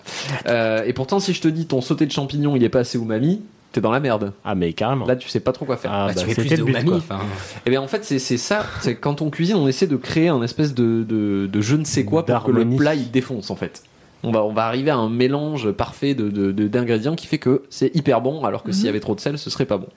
[0.49, 2.99] Euh, et pourtant, si je te dis ton sauté de champignons il est pas assez
[2.99, 3.41] umami,
[3.73, 4.33] t'es dans la merde.
[4.45, 5.07] Ah, mais carrément.
[5.07, 5.93] Là, tu sais pas trop quoi faire.
[5.95, 6.93] Ah, bah, bah, tu fais plus de umami.
[6.93, 7.21] enfin.
[7.65, 10.43] Et bien en fait c'est ça, c'est quand on cuisine on essaie de créer un
[10.43, 13.57] espèce de, de, de je ne sais quoi pour que le plat il défonce en
[13.57, 13.83] fait.
[14.27, 17.39] On va, on va arriver à un mélange parfait de, de- de- d'ingrédients qui fait
[17.39, 19.77] que c'est hyper bon alors que s'il y avait trop de sel ce serait pas
[19.77, 19.89] bon.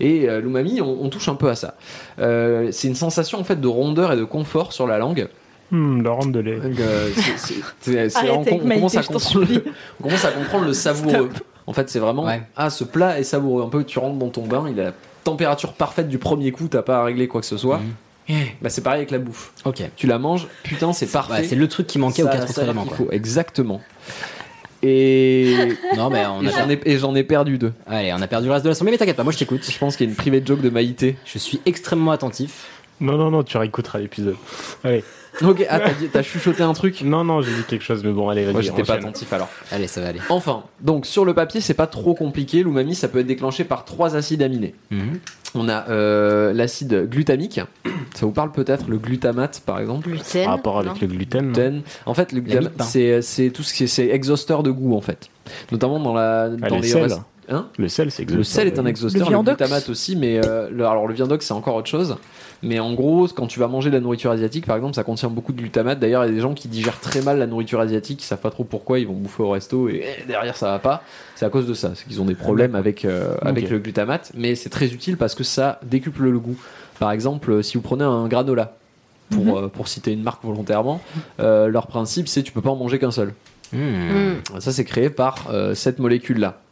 [0.00, 1.74] Et euh, l'umami on, on touche un peu à ça.
[2.20, 5.28] Euh, c'est une sensation en fait de rondeur et de confort sur la langue.
[5.70, 6.60] Hmm, Laurent de lait.
[6.60, 9.62] Donc, euh, c'est- c'est- c'est- c'est- Arrête on, commence à comprendre, supplie.
[9.98, 11.30] on commence à comprendre le savoureux.
[11.66, 12.42] En fait, c'est vraiment Ouais.
[12.56, 13.62] ah ce plat est savoureux.
[13.64, 14.92] Un peu tu rentres dans ton bain, il a la
[15.24, 17.78] température parfaite du premier coup, t'as pas à régler quoi que ce soit.
[17.78, 17.84] Mhm.
[18.62, 19.52] Bah c'est pareil avec la bouffe.
[19.64, 19.82] Ok.
[19.96, 21.32] Tu la manges, putain c'est parfait.
[21.42, 22.84] Ouais, c'est le truc qui manquait aux Ça- quatre autres éléments.
[22.86, 22.96] Quoi.
[22.96, 23.08] faut.
[23.10, 23.80] Exactement.
[24.82, 25.54] Et,
[25.96, 26.50] Non, mais on a.
[26.50, 27.72] j'en ai, et j'en ai perdu deux.
[27.86, 29.68] Allez, on a perdu le reste de l'assemblée, mais t'inquiète pas, moi je t'écoute.
[29.68, 31.16] Je pense qu'il y a une private joke de Maïté.
[31.24, 32.66] Je suis extrêmement attentif.
[33.00, 34.36] Non, non, non, tu réécouteras l'épisode.
[34.84, 35.02] Allez.
[35.42, 38.12] Ok, ah, t'as, dit- t'as chuchoté un truc Non, non, j'ai dit quelque chose, mais
[38.12, 38.46] bon, allez.
[38.52, 39.48] Moi j'étais pas attentif alors.
[39.72, 40.20] Allez, ça va aller.
[40.28, 42.62] Enfin, donc sur le papier c'est pas trop compliqué.
[42.62, 44.74] L'umami ça peut être déclenché par trois acides aminés.
[44.90, 45.18] Mhm.
[45.54, 47.60] On a euh, l'acide glutamique.
[48.14, 50.08] Ça vous parle peut-être le glutamate par exemple?
[50.08, 50.44] Gluten.
[50.44, 51.52] Par rapport avec non le gluten.
[51.52, 51.82] Gluten.
[52.06, 52.84] En fait, le glutamate, hein.
[52.84, 55.28] c'est, c'est tout ce qui est, c'est exhausteur de goût en fait.
[55.72, 58.78] Notamment dans la Ah, dans le les rest- Hein Le sel, c'est le sel est
[58.78, 61.88] un exhausteur, Le le, glutamate aussi, mais euh, le, alors le viandox c'est encore autre
[61.88, 62.16] chose.
[62.62, 65.28] Mais en gros, quand tu vas manger de la nourriture asiatique, par exemple, ça contient
[65.28, 65.98] beaucoup de glutamate.
[65.98, 68.40] D'ailleurs, il y a des gens qui digèrent très mal la nourriture asiatique, ils savent
[68.40, 71.02] pas trop pourquoi, ils vont bouffer au resto et eh, derrière ça va pas.
[71.34, 74.32] C'est à cause de ça, c'est qu'ils ont des problèmes avec euh, avec le glutamate.
[74.34, 76.56] Mais c'est très utile parce que ça décuple le goût.
[76.98, 78.76] Par exemple, euh, si vous prenez un granola,
[79.30, 81.00] pour, euh, pour citer une marque volontairement,
[81.40, 83.32] euh, leur principe c'est tu peux pas en manger qu'un seul.
[83.72, 83.80] Mhm.
[83.80, 84.60] Hmm.
[84.60, 86.48] Ça c'est créé par euh, cette molécule là.
[86.48, 86.63] Hum,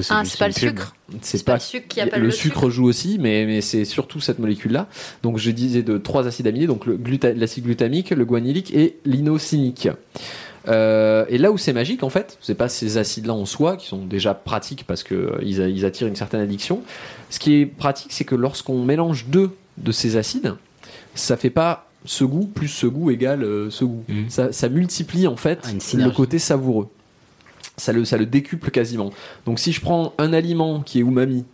[0.00, 0.94] ça, Ah, c'est pas le sucre.
[1.22, 2.70] C'est pas le sucre qui appelle le, le sucre, sucre.
[2.70, 4.88] joue aussi, mais, mais c'est surtout cette molécule-là.
[5.22, 9.88] Donc je disais de trois acides aminés, donc l'acide glutamique, le guanylylique et l'inosinique.
[10.68, 13.86] Euh, et là où c'est magique, en fait, c'est pas ces acides-là en soi qui
[13.86, 16.82] sont déjà pratiques parce que euh, ils, attirent une certaine addiction.
[17.30, 20.54] Ce qui est pratique, c'est que lorsqu'on mélange deux de ces acides,
[21.14, 24.04] ça fait pas ce goût plus ce goût égale euh, ce goût.
[24.08, 24.30] Mhm.
[24.30, 26.88] Ça, ça multiplie en fait Ah, le côté savoureux.
[27.76, 29.10] Ça le, ça le décuple quasiment.
[29.46, 31.44] Donc si je prends un aliment qui est umami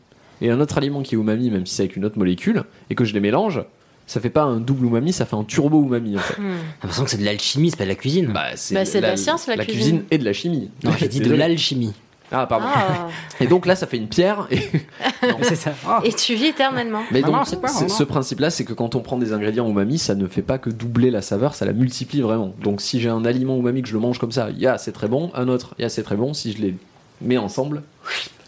[0.40, 2.94] et un autre aliment qui est umami, même si c'est avec une autre molécule, et
[2.94, 3.62] que je les mélange,
[4.06, 6.40] ça fait pas un double umami, ça fait un turbo umami en fait.
[6.40, 6.44] Hmm.
[6.50, 8.32] J'ai l'impression que c'est de l'alchimie, c'est pas de la cuisine.
[8.32, 9.74] Bah, c'est Bah, c'est de la science, la cuisine.
[9.74, 10.70] cuisine et de la chimie.
[10.84, 11.92] non, j'ai dit de l'alchimie.
[12.32, 12.66] Ah, pardon.
[12.74, 13.08] Ah.
[13.40, 14.46] Et donc là, ça fait une pierre.
[14.50, 14.58] Et...
[15.42, 15.72] c'est ça.
[15.86, 16.00] Ah.
[16.04, 17.02] Et tu vis éternellement.
[17.12, 17.88] Mais Ah donc, non, c'est pas, c'est- non.
[17.88, 20.70] ce principe-là, c'est que quand on prend des ingrédients umami, ça ne fait pas que
[20.70, 22.52] doubler la saveur, ça la multiplie vraiment.
[22.62, 25.08] Donc si j'ai un aliment umami que je le mange comme ça, ya c'est très
[25.08, 26.74] bon, un autre, ya c'est très bon, si je les
[27.20, 27.82] mets ensemble,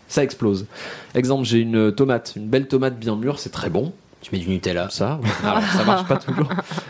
[0.09, 0.67] ça explose.
[1.15, 3.93] Exemple, j'ai une tomate, une belle tomate bien mûre, c'est très bon.
[4.21, 4.89] Tu mets du Nutella.
[4.91, 6.49] Ça, alors, ça marche pas toujours.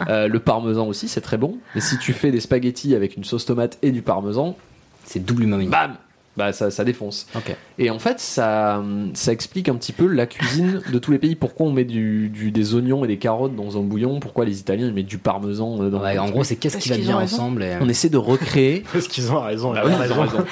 [0.09, 1.59] Euh, le parmesan aussi, c'est très bon.
[1.77, 4.57] Et si tu fais des spaghettis avec une sauce tomate et du parmesan,
[5.05, 5.67] C'est double umami.
[5.67, 5.97] bam
[6.39, 7.27] bah ça, ça défonce.
[7.35, 7.55] Ok.
[7.79, 8.83] Et en fait, ça,
[9.15, 11.35] ça explique un petit peu la cuisine de tous les pays.
[11.37, 14.19] Pourquoi on met du, du- des oignons et des carottes dans un bouillon?
[14.21, 16.89] Pourquoi les Italiens ils mettent du parmesan euh, dans Ouais, en gros, c'est qu'est-ce qui
[16.89, 17.63] va bien ensemble.
[17.63, 18.83] et- On essaie de recréer.
[18.93, 19.73] Parce qu'ils ont raison.
[19.73, 20.37] Bah ils oui, ont ils ont raison.
[20.39, 20.45] raison.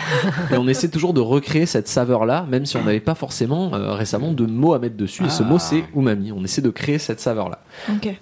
[0.53, 3.93] Et on essaie toujours de recréer cette saveur-là, même si on n'avait pas forcément euh,
[3.95, 5.25] récemment de mots à mettre dessus.
[5.25, 5.47] Et ce Ah.
[5.47, 6.31] mot, c'est umami.
[6.33, 7.59] On essaie de créer cette saveur-là.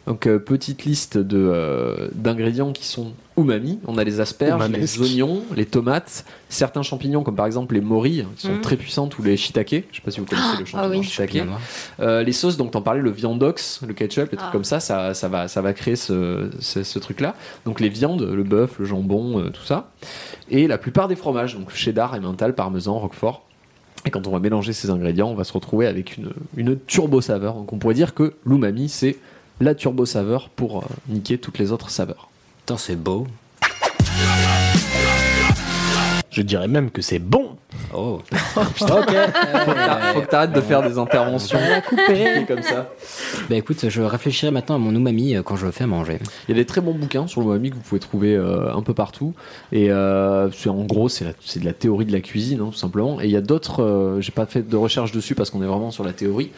[0.06, 3.80] Donc, euh, petite liste de, euh, d'ingrédients qui sont umami.
[3.86, 4.98] On a les asperges, Umamesque.
[4.98, 8.60] les oignons, les tomates, certains champignons comme par exemple les morilles qui sont Mm.
[8.60, 9.84] très puissantes ou les shiitake.
[9.90, 11.02] Je sais pas si vous connaissez le champignon oui.
[11.04, 11.30] shiitake.
[11.30, 11.60] Champignon noir.
[12.00, 14.52] Euh, les sauces, donc t'en parlais, le viandox, le ketchup, les trucs Ah.
[14.52, 17.34] comme ça, ça, ça va, ça va créer ce, ce, ce truc-là.
[17.64, 19.90] Donc les viandes, le bœuf, le jambon, euh, tout ça.
[20.48, 23.42] Et la plupart des fromages, donc cheddar, emmental, parmesan, roquefort.
[24.06, 27.20] Et quand on va mélanger ces ingrédients, on va se retrouver avec une, une turbo
[27.20, 27.54] saveur.
[27.54, 29.16] Donc on pourrait dire que l'umami, c'est
[29.60, 32.28] la turbo saveur pour euh, niquer toutes les autres saveurs.
[32.60, 33.26] Putain, c'est beau.
[36.34, 37.50] Je dirais même que c'est bon.
[37.94, 38.18] Oh.
[38.56, 39.14] ok.
[40.12, 41.60] Faut que t'arrêtes de faire des interventions
[42.48, 42.90] comme ça.
[43.48, 46.18] Bah écoute, je réfléchirai maintenant à mon umami euh, quand je le fais à manger.
[46.48, 48.82] Il y a des très bons bouquins sur l'umami que vous pouvez trouver euh, un
[48.82, 49.32] peu partout.
[49.70, 53.20] Et euh, en gros, c'est de la théorie de la cuisine, hein, tout simplement.
[53.20, 55.66] Et il y a d'autres, euh, j'ai pas fait de recherche dessus parce qu'on est
[55.66, 56.50] vraiment sur la théorie,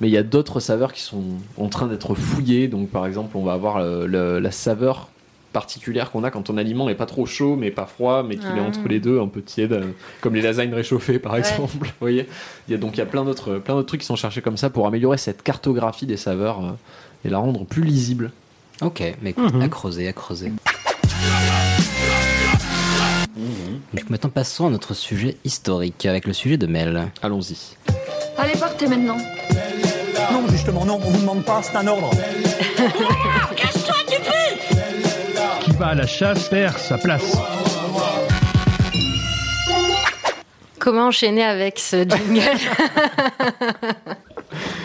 [0.00, 1.22] mais il y a d'autres saveurs qui sont
[1.58, 2.68] en train d'être fouillées.
[2.68, 5.10] Donc par exemple, on va avoir le- la saveur
[5.52, 8.56] particulière qu'on a quand ton aliment est pas trop chaud mais pas froid mais qu'il
[8.56, 9.86] est entre les deux un peu tiède euh,
[10.20, 11.38] comme les lasagnes réchauffées par Ouais.
[11.40, 12.28] exemple vous voyez
[12.68, 14.42] il y a donc il y a plein d'autres plein d'autres trucs qui sont cherchés
[14.42, 16.70] comme ça pour améliorer cette cartographie des saveurs euh,
[17.24, 18.30] et la rendre plus lisible
[18.80, 19.62] Ok, mais écoute, Mhm.
[19.62, 20.52] à creuser, à creuser.
[23.92, 27.08] Donc maintenant passons à notre sujet historique avec le sujet de Mel.
[27.22, 27.76] allons-y
[28.36, 29.16] Allez, partez maintenant.
[30.32, 32.10] Non, justement, non, on vous demande pas, c'est un ordre.
[35.78, 37.36] Va à la chasse perd sa place.
[40.80, 42.42] Comment enchaîner avec ce jingle?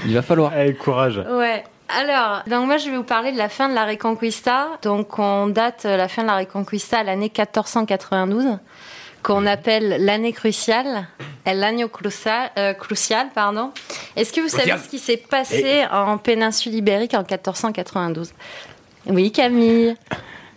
[0.05, 1.17] Il va falloir Allez, courage.
[1.17, 1.63] Ouais.
[1.89, 4.67] Alors, donc moi je vais vous parler de la fin de la Reconquista.
[4.83, 8.59] Donc on date euh, la fin de la Reconquista à l'année 1492,
[9.23, 11.07] qu'on appelle l'année cruciale,
[11.47, 13.71] l'année crucial, euh, crucial, pardon.
[14.15, 18.31] Est-ce que vous savez ce qui s'est passé en péninsule ibérique en 1492
[19.07, 19.95] Oui, Camille.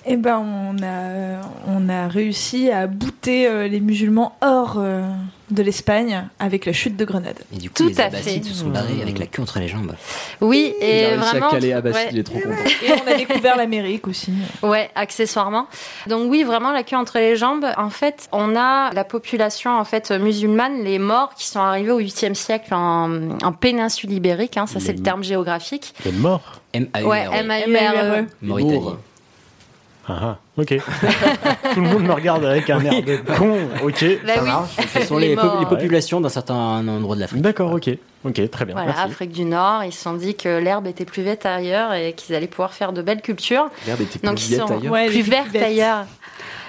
[0.09, 5.03] Eh ben, on a, on a réussi à bouter euh, les musulmans hors euh,
[5.51, 7.41] de l'Espagne avec la chute de Grenade.
[7.53, 8.51] Et du coup, Tout les à Abbassides fait.
[8.51, 9.95] se sont barrés avec la queue entre les jambes.
[10.41, 11.49] Oui, il et a réussi vraiment.
[11.49, 12.09] à caler ouais.
[12.13, 12.55] il est trop content
[12.85, 14.33] Et on a découvert l'Amérique aussi.
[14.63, 15.67] Ouais, accessoirement.
[16.07, 17.67] Donc oui, vraiment la queue entre les jambes.
[17.77, 22.01] En fait, on a la population en fait musulmane, les morts qui sont arrivés au
[22.01, 24.57] 8e siècle en, en péninsule ibérique.
[24.57, 25.95] Hein, ça, c'est le terme géographique.
[26.05, 26.61] Les morts.
[26.75, 27.09] M-A-U-R-E.
[27.09, 28.27] Ouais, M-A-U-R-E.
[28.43, 28.75] Mauritanie.
[28.79, 28.99] Mour.
[28.99, 29.16] Ah,
[30.09, 30.69] ah, ok.
[31.75, 33.57] Tout le monde me regarde avec un air de con.
[33.83, 34.05] Ok.
[34.25, 34.49] Bah ça oui.
[34.49, 34.77] marche.
[34.95, 35.61] Ce sont Les les, po- morts.
[35.61, 37.43] les populations d'un certain endroit de l'Afrique.
[37.43, 37.91] D'accord, ok.
[38.25, 38.75] Ok, très bien.
[38.75, 39.03] Voilà, merci.
[39.13, 42.35] Afrique du Nord, ils se sont dit que l'herbe était plus verte ailleurs et qu'ils
[42.35, 43.69] allaient pouvoir faire de belles cultures.
[43.87, 45.55] L'herbe était Donc plus ils viette sont ailleurs Ouais, plus cuvettes.
[45.63, 46.05] ailleurs.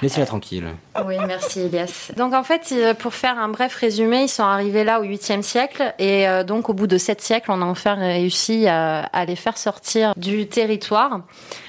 [0.01, 0.65] Laissez-la tranquille.
[1.05, 2.11] Oui, merci Elias.
[2.15, 5.41] Donc en fait, euh, pour faire un bref résumé, ils sont arrivés là au 8e
[5.41, 9.25] siècle et euh, donc au bout de 7 siècles, on a enfin réussi à, à
[9.25, 11.21] les faire sortir du territoire.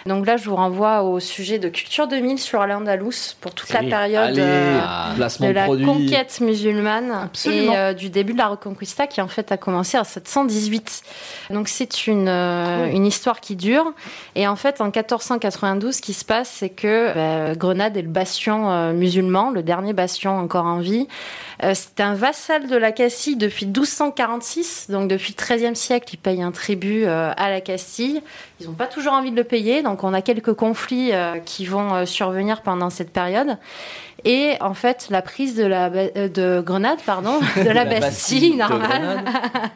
[0.08, 3.80] Donc là, je vous renvoie au sujet de Culture 2000 sur l'Andalous pour toute la
[3.80, 7.72] période allez euh, Ah, de la produit conquête musulmane Absolument.
[7.72, 11.02] et euh, du début de la Reconquista qui en fait a commencé en 718.
[11.50, 13.92] Donc c'est une, euh, une histoire qui dure.
[14.34, 18.08] Et en fait, en 1492, ce qui se passe, c'est que bah, Grenade est le
[18.18, 21.06] bastion euh, musulman, le dernier bastion encore en vie.
[21.62, 26.16] Euh, c'est un vassal de la Castille depuis 1246, donc depuis le XIIIe siècle, il
[26.16, 28.20] paye un tribut euh, à la Castille.
[28.60, 31.12] Ils n'ont pas toujours envie de le payer, donc on a quelques conflits
[31.44, 33.56] qui vont survenir pendant cette période.
[34.24, 38.56] Et en fait, la prise de la euh, de Grenade, pardon, de la, La Bastille,
[38.56, 39.24] normale,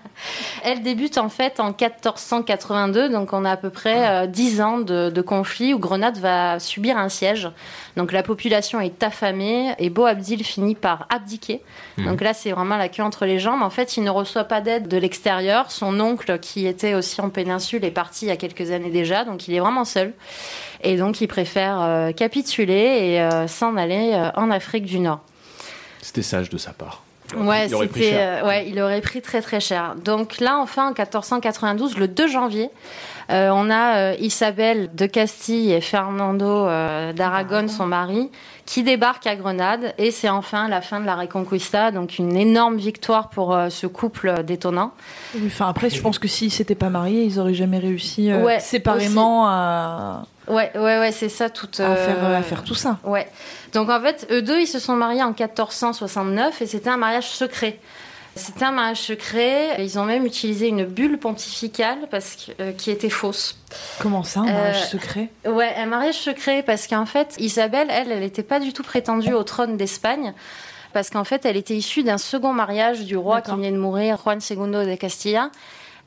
[0.64, 4.78] elle débute en fait en 1482, donc on a à peu près euh, 10 ans
[4.78, 7.48] de, de conflit où Grenade va subir un siège.
[7.96, 11.62] Donc la population est affamée et Beau Abdil finit par abdiquer.
[11.98, 12.06] Mhm.
[12.06, 13.62] Donc là, c'est vraiment la queue entre les jambes.
[13.62, 15.70] En fait, il ne reçoit pas d'aide de l'extérieur.
[15.70, 19.24] Son oncle, qui était aussi en péninsule, est parti il y a quelques années déjà,
[19.24, 20.14] donc il est vraiment seul.
[20.82, 22.74] Et donc, il préfère euh, capituler
[23.12, 25.20] et euh, s'en aller euh, en Afrique du Nord.
[26.00, 27.02] c'était sage de sa part
[27.36, 28.44] Ouais, il aurait pris cher.
[28.44, 29.94] euh, ouais, il aurait pris très très cher.
[30.04, 32.68] Donc là, enfin, en 1492, le 2 janvier,
[33.30, 38.30] euh, on a euh, Isabelle de Castille et Fernando euh, d'Aragon, son mari,
[38.72, 42.78] qui débarquent à Grenade et c'est enfin la fin de la Reconquista, donc une énorme
[42.78, 44.92] victoire pour euh, ce couple euh, détonnant.
[45.34, 48.42] Oui, Enfin, après, je pense que s'ils s'étaient pas mariés, ils auraient jamais réussi euh,
[48.42, 51.68] Ouais, séparément à, Ouais, ouais, ouais, c'est ça tout.
[51.80, 52.96] à faire, à faire tout ça.
[53.04, 53.28] Ouais.
[53.74, 57.28] Donc en fait, eux deux, ils se sont mariés en 1469 et c'était un mariage
[57.28, 57.78] secret.
[58.34, 59.76] C'était un mariage secret.
[59.84, 63.58] Ils ont même utilisé une bulle pontificale parce que, euh, qui était fausse.
[64.00, 65.28] Comment ça, un mariage Euh, secret?
[65.46, 69.34] Ouais, un mariage secret parce qu'en fait, Isabelle, elle, elle n'était pas du tout prétendue
[69.34, 70.32] au trône d'Espagne.
[70.94, 74.18] Parce qu'en fait, elle était issue d'un second mariage du roi qui venait de mourir,
[74.22, 74.56] Juan II
[74.86, 75.50] de Castilla.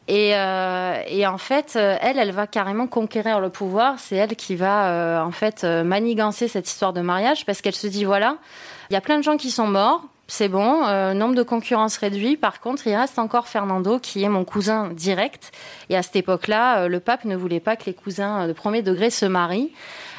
[0.08, 3.96] Et, euh, et en fait, elle, elle va carrément conquérir le pouvoir.
[4.00, 7.88] C'est elle qui va euh, en fait manigancer cette histoire de mariage parce qu'elle se
[7.88, 8.38] dit voilà,
[8.92, 10.04] il y a plein de gens qui sont morts.
[10.28, 12.36] C'est bon, euh, nombre de concurrence réduit.
[12.36, 15.52] Par contre, il reste encore Fernando, qui est mon cousin direct.
[15.90, 18.54] Et à cette époque-là, euh, le pape ne voulait pas que les cousins euh, de
[18.54, 19.72] premier degré se marient.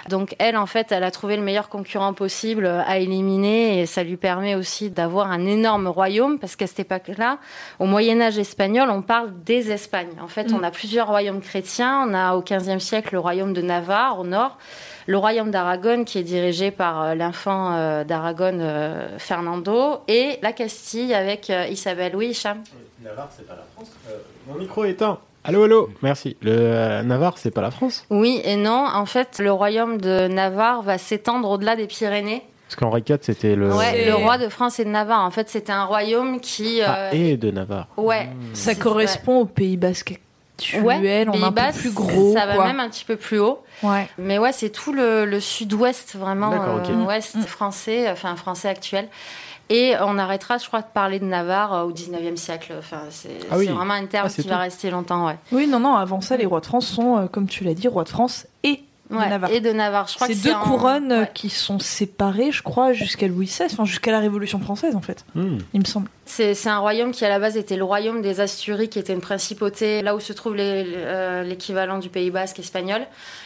[0.08, 4.02] Donc elle, en fait, elle a trouvé le meilleur concurrent possible à éliminer et ça
[4.02, 7.38] lui permet aussi d'avoir un énorme royaume parce qu'à cette époque-là,
[7.78, 10.16] au Moyen Âge espagnol, on parle des Espagnes.
[10.20, 12.06] En fait, on a plusieurs royaumes chrétiens.
[12.08, 14.58] On a au XVe siècle le royaume de Navarre au nord,
[15.06, 20.52] le royaume d'Aragon qui est dirigé par euh, l'enfant euh, d'Aragon euh, Fernando et la
[20.52, 22.16] Castille avec euh, Isabelle.
[22.16, 22.62] Oui, Cham
[23.02, 23.90] Navarre, c'est pas la France.
[24.46, 25.18] mon micro est éteint.
[25.46, 25.88] Allô, allô.
[26.02, 26.36] Merci.
[26.42, 28.04] Le euh, Navarre, c'est pas la France.
[28.10, 28.86] Oui et non.
[28.92, 32.42] En fait, le royaume de Navarre va s'étendre au-delà des Pyrénées.
[32.66, 33.72] Parce qu'Henri IV, c'était le.
[33.72, 35.24] Ouais, le roi de France et de Navarre.
[35.24, 36.80] En fait, c'était un royaume qui.
[36.82, 37.86] Ah, euh, et de Navarre.
[37.96, 38.28] Ouais.
[38.54, 40.18] Ça correspond au Pays Basque
[40.58, 42.32] actuel, Ouais, on un peu plus gros.
[42.34, 43.62] Ça va même un petit peu plus haut.
[43.82, 44.08] Ouais.
[44.18, 46.90] Mais ouais, c'est tout le, le sud-ouest vraiment, D'accord, ok.
[46.90, 49.08] euh, ouest français, enfin français actuel.
[49.68, 52.74] Et on arrêtera, je crois, de parler de Navarre euh, au 19e siècle.
[52.78, 53.66] Enfin, c'est Ah oui.
[53.66, 55.36] c'est vraiment un terme Ah, qui va rester longtemps, ouais.
[55.50, 57.88] Oui, non, non, avant ça, les rois de France sont, euh, comme tu l'as dit,
[57.88, 59.50] rois de France et Ouais, de Navarre.
[59.52, 60.08] et de Navarre.
[60.08, 63.84] Je crois C'est deux couronnes euh, qui sont séparées, je crois, jusqu'à Louis XVI, enfin
[63.84, 65.58] jusqu'à la Révolution française, en fait, Hmm.
[65.74, 66.08] il me semble.
[66.28, 69.12] C'est c'est un royaume qui à la base était le royaume des Asturies, qui était
[69.12, 73.02] une principauté, là où se trouve les- euh, l'équivalent du Pays Basque espagnol.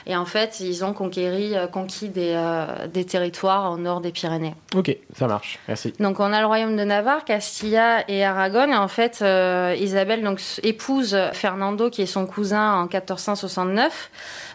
[0.06, 4.12] Et en fait, ils ont conquéri, euh, conquis des, euh, des territoires au nord des
[4.12, 4.54] Pyrénées.
[4.74, 5.58] Ok, ça marche.
[5.68, 5.92] Merci.
[6.00, 8.72] Donc on a le royaume de Navarre, Castilla et Aragon.
[8.72, 14.10] Et en fait, euh, Isabelle donc, épouse Fernando, qui est son cousin, en 1469.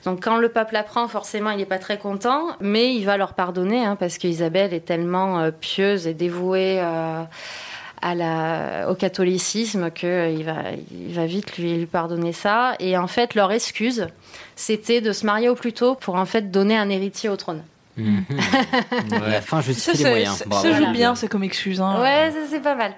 [0.05, 3.33] Donc quand le pape l'apprend, forcément, il n'est pas très content, mais il va leur
[3.33, 7.23] pardonner, hein, parce qu'Isabelle est tellement euh, pieuse et dévouée euh,
[8.01, 10.55] à la, au catholicisme qu'il va,
[10.91, 12.73] il va vite lui, lui pardonner ça.
[12.79, 14.07] Et en fait, leur excuse,
[14.55, 17.63] c'était de se marier au plus tôt pour en fait donner un héritier au trône.
[17.97, 20.43] La fin Ça, justifie les moyens.
[20.61, 21.79] ça- joue bien, c'est comme excuse.
[21.81, 22.01] Hein.
[22.01, 22.93] Ouais, ça c'est pas mal.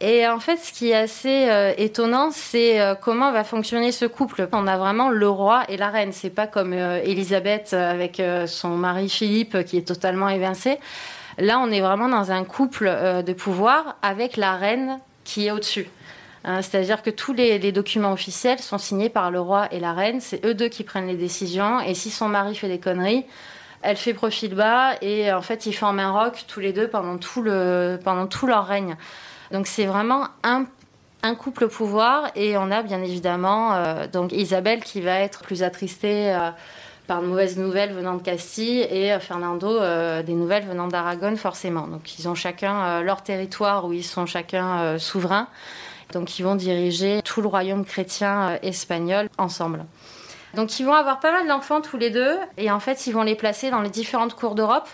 [0.00, 4.04] Et en fait, ce qui est assez euh, étonnant, c'est euh, comment va fonctionner ce
[4.04, 4.46] couple.
[4.52, 6.12] On a vraiment le roi et la reine.
[6.12, 10.78] C'est pas comme euh, Elisabeth euh, avec son mari Philippe qui est totalement évincé.
[11.38, 12.86] Là, on est vraiment dans un couple
[13.26, 15.88] de pouvoir avec la reine qui est au-dessus.
[16.44, 20.20] Hein, C'est-à-dire que tous les, documents officiels sont signés par le roi et la reine.
[20.20, 21.80] C'est eux deux qui prennent les décisions.
[21.80, 23.26] Et si son mari fait des conneries,
[23.82, 27.18] elle fait profil bas et en fait ils forment un rock tous les deux pendant
[27.18, 27.42] tout
[28.46, 28.96] leur règne.
[29.50, 30.66] Donc c'est vraiment un,
[31.34, 35.64] couple au pouvoir et on a bien évidemment euh, donc Isabelle qui va être plus
[35.64, 36.50] attristée euh,
[37.08, 39.80] par de mauvaises nouvelles venant de Castille et euh, Fernando
[40.22, 41.88] des nouvelles venant d'Aragon forcément.
[41.88, 45.48] Donc ils ont chacun leur territoire où ils sont chacun souverains.
[46.12, 49.84] Donc ils vont diriger tout le royaume chrétien espagnol ensemble.
[50.54, 53.22] Donc ils vont avoir pas mal d'enfants tous les deux et en fait ils vont
[53.22, 54.88] les placer dans les différentes cours d'Europe.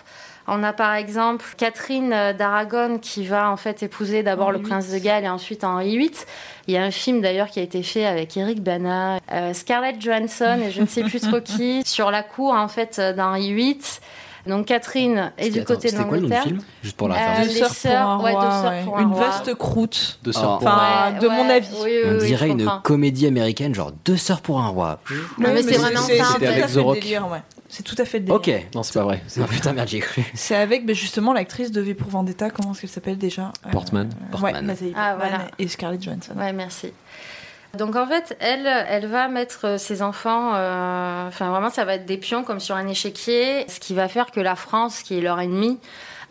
[0.47, 4.89] On a par exemple Catherine euh, d'Aragon qui va en fait épouser d'abord le prince
[4.91, 6.11] de Galles et ensuite Henri VIII.
[6.67, 10.01] Il y a un film d'ailleurs qui a été fait avec Eric Bana, euh, Scarlett
[10.01, 13.53] Johansson et je ne sais plus trop qui sur la cour en fait euh, d'Henri
[13.53, 13.79] VIII.
[14.45, 16.43] Donc Catherine est du Attends, côté de C'était quoi le nom du l'Angleterre.
[16.43, 16.59] film?
[16.83, 17.43] Juste pour la Euh.
[17.45, 18.83] Deux sœurs pour un ouais, deux roi, sœurs ouais.
[18.83, 19.19] pour un Une roi.
[19.27, 20.19] vaste croûte.
[20.23, 20.39] Deux Oh.
[20.39, 21.67] sœurs pour Enfin, Ouais, de mon avis.
[21.75, 22.79] oui, oui, On oui, dirait une comprends.
[22.81, 24.99] comédie américaine, genre deux sœurs pour un roi.
[25.37, 26.95] Non, mais c'est vraiment ça, C'était avec The Rock.
[26.99, 27.39] délire, ouais.
[27.75, 28.35] C'est tout à fait le délire.
[28.35, 28.51] Ok.
[28.75, 29.19] Non, c'est pas vrai.
[29.41, 30.23] Ah, putain, merde, j'y ai cru.
[30.35, 33.71] C'est avec ben, justement l'actrice de V pour Vendetta, comment est-ce qu'elle s'appelle déjà Euh,
[33.71, 34.09] Portman.
[34.09, 34.75] Ouais, Portman.
[34.95, 35.47] Ah, voilà.
[35.57, 36.33] et Scarlett Johansson.
[36.37, 36.93] Ouais, merci.
[37.75, 41.95] Donc en fait, elle, elle va mettre euh, ses enfants, euh, enfin vraiment, ça va
[41.95, 45.17] être des pions comme sur un échiquier, ce qui va faire que la France, qui
[45.17, 45.79] est leur ennemie,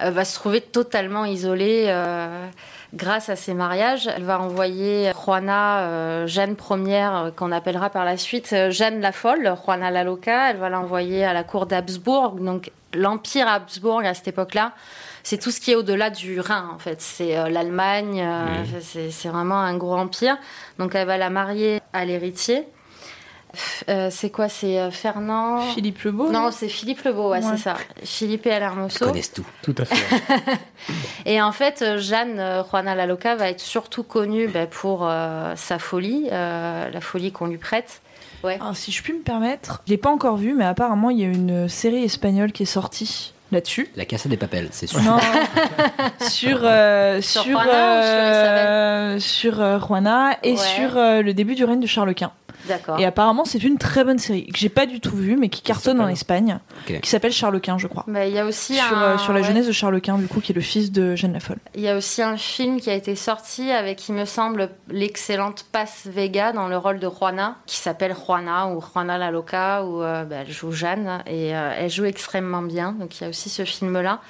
[0.00, 2.46] euh, va se trouver totalement isolée euh,
[2.94, 4.08] grâce à ces mariages.
[4.08, 9.00] Elle va envoyer Juana, euh, Jeanne Ière, euh, qu'on appellera par la suite euh, Jeanne
[9.00, 10.50] la Folle, Juana la Loca.
[10.50, 14.72] Elle va l'envoyer à la cour d'Habsbourg, donc l'empire Habsbourg à cette époque-là.
[15.22, 17.00] C'est tout ce qui est au-delà du Rhin, en fait.
[17.00, 20.36] C'est euh, l'Allemagne, euh, c'est c'est vraiment un gros empire.
[20.78, 22.66] Donc elle va la marier à l'héritier.
[23.88, 27.50] Euh, c'est quoi C'est euh, Fernand Philippe Lebeau Non, c'est Philippe Lebeau, ouais, Ouais.
[27.56, 27.76] c'est ça.
[28.02, 29.04] Philippe et Ils Hermoso.
[29.06, 29.44] connaissent tout.
[29.62, 30.20] Tout à fait.
[31.26, 35.52] Et en fait, euh, Jeanne Juana La Loca va être surtout connue bah, pour euh,
[35.56, 38.00] sa folie, euh, la folie qu'on lui prête.
[38.42, 38.54] Ouais.
[38.60, 41.24] Alors, si je puis me permettre, je l'ai pas encore vu, mais apparemment il y
[41.24, 43.88] a une série espagnole qui est sortie là-dessus.
[43.94, 45.00] La cassette des papels, c'est sûr.
[45.02, 45.18] Non,
[46.28, 50.56] sur euh, Sur sur Juana ou sur euh, sur Juana et Ouais.
[50.56, 52.32] sur euh, le début du règne de Charles Quint.
[52.66, 52.98] D'accord.
[52.98, 55.62] Et apparemment, c'est une très bonne série que j'ai pas du tout vue, mais qui
[55.62, 58.04] cartonne en Espagne, qui s'appelle Charles Quint, je crois.
[58.06, 59.46] Bah, Il y a aussi Sur, un, euh, sur la ouais.
[59.46, 61.58] jeunesse de Charles Quint, du coup, qui est le fils de Jeanne la Folle.
[61.74, 65.66] Il y a aussi un film qui a été sorti avec, il me semble, l'excellente
[65.72, 70.02] Paz Vega dans le rôle de Juana, qui s'appelle Juana ou Juana la Loca, où
[70.02, 72.92] euh, bah, elle joue Jeanne et euh, elle joue extrêmement bien.
[72.92, 74.20] Donc il y a aussi ce film-là.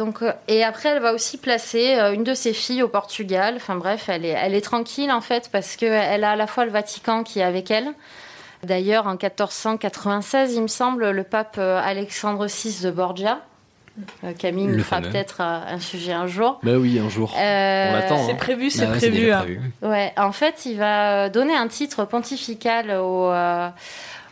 [0.00, 3.52] Donc, euh, et après, elle va aussi placer euh, une de ses filles au Portugal.
[3.56, 6.64] Enfin bref, elle est, elle est tranquille en fait parce qu'elle a à la fois
[6.64, 7.88] le Vatican qui est avec elle.
[8.62, 13.40] D'ailleurs, en 1496, il me semble, le pape euh, Alexandre VI de Borgia,
[14.38, 16.58] Camille Le nous fera peut-être un sujet un jour.
[16.62, 17.34] Bah oui, un jour.
[17.36, 18.26] Euh, On l'attend.
[18.26, 18.36] C'est hein.
[18.36, 19.24] prévu, c'est ouais, c'est prévu.
[19.24, 19.42] déjà hein.
[19.42, 19.72] prévu.
[19.82, 23.68] Ouais, en fait, il va donner un titre pontifical au, euh,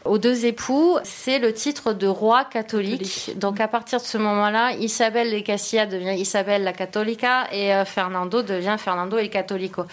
[0.09, 0.99] aux deux époux.
[1.05, 3.33] C'est le titre de roi catholique.
[3.37, 7.85] Donc, à partir de ce moment-là, Isabelle de Castilla devient Isabelle la Católica et euh,
[7.85, 9.85] Fernando devient Fernando el Católico.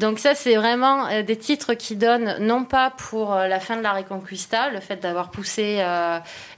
[0.00, 3.76] Donc, ça, c'est vraiment euh, des titres qui donnent non pas pour euh, la fin
[3.76, 5.82] de la Reconquista, le fait d'avoir poussé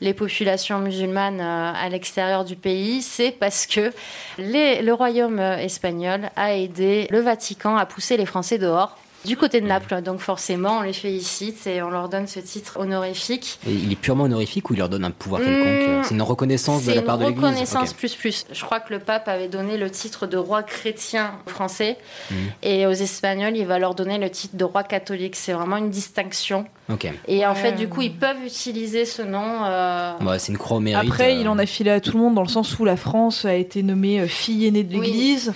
[0.00, 3.92] les populations musulmanes à l'extérieur du pays, c'est parce que
[4.38, 8.96] les- le royaume espagnol a aidé le Vatican à pousser les Français dehors.
[9.25, 12.79] Du côté de Naples, donc forcément on les félicite et on leur donne ce titre
[12.79, 13.59] honorifique.
[13.66, 16.23] Et il est purement honorifique ou il leur donne un pouvoir Mmh, quelconque C'est une
[16.23, 17.97] reconnaissance de C'est la une part de l'Église reconnaissance Ok.
[17.97, 18.47] plus plus.
[18.53, 21.97] Je crois que le pape avait donné le titre de roi chrétien français
[22.31, 22.37] Mhm.
[22.62, 25.35] et aux Espagnols il va leur donner le titre de roi catholique.
[25.37, 26.64] C'est vraiment une distinction.
[26.91, 27.12] Ok.
[27.27, 29.64] Et en fait du coup ils peuvent utiliser ce nom.
[29.64, 31.09] euh, Bah, c'est une croix au mérite.
[31.09, 32.97] Après, euh, il en a filé à tout le monde dans le sens où la
[32.97, 35.49] France a été nommée euh, fille aînée de Oui.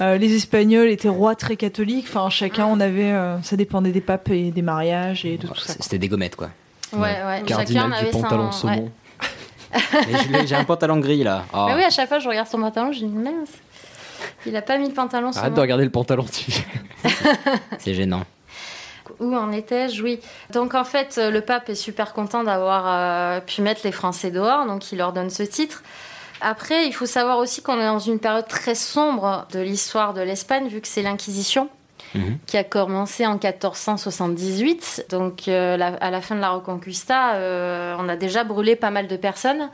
[0.00, 2.06] Euh, les Espagnols étaient rois très catholiques.
[2.08, 3.12] Enfin, chacun, on avait.
[3.12, 5.74] euh, ça dépendait des papes et des mariages et de tout ça.
[5.80, 6.50] C'était des gommettes, quoi.
[6.92, 7.42] Ouais, ouais.
[7.46, 8.90] Cardinal Chacun du avait pantalon saumon.
[10.46, 11.44] J'ai un pantalon gris, là.
[11.52, 11.66] Ah.
[11.68, 13.50] Mais oui, à chaque fois je regarde son pantalon, je dis mince.
[14.46, 16.24] Il a pas mis le pantalon sur Arrête de regarder le pantalon.
[16.24, 16.52] tu-
[17.78, 18.22] C'est gênant.
[19.20, 20.02] Où en étais-je?
[20.02, 20.20] Oui.
[20.52, 24.66] Donc en fait, le pape est super content d'avoir euh, pu mettre les Français dehors,
[24.66, 25.82] donc il leur donne ce titre.
[26.40, 30.20] Après, il faut savoir aussi qu'on est dans une période très sombre de l'histoire de
[30.20, 31.68] l'Espagne, vu que c'est l'Inquisition
[32.14, 32.38] Mhm.
[32.46, 35.06] qui a commencé en 1478.
[35.10, 38.90] Donc euh, la- à la fin de la Reconquista, euh, on a déjà brûlé pas
[38.90, 39.70] mal de personnes.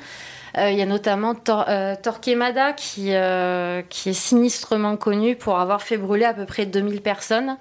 [0.59, 1.67] Euh, Il y a notamment Tor-
[2.03, 3.13] Torquemada qui,
[3.89, 7.57] qui est sinistrement connu pour avoir fait brûler à peu près 2000 personnes.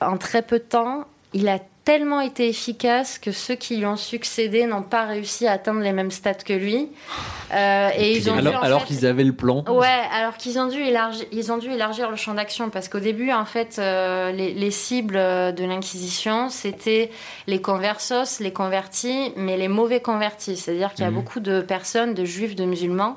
[0.00, 3.96] En très peu de temps, il a tellement été efficace que ceux qui lui ont
[3.96, 6.88] succédé n'ont pas réussi à atteindre les mêmes stats que lui.
[7.54, 9.64] Euh, et ils ont alors en alors fait- qu'ils avaient le plan.
[9.68, 12.98] Ouais, alors qu'ils ont dû élargir, ils ont dû élargir le champ d'action parce qu'au
[12.98, 17.10] début, en fait, euh, les, les cibles de l'Inquisition, c'était
[17.46, 20.56] les conversos, les convertis, mais les mauvais convertis.
[20.56, 21.14] C'est-à-dire qu'il y a Mhm.
[21.16, 23.16] beaucoup de personnes, de juifs, de musulmans,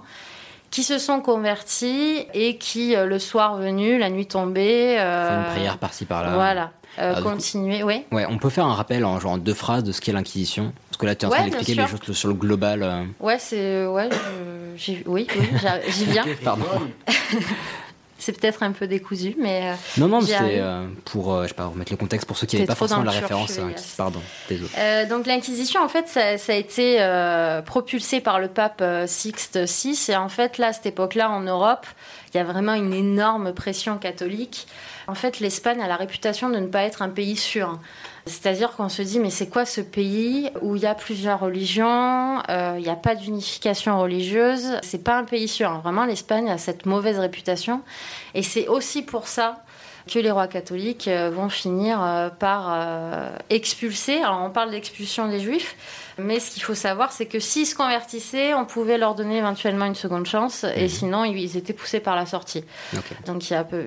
[0.70, 5.54] qui se sont convertis et qui, euh, le soir venu, la nuit tombée, euh, Une
[5.56, 6.34] prière par-ci par-là.
[6.36, 7.84] voilà, euh, Ah, continuer.
[7.84, 8.04] Oui.
[8.12, 10.74] Ouais, on peut faire un rappel en genre en deux phrases de ce qu'est l'Inquisition.
[10.90, 12.84] Parce que là, tu es en train Ouais, d'expliquer les choses sur le global.
[12.84, 13.04] euh.
[13.20, 15.46] Ouais, c'est ouais, je- j'y- oui, oui,
[15.90, 16.26] j'y- viens.
[16.44, 16.66] Pardon.
[18.22, 21.68] C'est peut-être un peu décousu, mais euh, Non, non, euh, pour, euh, je sais pas,
[21.68, 23.58] remettre le contexte pour ceux qui n'avaient pas forcément la référence.
[23.60, 23.70] euh.
[23.96, 24.20] Pardon,
[24.50, 24.70] désolé.
[24.78, 29.08] Euh, donc l'Inquisition, en fait, ça, ça a été euh, propulsé par le pape euh,
[29.08, 29.98] Sixte VI.
[30.10, 31.86] Et en fait, là, à cette époque-là, en Europe,
[32.34, 34.68] il y a vraiment une énorme pression catholique.
[35.10, 37.80] En fait, l'Espagne a la réputation de ne pas être un pays sûr.
[38.28, 42.44] C'est-à-dire qu'on se dit, mais c'est quoi ce pays où il y a plusieurs religions,
[42.48, 44.78] euh, il n'y a pas d'unification religieuse?
[44.84, 45.80] C'est pas un pays sûr.
[45.80, 47.82] Vraiment, l'Espagne a cette mauvaise réputation.
[48.36, 49.64] Et c'est aussi pour ça
[50.10, 54.18] que les rois catholiques euh, vont finir euh, par euh, expulser.
[54.18, 55.76] Alors on parle d'expulsion des juifs,
[56.18, 59.86] mais ce qu'il faut savoir, c'est que s'ils se convertissaient, on pouvait leur donner éventuellement
[59.86, 60.90] une seconde chance, et Mhm.
[60.90, 62.64] sinon ils étaient poussés par la sortie.
[63.26, 63.84] Donc il y a peu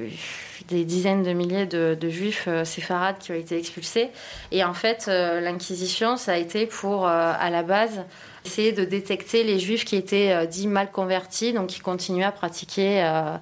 [0.68, 4.10] des dizaines de milliers de, de juifs séfarades qui ont été expulsés.
[4.52, 8.04] Et en fait, l'Inquisition, ça a été pour, à la base,
[8.44, 12.32] essayer de détecter les juifs qui étaient euh, dits mal convertis, donc qui continuaient à
[12.32, 13.36] pratiquer euh,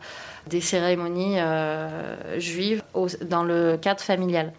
[0.46, 4.52] des cérémonies euh, juives au- dans le cadre familial.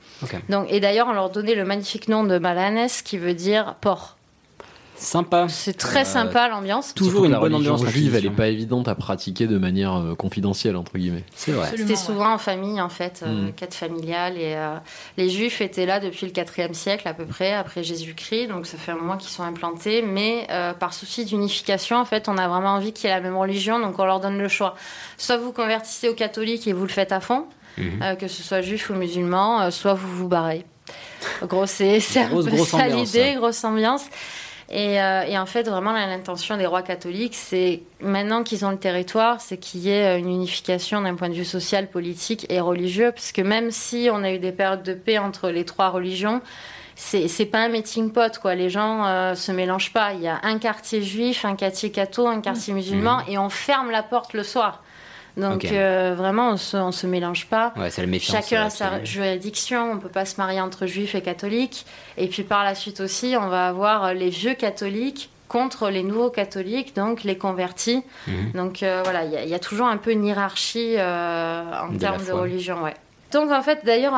[0.49, 4.17] Donc, et d'ailleurs, on leur donnait le magnifique nom de Malanes, qui veut dire porc.
[5.01, 5.47] Sympa.
[5.49, 6.93] C'est très Euh, sympa l'ambiance.
[6.93, 8.35] Toujours une la bonne ambiance, juive, elle est l'Inquisition.
[8.35, 11.23] pas évidente à pratiquer de manière euh, confidentielle entre guillemets.
[11.35, 11.69] C'est vrai.
[11.75, 13.53] C'était souvent en famille, en fait, euh, Mm.
[13.53, 14.37] quête familiale.
[14.37, 14.75] Et euh,
[15.17, 18.47] les Juifs étaient là depuis le 4e siècle, à peu près, après Jésus-Christ.
[18.49, 20.03] Donc ça fait un moment qu'ils sont implantés.
[20.03, 23.21] Mais euh, par souci d'unification, en fait, on a vraiment envie qu'il y ait la
[23.21, 23.79] même religion.
[23.79, 24.75] Donc on leur donne le choix.
[25.17, 27.45] Soit vous convertissez au catholique et vous le faites à fond,
[27.77, 28.03] Mhm.
[28.03, 30.63] euh, que ce soit juif ou musulman, euh, soit vous vous barrez.
[31.43, 34.03] Gros, c'est un Grosse, peu grosse ça l'idée, grosse ambiance.
[34.73, 38.77] Et, euh, et en fait, vraiment, l'intention des rois catholiques, c'est maintenant qu'ils ont le
[38.77, 43.11] territoire, c'est qu'il y ait une unification d'un point de vue social, politique et religieux,
[43.11, 46.41] parce que même si on a eu des périodes de paix entre les trois religions,
[46.95, 48.55] c'est pas un meeting pot quoi.
[48.55, 50.13] Les gens euh, se mélangent pas.
[50.13, 53.91] Il y a un quartier juif, un quartier catho, un quartier musulman, et on ferme
[53.91, 54.83] la porte le soir.
[55.37, 57.73] Donc euh, vraiment, on se, on se mélange pas.
[57.77, 58.01] Ouais, c'est.
[58.41, 61.85] Chacun a sa juridiction, on peut pas se marier entre juifs et catholiques.
[62.17, 66.03] Et puis par la suite aussi, on va avoir euh, les vieux catholiques contre les
[66.03, 68.03] nouveaux catholiques, donc les convertis.
[68.27, 68.51] Mhm.
[68.53, 71.63] Donc euh, voilà, il y, a- il y a toujours un peu une hiérarchie euh,
[71.81, 72.93] en De termes de religion, ouais.
[73.33, 74.13] Donc en fait, d'ailleurs,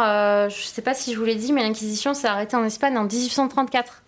[0.49, 3.03] je sais pas si je vous l'ai dit, mais l'Inquisition s'est arrêtée en Espagne en
[3.03, 4.02] 1834.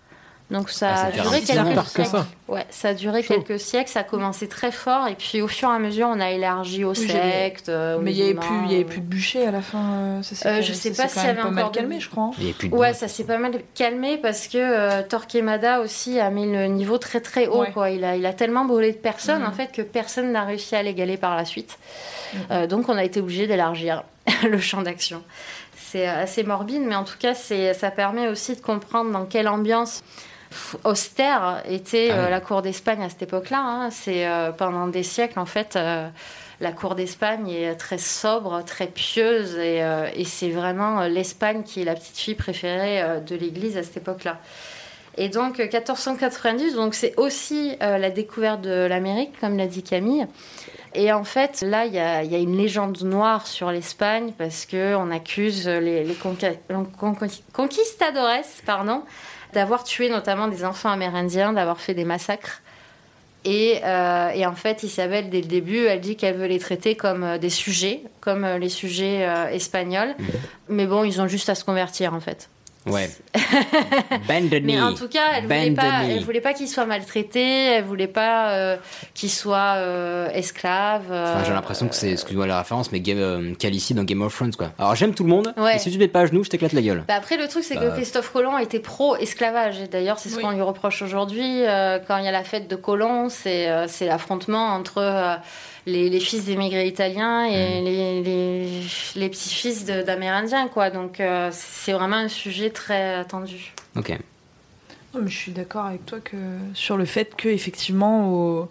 [0.51, 1.91] Donc ça Ah, a duré quelques siècles.
[1.95, 2.27] que ça.
[2.47, 5.69] Ouais, ça a duré quelques siècles, ça a commencé très fort, et puis au fur
[5.69, 7.69] et à mesure, on a élargi aux Oui, sectes.
[7.69, 9.63] euh, aux Mais il y avait plus, il y avait plus de bûchers à la
[9.63, 9.79] fin.
[9.93, 11.99] euh, ça s'est Euh, je sais pas s'il y avait pas mal encore de- calmé,
[11.99, 12.29] je crois.
[12.37, 15.79] Il y a plus de Ouais, ça s'est pas mal calmé parce que euh, Torquemada
[15.81, 17.61] aussi a mis le niveau très très haut.
[17.61, 17.71] Ouais.
[17.71, 17.89] Quoi.
[17.89, 19.47] Il, a, il a tellement brûlé de personnes Mhm.
[19.47, 21.79] en fait que personne n'a réussi à l'égaler par la suite.
[22.51, 24.03] Euh, donc on a été obligé d'élargir
[24.47, 25.23] le champ d'action.
[25.75, 29.25] C'est euh, assez morbide, mais en tout cas c'est, ça permet aussi de comprendre dans
[29.25, 30.03] quelle ambiance
[30.83, 32.31] austère était Ah euh, oui.
[32.31, 33.59] la cour d'Espagne à cette époque-là.
[33.61, 33.89] hein.
[33.91, 35.75] C'est euh, pendant des siècles en fait.
[35.75, 36.07] euh,
[36.61, 41.81] la cour d'Espagne est très sobre, très pieuse, et, euh, et c'est vraiment l'Espagne qui
[41.81, 44.37] est la petite fille préférée euh, de l'Église à cette époque-là.
[45.17, 49.83] Et donc euh, 1490, donc c'est aussi euh, la découverte de l'Amérique, comme l'a dit
[49.83, 50.27] Camille.
[50.93, 54.31] Et en fait, là, il y a, il y a une légende noire sur l'Espagne
[54.37, 56.15] parce que on accuse les, les
[57.53, 58.29] conquistadores,
[58.65, 59.03] pardon,
[59.55, 62.61] d'avoir tué notamment des enfants amérindiens, d'avoir fait des massacres.
[63.45, 66.95] Et, euh, et en fait, Isabelle, dès le début, elle dit qu'elle veut les traiter
[66.95, 70.15] comme euh, des sujets, comme euh, les sujets euh, espagnols.
[70.67, 72.49] Mais bon, ils ont juste à se convertir, en fait.
[72.85, 73.09] Ouais.
[74.27, 74.81] Bend the Mais knee.
[74.81, 77.83] en tout cas, elle Bend voulait the pas, elle voulait pas qu'ils soient maltraités, elle
[77.83, 78.77] voulait pas euh,
[79.13, 81.05] qu'ils soient euh, esclaves.
[81.11, 83.53] Enfin, j'ai euh, l'impression que c'est, excuse-moi la référence, mais Game, euh,
[83.91, 84.71] dans Game of Thrones, quoi.
[84.77, 85.73] Alors j'aime tout le monde, Ouais.
[85.73, 87.03] mais si tu te mets pas à genoux, je t'éclate la gueule.
[87.07, 87.91] Bah après, le truc, c'est que Bah.
[87.95, 89.79] Christophe Colomb était pro-esclavage.
[89.81, 90.43] Et d'ailleurs, c'est ce Oui.
[90.43, 91.63] qu'on lui reproche aujourd'hui.
[91.65, 95.35] euh, quand il y a la fête de Colomb, c'est euh, c'est l'affrontement entre euh,
[95.85, 97.85] les, les fils d'émigrés italiens et Mm.
[97.85, 98.81] les, les,
[99.15, 100.89] les petits-fils d'Amérindiens, quoi.
[100.89, 103.73] Donc, euh, c'est vraiment un sujet très attendu.
[103.95, 104.09] Ok.
[105.13, 106.35] Non, mais je suis d'accord avec toi que
[106.73, 108.69] sur le fait que effectivement au-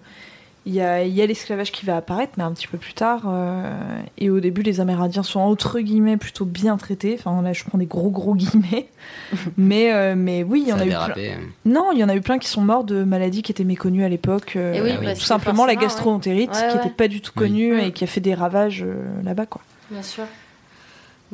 [0.67, 2.95] il y a, il y a l'esclavage qui va apparaître, mais un petit peu plus
[2.95, 3.23] tard.
[3.29, 3.71] euh,
[4.19, 7.17] et au début, les Amérindiens sont entre guillemets plutôt bien traités.
[7.19, 8.89] Enfin, là, je prends des gros gros guillemets.
[9.59, 11.07] mais, euh, mais oui, il y en a eu plein.
[11.07, 11.33] dérapé.
[11.65, 14.05] Non, il y en a eu plein qui sont morts de maladies qui étaient méconnues
[14.05, 14.55] à l'époque.
[14.57, 15.07] euh, Et oui, Ah oui.
[15.07, 16.57] parce tout que simplement la gastroentérite, ouais.
[16.57, 16.91] qui Ouais, n'était ouais.
[16.97, 19.61] pas du tout connue et qui a fait des ravages euh, là-bas, quoi.
[19.91, 20.25] Bien sûr.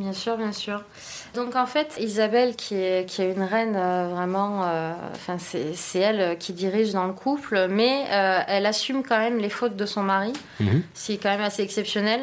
[0.01, 0.83] Bien sûr, bien sûr.
[1.35, 5.75] Donc en fait, Isabelle, qui est, qui est une reine euh, vraiment, euh, enfin c'est
[5.75, 9.51] c'est elle euh, qui dirige dans le couple, mais euh, elle assume quand même les
[9.51, 10.83] fautes de son mari, Mhm.
[10.95, 12.21] ce qui est quand même assez exceptionnel.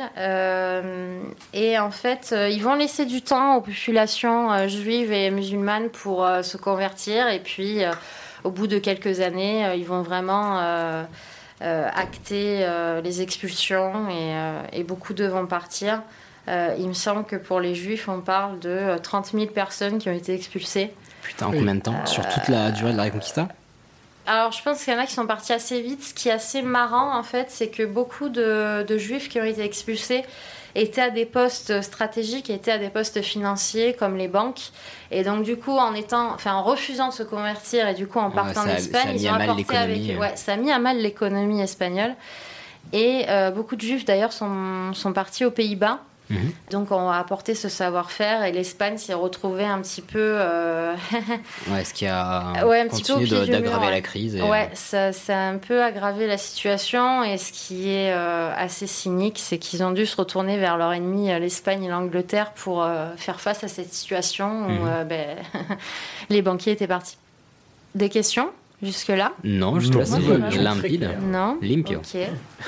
[1.54, 6.58] Et en fait, ils vont laisser du temps aux populations juives et musulmanes pour se
[6.58, 7.82] convertir, et puis
[8.44, 10.58] au bout de quelques années, ils vont vraiment
[11.62, 12.66] acter
[13.04, 16.02] les expulsions et, et beaucoup d'eux vont partir.
[16.48, 19.98] Euh, il me semble que pour les juifs, on parle de euh, 30 000 personnes
[19.98, 20.94] qui ont été expulsées.
[21.22, 23.48] Putain, en combien de temps Sur toute la durée de la Reconquista?
[24.26, 26.04] Alors, je pense qu'il y en a qui sont partis assez vite.
[26.04, 29.44] Ce qui est assez marrant, en fait, c'est que beaucoup de, de juifs qui ont
[29.46, 30.24] été expulsés
[30.76, 34.72] étaient à des postes stratégiques, étaient à des postes financiers comme les banques.
[35.12, 38.20] Et donc, du coup, en étant, enfin, en refusant de se convertir et du coup
[38.20, 40.80] en Ouais, partant a- d'Espagne, ils ont apporté avec l'économie, ouais, ça a mis à
[40.80, 42.14] mal l'économie espagnole.
[42.94, 46.00] Et euh, beaucoup de juifs d'ailleurs sont, sont partis aux Pays-Bas.
[46.30, 46.52] Mhm.
[46.72, 50.94] Donc on a apporté ce savoir-faire et l'Espagne s'est retrouvée un petit peu euh,
[51.70, 53.92] Ouais, ce qui a Ouais, un petit peu continué du mur, d'aggraver ouais.
[53.92, 54.36] la crise.
[54.36, 58.52] et- Ouais, ça, ça a un peu aggravé la situation et ce qui est euh,
[58.58, 62.52] assez cynique, c'est qu'ils ont dû se retourner vers leur ennemi, euh, l'Espagne et l'Angleterre,
[62.52, 65.38] pour euh, faire face à cette situation où euh, ben,
[66.30, 67.18] les banquiers étaient partis.
[67.96, 68.50] Des questions?
[68.82, 71.10] Jusque-là Non, suis très limpide.
[71.24, 72.00] Non Limpio.
[72.00, 72.20] Ok.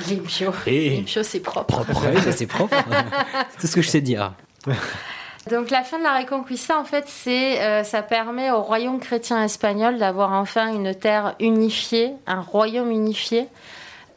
[0.10, 0.52] Limpio.
[0.68, 1.86] Et- Limpio, c'est propre.
[2.04, 2.76] Ouais, ça, c'est propre.
[3.52, 4.34] c'est tout ce que je sais dire.
[5.50, 9.44] Donc la fin de la Reconquista, en fait, c'est euh, ça permet au royaume chrétien
[9.44, 13.48] espagnol d'avoir enfin une terre unifiée, un royaume unifié.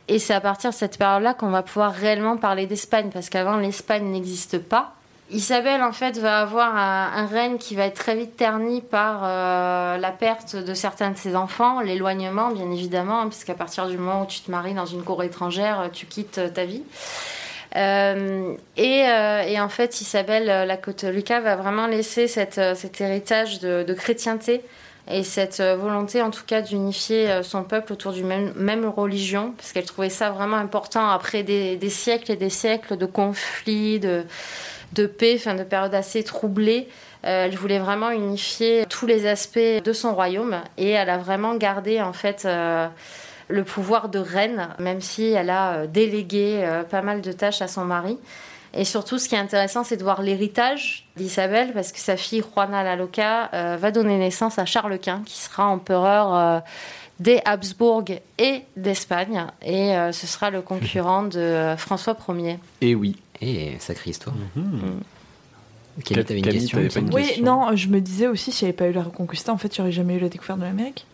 [0.09, 3.57] Et c'est à partir de cette période-là qu'on va pouvoir réellement parler d'Espagne, parce qu'avant
[3.57, 4.95] l'Espagne n'existe pas.
[5.33, 9.97] Isabelle, en fait, va avoir un, règne qui va être très vite terni par euh,
[9.97, 14.23] la perte de certains de ses enfants, l'éloignement, bien évidemment, hein, puisqu'à partir du moment
[14.23, 16.83] où tu te maries dans une cour étrangère, tu quittes euh, ta vie.
[17.77, 22.27] Euh, et, euh, en fait, Isabelle, euh, la catholica, va vraiment laisser
[22.59, 24.63] euh, cet héritage de, chrétienté
[25.11, 28.85] Et cette euh, volonté, en tout cas, d'unifier euh, son peuple autour d'une même, même
[28.87, 33.07] religion, parce qu'elle trouvait ça vraiment important après des, des siècles et des siècles de
[33.07, 34.25] conflits, de,
[34.93, 36.89] de paix, enfin, de périodes assez troublées.
[37.25, 41.55] Euh, elle voulait vraiment unifier tous les aspects de son royaume et elle a vraiment
[41.55, 42.89] gardé en fait euh,
[43.49, 47.69] le pouvoir de reine, même si elle a euh, délégué pas mal de tâches à
[47.69, 48.19] son mari.
[48.75, 52.43] Et surtout, ce qui est intéressant, c'est de voir l'héritage d'Isabelle, parce que sa fille
[52.43, 56.63] Juana la Loca va donner naissance à Charles Quint, qui sera empereur
[57.21, 58.05] des Habsbourg
[58.39, 62.59] et d'Espagne, et ce sera le concurrent de François Ier.
[62.81, 63.22] Et oui.
[63.43, 64.35] Et sacrée histoire.
[64.57, 65.01] Mhm.
[66.05, 67.13] Camille, t'avais une Camille, question t'avais pas une.
[67.15, 67.45] Oui, question.
[67.45, 69.81] non, je me disais aussi, s'il n'y avait pas eu la Reconquista, en fait, il
[69.81, 71.07] n'y aurait jamais eu la découverte de l'Amérique.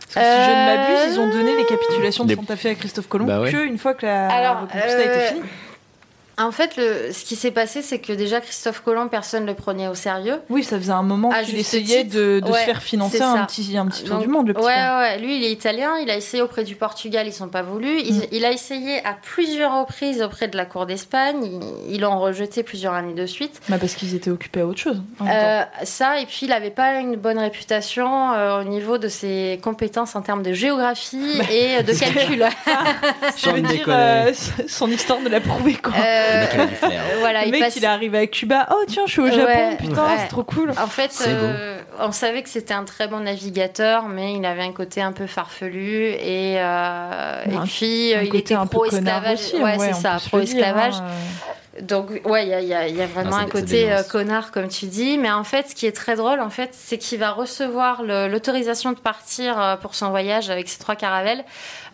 [0.00, 2.56] Parce que si je ne Euh, m'abuse, ils ont donné les capitulations de Des- Santa
[2.56, 3.52] Fe à Christophe Colomb Bah ouais.
[3.52, 5.42] que une fois que la Alors, Reconquista euh, était finie.
[6.36, 9.54] En fait, le, ce qui s'est passé, c'est que déjà Christophe Colomb, personne ne le
[9.54, 10.40] prenait au sérieux.
[10.50, 12.16] Oui, ça faisait un moment qu'il essayait titre.
[12.16, 14.54] de, de Ouais, se faire financer un petit, un petit tour Donc, du monde, le
[14.54, 15.92] petit ouais, ouais, lui, il est italien.
[16.02, 18.00] Il a essayé auprès du Portugal, ils sont pas voulus.
[18.04, 18.22] Il, Mm.
[18.32, 21.60] il a essayé à plusieurs reprises auprès de la cour d'Espagne.
[21.88, 23.60] Ils- l'ont rejeté plusieurs années de suite.
[23.68, 25.00] Bah, parce qu'ils étaient occupés à autre chose.
[25.20, 25.26] en.
[25.28, 29.60] Euh, ça, et puis il n'avait pas une bonne réputation euh, au niveau de ses
[29.62, 32.44] compétences en termes de géographie et de calcul.
[33.36, 34.32] Je veux sans dire, euh,
[34.68, 35.92] son histoire de l'a prouver, quoi.
[36.24, 37.02] Euh, Le mec, il a du flair.
[37.20, 38.68] voilà, le il mec, passe- il est arrivé à Cuba.
[38.70, 40.16] Oh, tiens, je suis au Japon, Ouais, putain, ouais.
[40.20, 40.70] c'est trop cool.
[40.70, 44.72] En fait, euh, on savait que c'était un très bon navigateur, mais il avait un
[44.72, 49.20] côté un peu farfelu et, euh, et puis Un euh, il était un peu connard
[49.22, 49.38] pro-esclavage.
[49.38, 50.94] aussi, Ouais, ouais, c'est ça, peut se le dire, pro-esclavage.
[51.82, 53.92] Donc, ouais, il y a, il y a- il y a vraiment Ah, un côté
[53.92, 55.18] euh, connard, comme tu dis.
[55.18, 58.92] Mais en fait, ce qui est très drôle, en fait, c'est qu'il va recevoir l'autorisation
[58.92, 61.44] de partir euh, pour son voyage avec ses trois caravelles,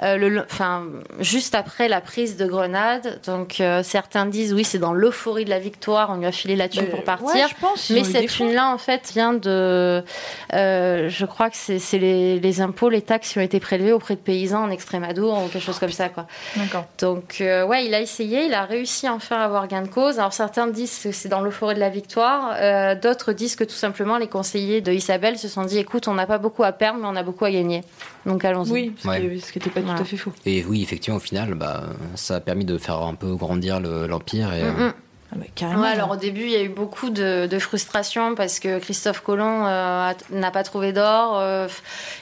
[0.03, 0.85] euh, le, enfin,
[1.21, 3.21] juste après la prise de Grenade.
[3.25, 6.57] Donc, euh, certains disent, oui, c'est dans l'euphorie de la victoire, on lui a filé
[6.57, 7.29] la thune pour partir.
[7.35, 10.05] ouais, je pense, ils Mais cette thune-là, en fait, vient de.
[10.53, 14.15] euh, je crois que c'est les, les impôts, les taxes qui ont été prélevés auprès
[14.15, 16.27] de paysans en Extrémadour ou quelque chose comme ça, quoi.
[16.57, 16.85] D'accord.
[16.99, 20.19] Donc, euh, ouais, il a essayé, il a réussi à enfin avoir gain de cause.
[20.19, 23.75] Alors, certains disent que c'est dans l'euphorie de la victoire, euh, d'autres disent que tout
[23.75, 26.99] simplement les conseillers de Isabelle se sont dit écoute, on n'a pas beaucoup à perdre,
[27.01, 27.83] mais on a beaucoup à gagner.
[28.27, 28.71] Donc, allons-y.
[28.73, 29.21] Oui, ce Ouais.
[29.21, 29.97] qui- ce qui n'était pas Voilà.
[29.97, 30.33] tout à fait faux.
[30.45, 31.85] Et oui, effectivement, au final, bah,
[32.17, 34.53] ça a permis de faire un peu grandir le- l'Empire.
[34.53, 34.93] Et, Mm, mm.
[35.33, 35.83] Ah bah, carrément.
[35.83, 39.21] Ouais, alors au début, il y a eu beaucoup de, de frustration parce que Christophe
[39.21, 41.39] Colomb euh, n'a pas trouvé d'or.
[41.39, 41.69] euh,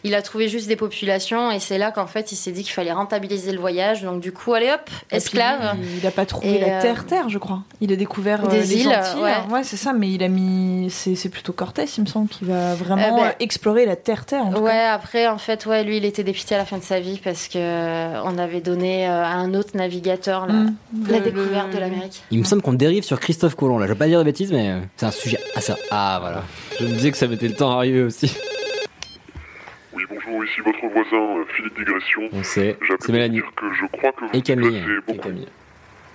[0.05, 2.73] il a trouvé juste des populations et c'est là qu'en fait, il s'est dit qu'il
[2.73, 4.03] fallait rentabiliser le voyage.
[4.03, 5.77] Donc du coup, allez hop, puis, esclave.
[5.97, 7.63] Il n'a pas trouvé Et, la euh, terre, terre, je crois.
[7.81, 9.23] Il a découvert euh, Des les îles, Antilles.
[9.23, 9.35] ouais.
[9.55, 9.93] Ouais, c'est ça.
[9.95, 10.89] Mais il a mis.
[10.91, 13.97] C'est c'est plutôt Cortés, il me semble, qui va vraiment Euh, bah, euh, explorer la
[13.97, 14.45] terre, terre.
[14.47, 14.93] en tout Ouais, cas.
[14.95, 17.49] après, en fait, ouais, lui, il était dépité à la fin de sa vie parce
[17.49, 17.59] que
[18.23, 20.77] on avait donné à un autre navigateur la, Mm.
[21.09, 22.23] la Le- découverte le- de l'Amérique.
[22.31, 23.79] Il me semble qu'on dérive sur Christophe Colomb.
[23.79, 25.39] Là, je vais pas dire de bêtises, mais euh, c'est un sujet.
[25.55, 25.77] Ah, ça.
[25.91, 26.45] Ah, voilà.
[26.81, 28.37] Je me disais que ça mettait le temps à arriver aussi.
[29.95, 32.23] Oui, bonjour, ici votre voisin, euh, Philippe Digression.
[32.33, 32.77] On sait.
[33.01, 33.37] C'est Mélanie.
[33.37, 34.77] dire que je crois que vous Et Camille.
[34.77, 35.29] Et beaucoup.
[35.29, 35.49] Camille.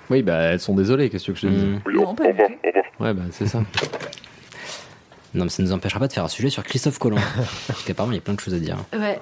[0.09, 1.81] Oui, bah elles sont désolées, qu'est-ce que je te dis Mm.
[1.85, 3.03] Oui, au, revoir, au.
[3.03, 3.63] Ouais, bah c'est ça.
[5.35, 7.17] Non, mais ça ne nous empêchera pas de faire un sujet sur Christophe Colomb.
[7.67, 8.77] Parce qu'apparemment, il y a plein de choses à dire.
[8.93, 9.19] Ouais.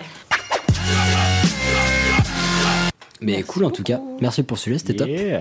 [3.21, 4.01] Mais Merci cool en tout cas.
[4.19, 5.07] Merci pour ce sujet, c'était top.
[5.07, 5.39] Et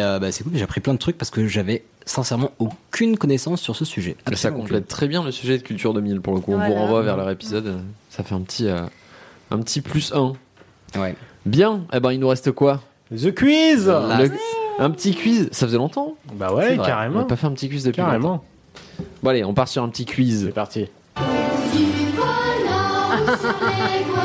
[0.00, 3.60] euh, bah, c'est cool, j'ai appris plein de trucs parce que j'avais sincèrement aucune connaissance
[3.62, 4.16] sur ce sujet.
[4.34, 6.52] Ça complète très bien le sujet de Culture 2000 pour le coup.
[6.52, 7.78] On vous renvoie vers leur épisode.
[8.10, 8.82] Ça fait un petit, euh,
[9.50, 10.18] un petit plus 1.
[10.18, 10.36] aucune.
[11.00, 11.16] Ouais.
[11.46, 12.82] Bien, eh ben il nous reste quoi?
[13.16, 14.30] The quiz Le-
[14.78, 16.78] Un petit quiz, ça faisait longtemps Bah ouais, vrai.
[16.78, 17.18] On carrément.
[17.20, 18.10] n'a pas fait un petit quiz depuis longtemps.
[18.12, 18.44] Carrément.
[19.22, 20.44] Bon allez, on part sur un petit quiz.
[20.46, 20.86] C'est parti.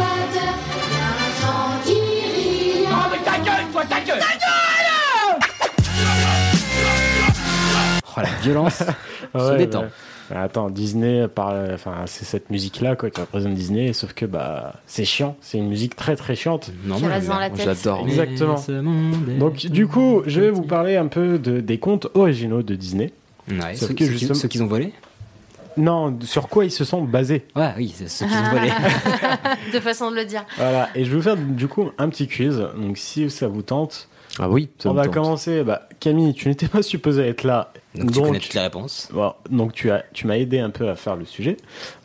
[8.17, 8.83] Oh la violence.
[9.33, 9.85] Ah Se ouais, détend.
[10.29, 14.73] bah, attends, Disney, par, enfin, c'est cette musique-là quoi, qui représente Disney, sauf que bah,
[14.85, 16.71] c'est chiant, c'est une musique très très chiante.
[16.83, 17.65] Non, reste j'aime dans la tête.
[17.65, 18.05] J'adore.
[18.07, 18.57] Exactement.
[18.57, 22.75] Ce Donc du coup, je vais vous parler un peu de, des contes originaux de
[22.75, 23.13] Disney.
[23.49, 24.91] Ouais, Sauf ceux, que ceux qui- justement- ceux qu'ils ont volé
[25.77, 27.45] Non, sur quoi ils se sont basés.
[27.55, 28.69] Ouais, oui, c'est ceux qu'ils ont volé.
[29.73, 30.43] de façon de le dire.
[30.57, 32.61] Voilà, et je vais vous faire du coup un petit quiz.
[32.77, 34.09] Donc si ça vous tente,
[34.39, 35.13] Ah oui, ça on va tente.
[35.13, 35.63] commencer.
[35.63, 37.71] Bah, Camille, tu n'étais pas supposée être là.
[37.95, 39.09] Donc, tu connais toutes les réponses.
[39.11, 41.57] Bon, donc tu as, tu m'as aidé un peu à faire le sujet.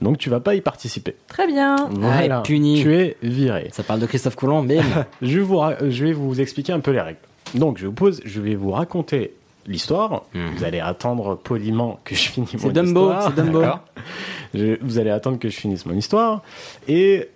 [0.03, 1.14] Donc tu vas pas y participer.
[1.28, 1.76] Très bien.
[1.93, 2.41] Voilà.
[2.41, 2.80] puni.
[2.82, 3.68] Tu es viré.
[3.72, 4.80] Ça parle de Christophe Colomb, mais
[5.22, 7.18] Je vais vous, je vais vous expliquer un peu les règles.
[7.55, 9.32] Donc je vous pose, je vais vous raconter
[9.66, 10.24] l'histoire.
[10.34, 10.55] Mhm.
[10.57, 13.22] Vous allez attendre poliment que je finisse mon Dumbo, histoire.
[13.37, 13.62] c'est Dumbo.
[14.55, 16.43] Je- vous allez attendre que je finisse mon histoire.
[16.89, 17.28] Et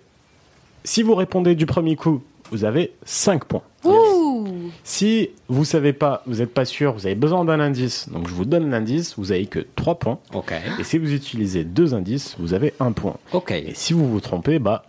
[0.83, 2.21] si vous répondez du premier coup,
[2.51, 3.61] vous avez 5 points.
[3.85, 4.45] Ouh.
[4.83, 8.33] Si vous savez pas, vous n'êtes pas sûr, vous avez besoin d'un indice, donc je
[8.33, 10.19] vous donne l'indice, vous avez que 3 points.
[10.33, 10.53] Ok.
[10.79, 13.15] Et si vous utilisez deux indices, vous avez un point.
[13.33, 13.51] Ok.
[13.51, 14.83] Et si vous vous trompez, bah.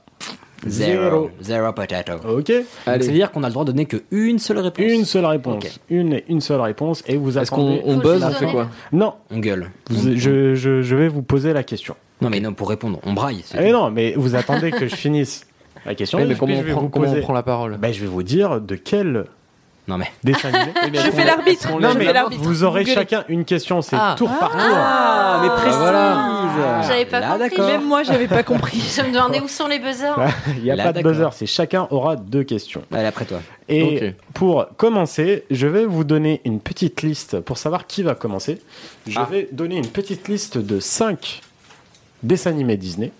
[0.64, 1.30] Zéro.
[1.40, 2.12] Zéro potato.
[2.28, 4.84] Ok Donc, Ça veut dire qu'on a le droit de donner qu'une seule réponse.
[4.86, 5.80] Une seule réponse.
[5.90, 7.80] Une, une seule réponse et vous Est-ce attendez.
[7.80, 8.68] qu'on on Faut buzz, on fait quoi?
[8.92, 9.70] Non, On gueule.
[9.90, 11.96] vous- je, je, je vais vous poser la question.
[12.20, 13.42] Non, mais non, pour répondre, on braille.
[13.44, 13.72] c'est Eh tout.
[13.72, 15.44] non, mais vous attendez que je finisse
[15.86, 16.18] la question.
[16.18, 17.92] Mais puis comment je on vais prend- vous comment on poser- prend la parole Ben,
[17.92, 19.24] je vais vous dire de quel
[19.88, 20.10] Non, mais.
[20.24, 20.72] dessin animé.
[20.98, 21.68] Je fais l'arbitre.
[21.80, 22.42] Non, mais l'arbitre.
[22.42, 24.14] vous aurez chacun une question, c'est Ah.
[24.16, 24.60] tour par tour.
[24.62, 25.76] Ah, mais précise.
[25.78, 26.82] voilà.
[26.86, 27.62] J'avais pas Là, compris.
[27.62, 28.78] Même moi, j'avais pas compris.
[28.96, 30.14] Je me demandais où sont les buzzers.
[30.56, 32.82] Il n'y a Là, pas de buzzer, c'est chacun aura deux questions.
[32.92, 33.40] Allez, après toi.
[33.68, 38.60] Et pour commencer, je vais vous donner une petite liste pour savoir qui va commencer.
[39.08, 39.26] Je Ah.
[39.30, 41.40] vais donner une petite liste de 5
[42.22, 43.10] dessins animés Disney.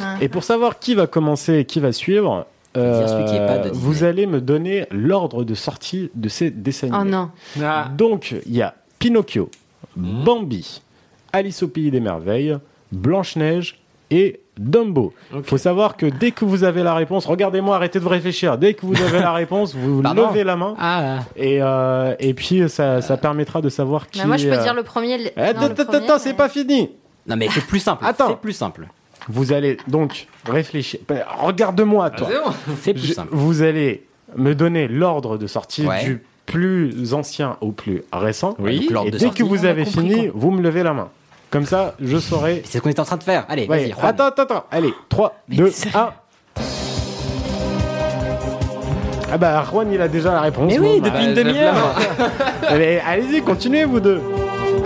[0.00, 0.16] Ah.
[0.20, 3.70] Et pour savoir qui va commencer et qui va suivre, Disney.
[3.72, 7.30] vous allez me donner l'ordre de sortie de ces dessins Oh non.
[7.62, 7.88] Ah.
[7.96, 9.48] Donc, il y a Pinocchio,
[9.96, 10.82] Bambi,
[11.32, 12.56] Alice au pays des merveilles,
[12.90, 13.78] Blanche-Neige
[14.10, 15.12] et Dumbo.
[15.34, 18.56] Il faut savoir que dès que vous avez la réponse, regardez-moi, arrêtez de réfléchir.
[18.58, 22.34] Dès que vous avez la réponse, vous Pardon levez la main Ah, et, euh, et
[22.34, 24.20] puis ça, ça permettra de savoir qui.
[24.20, 25.32] Bah, moi, je peux euh, dire le premier.
[25.36, 26.90] Attends, premier, c'est mais- pas fini.
[27.26, 28.04] non, mais c'est plus simple.
[28.06, 28.28] Attends.
[28.28, 28.86] C'est plus simple.
[29.28, 31.00] Vous allez donc réfléchir.
[31.08, 32.28] Ben, Regarde-moi, toi.
[32.82, 33.28] C'est plus Je- simple.
[33.32, 34.04] vous allez
[34.36, 36.04] me donner l'ordre de sortie Ouais.
[36.04, 38.54] du plus ancien au plus récent.
[38.58, 38.80] Oui.
[38.80, 39.42] Donc, l'ordre Et de dès sortie.
[39.42, 41.08] que vous On a avez compris, fini, vous me levez la main.
[41.50, 42.62] Comme ça, je saurai.
[42.66, 43.46] C'est ce qu'on est en train de faire.
[43.48, 43.78] Allez, Ouais.
[43.78, 43.90] vas-y.
[43.92, 44.06] Juan.
[44.06, 44.64] Attends, attends, attends.
[44.70, 46.10] Allez, 3, Mais 2, sérieux 1.
[49.32, 50.70] Ah bah, Juan, il a déjà la réponse.
[50.72, 51.74] Mais oui, bah, depuis une demi-heure.
[52.68, 54.20] allez, Allez-y, continuez, vous deux.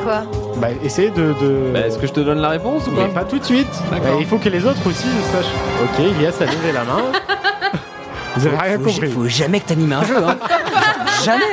[0.05, 0.23] Quoi?
[0.61, 1.35] Bah, essayez de.
[1.41, 1.71] de...
[1.73, 3.69] Bah, Est-ce que je te donne la réponse ou Mais pas pas tout de suite.
[3.91, 4.13] D'accord.
[4.13, 5.53] Bah, il faut que les autres aussi le sachent.
[5.83, 7.03] Ok, Ilias a levé la main.
[8.37, 9.11] Vous avez rien faut, compris.
[9.11, 10.17] faut jamais que t'animes un jeu.
[10.17, 10.37] Hein.
[11.25, 11.45] jamais.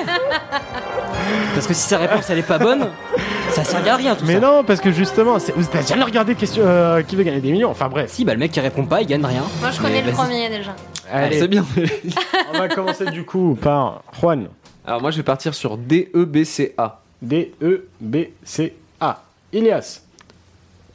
[1.55, 2.87] Parce que si sa réponse elle est pas bonne,
[3.49, 4.39] ça sert à rien tout Mais ça.
[4.39, 7.71] non, parce que justement, vous avez jamais regardé question, euh, qui veut gagner des millions?
[7.71, 8.11] Enfin bref.
[8.11, 9.43] Si, bah le mec qui répond pas, il gagne rien.
[9.61, 10.75] Moi, je Mais connais le premier déjà.
[11.11, 11.65] Ah, Allez, C'est bien.
[12.53, 14.47] on va commencer du coup par Juan.
[14.85, 16.99] Alors moi je vais partir sur D E B C A.
[17.21, 18.84] D, E, B, C, A.
[19.53, 20.01] Ilias.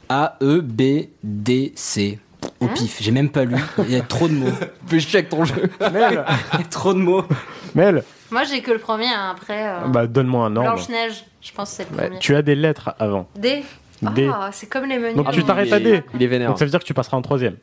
[0.09, 2.19] A, E, B, D, C.
[2.59, 3.55] Au pif, j'ai même pas lu.
[3.79, 4.49] Il y a trop de mots.
[4.99, 5.69] Chier avec ton jeu.
[5.79, 6.25] Mel.
[6.53, 7.23] Il y a trop de mots.
[7.75, 8.03] Mel.
[8.29, 9.07] Moi, j'ai que le premier.
[9.07, 10.73] hein, Après, euh, Bah, donne-moi un ordre.
[10.73, 11.25] Blanche-Neige.
[11.41, 12.19] Je pense que c'est le Ouais, premier.
[12.19, 13.27] tu as des lettres avant.
[13.35, 13.63] D.
[14.01, 14.29] D.
[14.33, 15.15] Ah, c'est comme les menus.
[15.15, 16.03] Donc tu Ah, t'arrêtes à D.
[16.15, 16.49] Il est vénère.
[16.49, 17.55] Donc ça veut dire que tu passeras en troisième.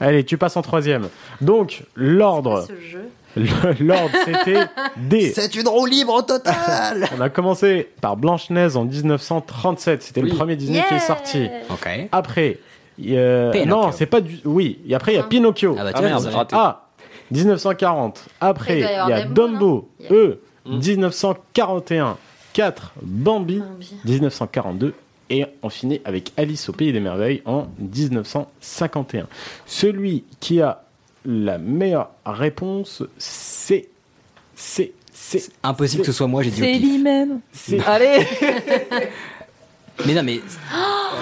[0.00, 1.08] Allez, tu passes en troisième.
[1.40, 2.66] Donc, l'ordre.
[2.66, 3.08] Ce jeu.
[3.36, 4.60] L'ordre, c'était
[4.96, 5.32] D.
[5.34, 7.08] C'est une roue libre au total.
[7.18, 10.02] On a commencé par Blanche-Neige en 1937.
[10.02, 10.30] C'était Oui.
[10.30, 11.48] le premier Disney qui est sorti.
[11.70, 11.88] Ok.
[12.12, 12.58] Après,
[12.98, 13.66] il y a- Pinocchio.
[13.82, 14.38] non, c'est pas du.
[14.44, 15.74] Oui, et après il y a Pinocchio.
[15.78, 16.56] Ah bah Ah ça- j'ai raté.
[16.58, 16.86] Ah,
[17.30, 18.24] 1940.
[18.40, 20.40] Après, Il y a Dumbo, a- E.
[20.66, 20.78] Hmm.
[20.78, 22.16] 1941.
[22.52, 22.92] 4.
[23.02, 23.58] Bambi.
[23.58, 23.94] Bambi.
[24.04, 24.94] 1942.
[25.30, 29.26] Et on finit avec Alice au Pays des Merveilles en 1951.
[29.66, 30.83] Celui qui a
[31.24, 33.88] la meilleure réponse, c'est.
[34.54, 34.92] C'est.
[35.12, 35.50] C'est.
[35.62, 37.40] Impossible que ce soit moi, j'ai dit C'est lui-même.
[37.52, 38.26] c'est- Allez
[40.06, 40.40] Mais non, mais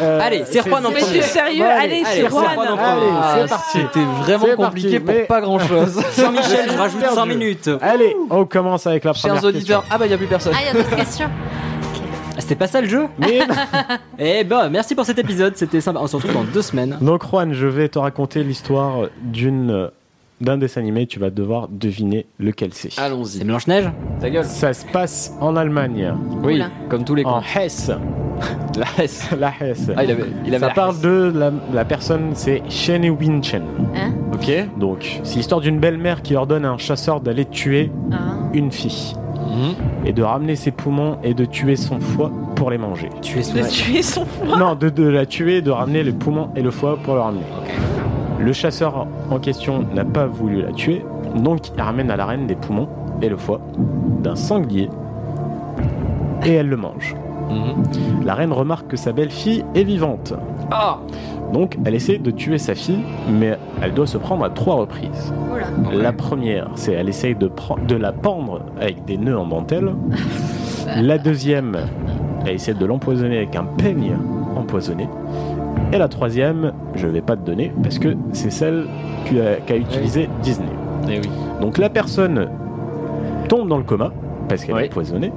[0.00, 1.20] euh, Allez, c'est Juan en Mais premier.
[1.20, 2.44] c'est sérieux, Bon, allez, allez, c'est Juan.
[2.46, 3.78] Allez, Ah, c'est parti.
[3.82, 6.00] C'était vraiment compliqué parti, pour mais- pas grand chose.
[6.18, 7.14] Jean-Michel, je rajoute Perdu.
[7.14, 7.70] 5 minutes.
[7.82, 10.54] Allez, on commence avec la première Chers auditeurs, ah bah y a plus personne.
[10.56, 11.28] Ah, il y a d'autres questions.
[12.36, 13.06] Ah, C'était pas ça le jeu.
[13.18, 13.40] Mais-
[14.18, 16.00] Eh ben, merci pour cet épisode, c'était sympa.
[16.02, 16.96] On se retrouve dans deux semaines.
[17.00, 19.90] Donc Juan, je vais te raconter l'histoire d'une
[20.40, 21.06] d'un dessin animé.
[21.06, 22.90] Tu vas devoir deviner lequel c'est.
[22.92, 23.44] C'est Allons-y.
[23.44, 23.90] Blanche-Neige
[24.20, 24.44] Ta gueule.
[24.44, 26.70] Ça se passe en Allemagne, Oui, Oula.
[26.88, 27.46] comme tous les en cons.
[27.60, 27.90] Hesse.
[28.76, 29.28] La S.
[29.38, 29.90] La Hesse.
[29.96, 33.62] Ah, il avait, il avait Ça la parle de la, la personne, c'est Shane Winchen.
[33.94, 34.50] Hein Ok.
[34.78, 38.16] Donc, c'est l'histoire d'une belle-mère qui ordonne à un chasseur d'aller tuer Ah.
[38.54, 39.12] une fille
[39.52, 40.06] Mhm.
[40.06, 43.10] et de ramener ses poumons et de tuer son foie pour les manger.
[43.20, 44.56] De tuer son foie.
[44.58, 47.44] Non, de, de la tuer, de ramener les poumons et le foie pour le ramener.
[48.40, 51.04] Le chasseur en question n'a pas voulu la tuer,
[51.36, 52.88] donc il ramène à la reine les poumons
[53.20, 53.60] et le foie
[54.22, 54.88] d'un sanglier
[56.44, 57.14] et elle le mange.
[57.50, 58.24] Mhm.
[58.24, 60.32] La reine remarque que sa belle-fille est vivante.
[60.72, 60.98] Ah
[61.52, 65.32] Donc elle essaie de tuer sa fille, mais elle doit se prendre à trois reprises.
[65.52, 66.02] Oula.
[66.02, 67.50] La première, c'est elle essaye de,
[67.96, 69.92] la pendre avec des nœuds en dentelle.
[71.00, 71.76] la deuxième,
[72.46, 74.16] elle essaie de l'empoisonner avec un peigne
[74.56, 75.08] empoisonné.
[75.92, 78.86] Et la troisième, je vais pas te donner parce que c'est celle
[79.66, 80.68] qu'a utilisée Disney.
[81.08, 81.30] Eh oui.
[81.60, 82.48] Donc la personne
[83.48, 84.10] tombe dans le coma
[84.48, 84.82] parce qu'elle Oui.
[84.84, 85.32] est empoisonnée.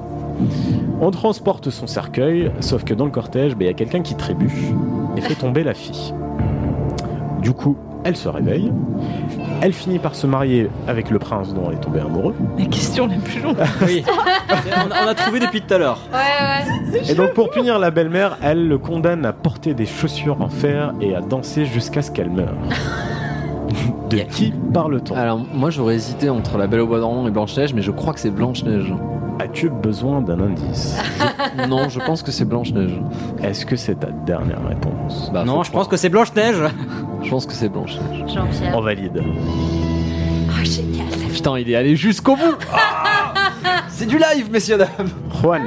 [1.01, 4.15] On transporte son cercueil, sauf que dans le cortège, ben, il y a quelqu'un qui
[4.15, 4.71] trébuche
[5.17, 6.13] et fait tomber la fille.
[7.41, 8.71] Du coup, elle se réveille.
[9.61, 12.35] Elle finit par se marier avec le prince dont elle est tombée amoureuse.
[12.57, 13.55] La question la plus longue.
[13.85, 14.03] Oui.
[14.07, 15.99] on, a, on a trouvé depuis tout à l'heure.
[16.11, 17.01] Ouais, ouais.
[17.11, 20.93] Et donc pour punir la belle-mère, elle le condamne à porter des chaussures en fer
[21.01, 22.53] et à danser jusqu'à ce qu'elle meure.
[24.09, 25.15] De qui parle-t-on?
[25.15, 28.13] Alors, moi j'aurais hésité entre la Belle au Bois dormant et Blanche-Neige, mais je crois
[28.13, 28.93] que c'est Blanche-Neige.
[29.39, 30.95] As-tu besoin d'un indice
[31.69, 32.99] non, je pense que c'est Blanche-Neige.
[33.43, 36.57] Est-ce que c'est ta dernière réponse Bah, non, je pense que c'est Blanche-Neige.
[37.23, 38.23] Je pense que c'est Blanche-Neige.
[38.33, 38.73] Jean-Pierre.
[38.75, 39.21] On valide.
[39.23, 41.05] Oh, génial.
[41.33, 43.43] Putain, il est allé jusqu'au bout Ah
[43.89, 45.09] C'est du live, messieurs dames
[45.41, 45.63] Juan,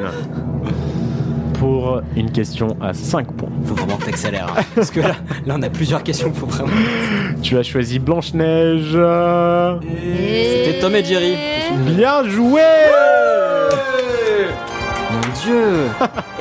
[1.55, 3.49] pour une question à 5 points.
[3.65, 4.49] Faut vraiment que t'accélères.
[4.57, 4.63] hein.
[4.75, 5.15] Parce que là,
[5.47, 6.33] là, on a plusieurs questions.
[6.33, 6.71] Faut vraiment.
[7.43, 8.99] Tu as choisi Blanche-Neige.
[9.81, 11.37] C'était Tom et Jerry.
[11.97, 12.63] Bien joué
[15.13, 15.85] Mon dieu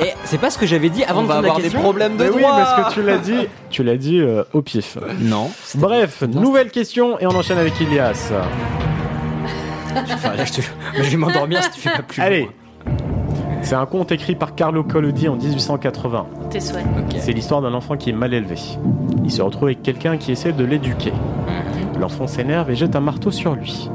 [0.00, 2.16] Et c'est pas ce que j'avais dit avant On de va la avoir des problèmes
[2.16, 4.98] de Mais oui, droit parce que tu l'as dit, tu l'as dit euh, au pif.
[5.20, 5.50] Non.
[5.76, 8.32] Bref, nouvelle question et on enchaîne avec Ilias.
[10.12, 10.60] Enfin, là, je, te...
[10.96, 12.20] je vais m'endormir si tu fais pas plus.
[12.22, 12.48] Allez.
[13.62, 16.26] C'est un conte écrit par Carlo Collodi en 1880.
[16.50, 16.84] Tes souhaits.
[16.98, 17.16] Ok.
[17.18, 18.56] C'est l'histoire d'un enfant qui est mal élevé.
[19.24, 21.12] Il se retrouve avec quelqu'un qui essaie de l'éduquer.
[22.00, 23.90] L'enfant s'énerve et jette un marteau sur lui.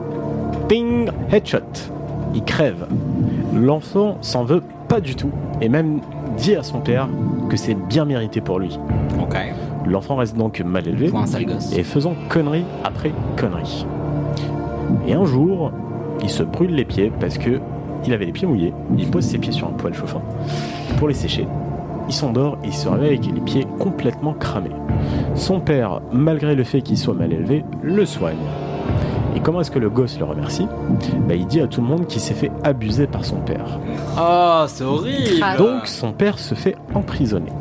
[0.67, 1.59] Ping Headshot.
[2.35, 2.85] Il crève.
[3.53, 5.29] L'enfant s'en veut pas du tout
[5.61, 6.01] et même
[6.37, 7.07] dit à son père
[7.49, 8.77] que c'est bien mérité pour lui.
[9.85, 11.75] L'enfant reste donc mal élevé Pour un sale gosse.
[11.77, 13.85] et faisant connerie après connerie.
[15.07, 15.71] Et un jour,
[16.21, 17.59] il se brûle les pieds parce que
[18.05, 18.73] il avait les pieds mouillés.
[18.97, 20.21] Il pose ses pieds sur un poêle chauffant
[20.97, 21.47] pour les sécher.
[22.13, 24.69] Il s'endort et il se réveille avec les pieds complètement cramés.
[25.33, 28.37] Son père, malgré le fait qu'il soit mal élevé, le soigne.
[29.35, 30.67] Et comment est-ce que le gosse le remercie?
[31.27, 33.79] Bah, Il dit à tout le monde qu'il s'est fait abuser par son père.
[34.15, 35.41] Oh, c'est horrible.
[35.41, 35.57] Ah.
[35.57, 37.51] Donc son père se fait emprisonner.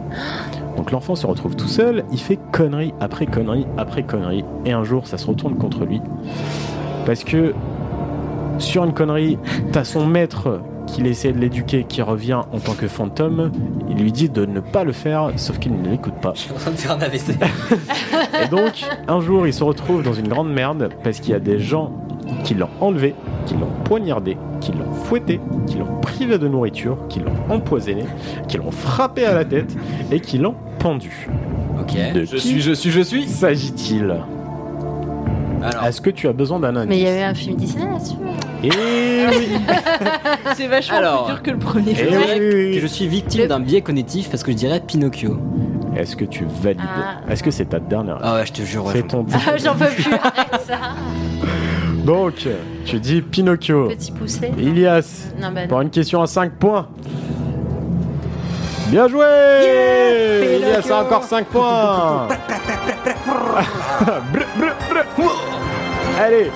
[0.77, 4.85] Donc l'enfant se retrouve tout seul, il fait connerie après connerie après connerie, et un
[4.85, 6.03] jour ça se retourne contre lui.
[7.07, 7.55] Parce que
[8.59, 9.39] sur une connerie,
[9.73, 13.51] t'as son maître qu'il essaie de l'éduquer qui revient en tant que fantôme,
[13.89, 16.33] il lui dit de ne pas le faire, sauf qu'il ne l'écoute pas.
[16.35, 17.31] Je suis en train de faire un AVC.
[18.45, 21.41] Et donc, un jour, il se retrouve dans une grande merde parce qu'il y a
[21.41, 21.93] des gens
[22.45, 23.15] qui l'ont enlevé,
[23.47, 28.05] qui l'ont poignardé, qui l'ont fouetté, qui l'ont privé de nourriture, qui l'ont empoisonné,
[28.49, 29.77] qui l'ont frappé à la tête
[30.11, 31.29] et qui l'ont pendu.
[31.81, 31.95] Ok.
[32.15, 34.15] De Je qui suis, je suis, je suis s'agit-il?
[35.65, 37.85] Alors, Est-ce que tu as besoin d'un indice Mais il y avait un film Disney
[37.87, 38.15] là-dessus.
[38.65, 39.49] Eh oui
[40.57, 41.25] C'est vachement Alors.
[41.27, 41.93] plus dur que le premier.
[41.93, 45.39] Eh je oui, que suis victime d'un biais cognitif parce que je dirais Pinocchio.
[45.97, 47.21] Est-ce que tu valides Ah.
[47.33, 48.85] Est-ce que c'est ta dernière Ah ouais, je te jure.
[48.87, 50.79] ouais, C'est ton Ah, J'en peux plus, arrête ça.
[52.05, 52.47] Donc,
[52.85, 53.89] tu dis Pinocchio.
[53.89, 54.51] Petit poussé.
[54.59, 55.83] Ilias, Non, bah pour non.
[55.85, 56.89] une question à 5 points.
[58.89, 59.25] Bien joué
[60.57, 62.29] Ilias a encore 5 points.
[66.19, 66.51] Allez,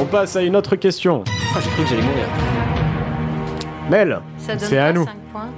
[0.00, 1.24] on passe à une autre question.
[1.54, 2.24] Ah, j'ai cru que j'allais mourir.
[3.90, 5.04] Mel, Ça donne c'est à nous.
[5.04, 5.48] 5 points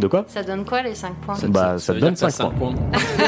[0.00, 2.56] De quoi Ça donne quoi les 5 points Bah, ça donne dire que 5 t'as
[2.58, 2.74] points.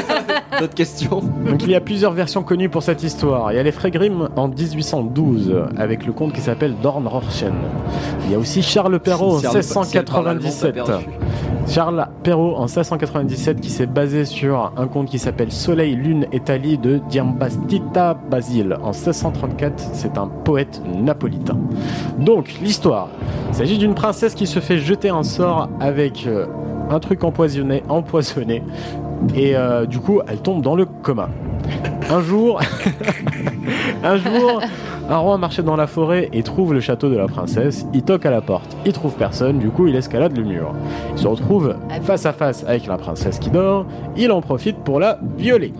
[0.59, 3.51] D'autres questions Donc il y a plusieurs versions connues pour cette histoire.
[3.51, 7.53] Il y a les Frères Grimm en 1812 avec le conte qui s'appelle Dornröschen.
[8.25, 10.75] Il y a aussi Charles Perrault en Si elle- si elle parle allemand, 1697.
[10.75, 11.05] t'as perdu.
[11.67, 16.39] Charles Perrault en 1697 qui s'est basé sur un conte qui s'appelle Soleil, Lune et
[16.41, 18.77] Thalie de Giambattista Basile.
[18.81, 21.57] En 1634, c'est un poète napolitain.
[22.19, 23.07] Donc l'histoire,
[23.49, 26.45] il s'agit d'une princesse qui se fait jeter un sort avec euh,
[26.89, 28.63] un truc empoisonné, empoisonné
[29.35, 31.29] et euh, du coup elle tombe dans le coma.
[32.09, 32.59] Un jour,
[34.03, 34.61] un jour,
[35.09, 37.85] un roi marchait dans la forêt et trouve le château de la princesse.
[37.93, 40.73] Il toque à la porte, il trouve personne, du coup il escalade le mur.
[41.13, 43.85] Il se retrouve face à face avec la princesse qui dort.
[44.17, 45.73] Il en profite pour la violer.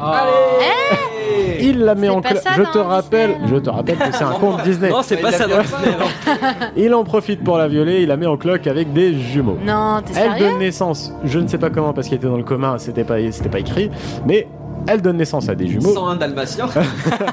[1.61, 2.37] Il la met en cloque.
[2.41, 4.89] ça Je te rappelle, Disney, je te rappelle que c'est un conte Disney.
[4.89, 5.95] Non, c'est pas ça dans Disney.
[5.99, 6.47] non.
[6.77, 8.01] Il en profite pour la violer.
[8.01, 9.57] Il la met en cloque avec des jumeaux.
[9.65, 12.43] Non, t'es Elle donne naissance, je ne sais pas comment parce qu'elle était dans le
[12.43, 13.89] commun, c'était pas, c'était pas écrit,
[14.27, 14.47] mais
[14.87, 16.67] elle donne naissance à des jumeaux 101 dalmatiens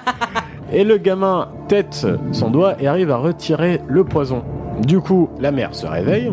[0.73, 4.43] et le gamin tête son doigt et arrive à retirer le poison.
[4.87, 6.33] Du coup, la mère se réveille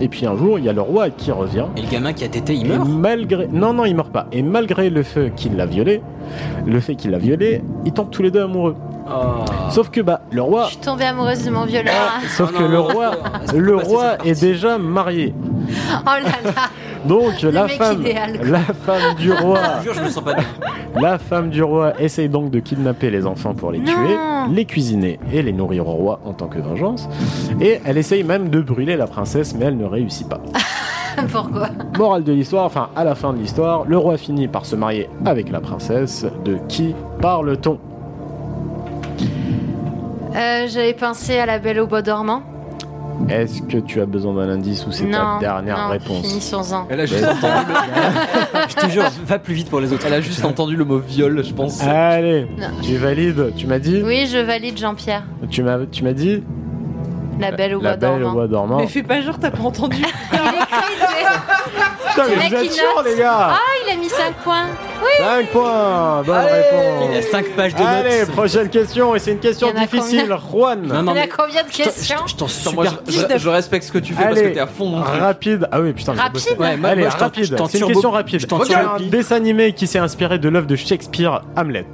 [0.00, 1.66] et puis un jour, il y a le roi qui revient.
[1.76, 2.88] Et le gamin qui a tété, il Et meurt.
[2.88, 4.26] malgré non non, il meurt pas.
[4.32, 6.02] Et malgré le fait qu'il l'a violé,
[6.66, 8.76] le fait qu'il l'a violé, ils tombent tous les deux amoureux.
[9.06, 9.44] Oh.
[9.70, 11.92] Sauf que bah le roi Je suis tombée amoureuse de mon violeur.
[12.36, 13.10] Sauf Oh que non, le roi,
[13.50, 15.34] peut le roi est déjà marié.
[15.92, 16.52] Oh là là.
[17.06, 18.48] Donc la femme, idéal, quoi.
[18.48, 20.44] la femme du roi, Je te jure, je me sens pas bien.
[21.00, 23.84] la femme du roi essaye donc de kidnapper les enfants pour les Non.
[23.92, 24.16] tuer,
[24.54, 27.08] les cuisiner et les nourrir au roi en tant que vengeance.
[27.60, 30.40] Et elle essaye même de brûler la princesse, mais elle ne réussit pas.
[31.30, 31.68] Pourquoi?
[31.98, 35.08] Morale de l'histoire, enfin à la fin de l'histoire, le roi finit par se marier
[35.26, 36.26] avec la princesse.
[36.44, 37.78] De qui parle-t-on?
[40.34, 42.42] Euh, J'avais pensé à la Belle au bois dormant.
[43.28, 46.86] Est-ce que tu as besoin d'un indice ou c'est ta dernière non, réponse finissons-en.
[46.90, 48.60] Elle a juste entendu le...
[48.68, 50.04] Je te jure, va plus vite pour les autres.
[50.06, 51.82] Elle a juste entendu le mot viol, je pense.
[51.82, 52.66] Allez, Non.
[52.82, 53.52] tu valides.
[53.56, 55.22] Tu m'as dit Oui, je valide Jean-Pierre.
[55.50, 56.42] Tu m'as tu m'as dit
[57.40, 58.32] La Belle au La bois belle au dormant.
[58.34, 58.76] bois dormant.
[58.78, 60.02] Mais fais pas genre, t'as pas entendu.
[62.14, 64.34] Putain, mais Le mec vous êtes qui chiants, les gars Ah, il a mis 5
[64.44, 64.66] points.
[65.18, 68.30] 5 points Bonne Il y a réponse 5 pages de Allez, notes.
[68.32, 70.36] prochaine question, et c'est une question Il y en a difficile.
[70.50, 73.02] Juan Non, non, Il y a mais combien de questions je t'en Attends, moi, super.
[73.28, 74.98] je, je- je respecte ce que tu fais parce que Allez, t'es à fond dans
[75.00, 75.20] le truc.
[75.20, 75.68] rapide.
[75.72, 76.56] Ah oui, putain, j'ai Rapide bossé.
[76.58, 77.56] Ouais, moi- Allez, moi, je t'en- rapide.
[77.56, 78.40] t'en C'est une question rapide.
[78.40, 81.86] je t'en C'est un dessin animé qui s'est inspiré de l'œuvre de Shakespeare, Hamlet.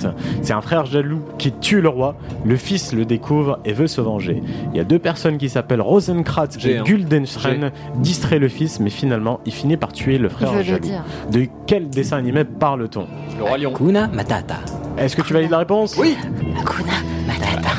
[0.42, 2.14] C'est un frère jaloux qui tue le roi.
[2.44, 4.42] Le fils le découvre et veut se venger.
[4.72, 6.82] Il y a deux personnes qui s'appellent Rosencrantz J'ai et un.
[6.82, 10.78] Guldenstern distrait le fils, mais finalement, il finit par tuer le frère le jaloux.
[10.80, 11.02] dire.
[11.30, 12.99] De quel dessin animé parle-t-on?
[13.38, 13.72] Le roi lion.
[13.72, 14.56] Kuna Matata.
[14.98, 15.96] Est-ce que tu valides la réponse?
[15.98, 16.16] Oui.
[16.58, 16.92] Hakuna
[17.26, 17.70] Matata.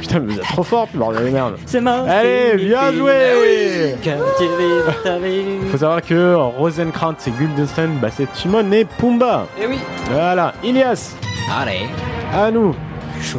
[0.00, 1.54] Putain, mais vous êtes trop fort, bordel de merde.
[1.66, 3.12] C'est ma Allez, bien joué
[3.96, 3.96] joué
[5.70, 9.46] Faut savoir que Rosencrantz et Guildenstern, bah c'est Timon et Pumba.
[9.60, 9.78] Eh oui.
[10.10, 11.14] Voilà, Ilias,
[11.60, 11.86] Allez.
[12.34, 12.74] à nous.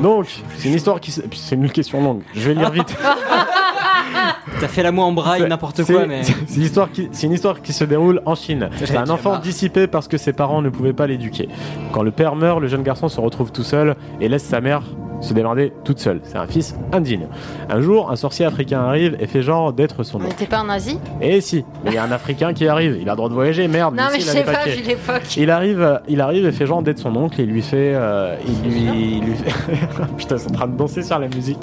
[0.01, 0.27] Donc,
[0.57, 1.11] c'est une histoire qui.
[1.11, 2.21] s- puis C'est une question longue.
[2.35, 2.95] Je vais lire vite.
[4.59, 6.21] T'as fait la moue en braille, C'est- n'importe c'est- quoi, mais.
[6.47, 8.69] C'est une, histoire qui, c'est une histoire qui se déroule en Chine.
[8.85, 11.49] C'est un enfant dissipé parce que ses parents ne pouvaient pas l'éduquer.
[11.91, 14.83] Quand le père meurt, le jeune garçon se retrouve tout seul et laisse sa mère
[15.23, 16.19] se démerder toute seule.
[16.23, 17.27] C'est un fils indigne.
[17.69, 20.29] Un jour, un sorcier africain arrive et fait genre d'être son On oncle.
[20.29, 20.99] n'était pas en Asie?
[21.21, 22.97] Et si, mais il y a un africain qui arrive.
[23.01, 23.95] Il a le droit de voyager, merde.
[23.95, 25.37] Non, mais si, je sais pas, vu l'époque.
[25.37, 28.35] Il arrive, il arrive et fait genre d'être son oncle et il lui fait, euh,
[28.45, 29.51] il lui, il lui fait,
[30.17, 31.59] putain, ils sont en train de danser sur la musique.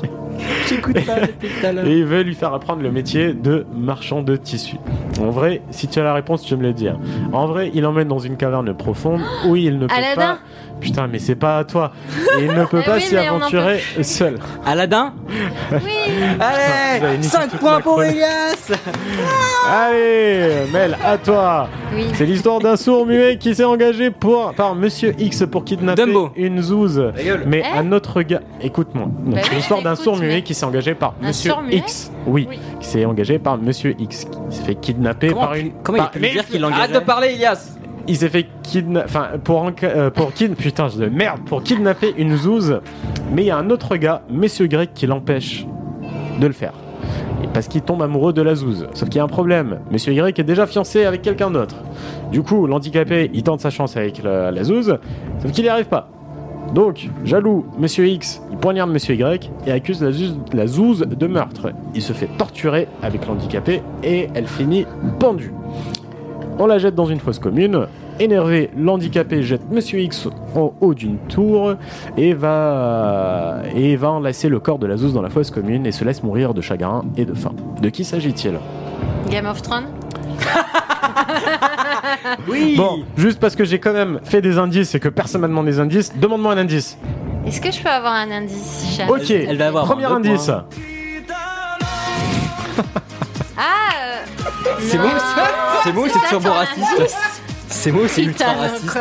[0.68, 1.86] J'écoute pas depuis tout à l'heure.
[1.86, 4.76] Et il veut lui faire apprendre le métier de marchand de tissu.
[5.20, 6.88] En vrai, si tu as la réponse, tu me le dis.
[6.88, 6.98] hein.
[7.32, 10.38] En vrai, il emmène dans une caverne profonde où il ne peut Aladin pas.
[10.80, 11.92] Putain, mais c'est pas à toi.
[12.38, 14.38] Et il ne peut Eh pas oui, s'y mais aventurer seul.
[14.66, 15.12] Aladdin
[15.72, 15.78] Oui.
[16.40, 18.02] Allez niqué 5 toute points pour.
[18.02, 18.70] Elias
[19.68, 21.68] Allez, Mel, à toi.
[21.94, 22.06] Oui.
[22.14, 26.30] C'est l'histoire d'un sourd muet qui s'est engagé pour, par Monsieur X pour kidnapper Dumbo.
[26.36, 27.12] une zouze.
[27.46, 29.06] Mais Eh un autre gars, écoute-moi.
[29.10, 32.10] Bah c'est l'histoire d'un sourd muet mais- qui s'est engagé par Un Monsieur X.
[32.26, 32.58] Oui, Oui.
[32.80, 35.72] qui s'est engagé par Monsieur X, qui s'est fait kidnapper Comment, par une.
[35.82, 37.76] comment il pu lui dire qu'il Arrête l'engageait de parler, Ilias.
[38.08, 42.80] Il s'est fait kidnapper, pour euh, pour putain je de merde, pour kidnapper une zouze.
[43.32, 45.66] Mais il y a un autre gars, Monsieur Grec, qui l'empêche
[46.40, 46.72] de le faire.
[47.42, 48.86] Et parce qu'il tombe amoureux de la zouze.
[48.94, 49.80] Sauf qu'il y a un problème.
[49.90, 51.76] Monsieur Y est déjà fiancé avec quelqu'un d'autre.
[52.30, 54.98] Du coup, l'handicapé, il tente sa chance avec la, zouze,
[55.42, 56.08] sauf qu'il n'y arrive pas.
[56.74, 60.10] Donc, jaloux, Monsieur X, il poignarde Monsieur Y et accuse la
[60.52, 61.72] la zouze de meurtre.
[61.94, 64.86] Il se fait torturer avec l'handicapé et elle finit
[65.18, 65.52] pendue.
[66.62, 67.86] On la jette dans une fosse commune.
[68.18, 71.76] Énervé, l'handicapé jette Monsieur X en haut d'une tour
[72.18, 75.92] et va, et va enlacer le corps de la zouze dans la fosse commune et
[75.92, 77.52] se laisse mourir de chagrin et de faim.
[77.80, 78.58] De qui s'agit-il?
[79.30, 79.86] Game of Thrones
[82.46, 85.48] Oui Bon, juste parce que j'ai quand même fait des indices et que personne m'a
[85.48, 86.98] demandé des indices, demande-moi un indice.
[87.46, 90.50] Est-ce que je peux avoir un indice, chat Ok, Elle va avoir premier deux indice.
[93.60, 95.02] Ah euh, C'est non.
[95.02, 95.12] moi
[95.84, 97.16] C'est moi ou c'est ça, turbo raciste
[97.68, 98.98] C'est moi ou c'est ultra raciste.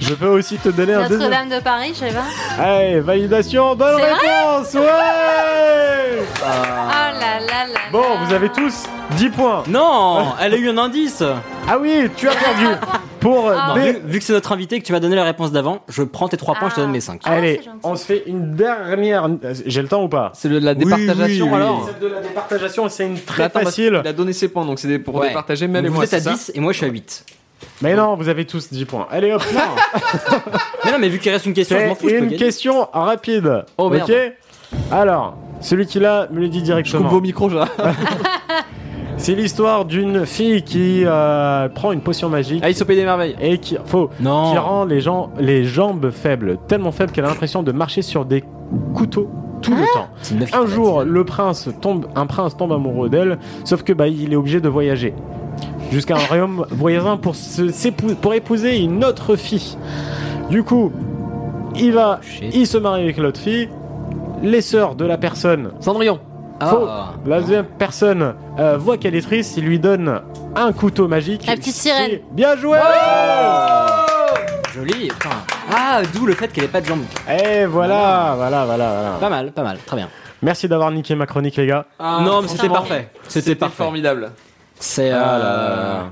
[0.00, 1.30] Je peux aussi te donner un deuxième.
[1.30, 2.62] Notre-Dame de Paris, je sais pas.
[2.62, 7.80] Allez, validation, bonne réponse Ouais Oh là là là.
[7.92, 9.62] Bon, vous avez tous 10 points.
[9.66, 11.22] Non Elle a eu un indice
[11.68, 12.66] Ah oui, tu as perdu.
[13.20, 13.74] Pour euh, Ah.
[13.76, 15.80] Non, vu, vu que c'est notre invité et que tu m'as donné la réponse d'avant,
[15.88, 17.20] je prends tes 3 points, je te donne mes 5.
[17.24, 17.78] Ah, Allez, c'est gentil.
[17.84, 19.28] on se fait une dernière.
[19.66, 20.30] J'ai le temps ou pas?
[20.34, 21.56] C'est de la départageation oui, oui.
[21.56, 21.86] alors.
[21.90, 23.98] Celle de la départageation, c'est une Mais très attends, parce facile.
[24.00, 25.28] qu'il a donné ses points, donc c'est pour Ouais.
[25.28, 26.04] départager et vous moi.
[26.04, 27.24] êtes à c'est ça 10 et moi je suis à 8.
[27.82, 29.06] Mais non, vous avez tous 10 points.
[29.10, 29.42] Allez hop,
[30.84, 32.24] Mais non, mais vu qu'il reste une question, je m'en c'est fous, je peux une
[32.26, 32.36] gagner.
[32.36, 33.64] question rapide.
[33.78, 34.08] Oh, merde.
[34.10, 34.16] ok?
[34.92, 37.08] Alors, celui qui l'a me le dit Je coupe directement.
[37.08, 37.66] vos micros, là.
[39.18, 43.36] C'est l'histoire d'une fille qui euh, prend une potion magique Alice au pays des merveilles.
[43.40, 44.52] et qui, faux, Non.
[44.52, 48.24] qui rend les, gens, les jambes faibles, tellement faibles qu'elle a l'impression de marcher sur
[48.24, 48.44] des
[48.94, 49.28] couteaux
[49.60, 50.06] tout le temps.
[50.22, 53.82] C'est une meuf qui Un jour, le prince tombe, un prince tombe amoureux d'elle, sauf
[53.82, 55.12] que bah il est obligé de voyager
[55.90, 59.76] jusqu'à un royaume voisin pour se- s'épou- pour épouser une autre fille.
[60.48, 60.92] Du coup,
[61.74, 62.54] il va, Shit.
[62.54, 63.68] il se marie avec l'autre fille.
[64.44, 66.20] Les sœurs de la personne, Cendrillon.
[66.66, 66.86] Faux.
[66.88, 67.12] Ah.
[67.26, 70.20] La deuxième personne euh, voit qu'elle est triste, il lui donne
[70.56, 71.46] un couteau magique.
[71.46, 72.10] La petite sirène.
[72.12, 72.78] Et- Bien joué
[74.74, 75.08] Joli.
[75.08, 75.30] putain.
[75.72, 77.02] Ah, d'où le fait qu'elle ait pas de jambes.
[77.28, 79.16] Et voilà, voilà, voilà, voilà.
[79.20, 80.08] Pas mal, pas mal, très bien.
[80.42, 81.84] Merci d'avoir niqué ma chronique, les gars.
[82.00, 83.08] non, mais c'était parfait.
[83.28, 83.82] C'était parfait.
[83.82, 84.30] formidable.
[84.78, 85.10] C'est.
[85.10, 86.02] Ah euh.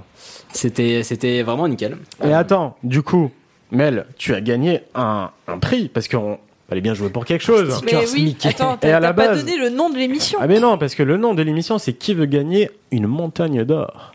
[0.52, 1.98] C'était, c'était vraiment nickel.
[2.24, 3.30] Et attends, du coup,
[3.70, 7.80] Mel, tu as gagné un, un prix parce qu'on Fallait bien jouer pour quelque chose.
[7.84, 10.38] Mais oui, attends, t'as pas base- donné le nom de l'émission.
[10.42, 13.64] Ah mais non, parce que le nom de l'émission, c'est Qui veut gagner une montagne
[13.64, 14.12] d'or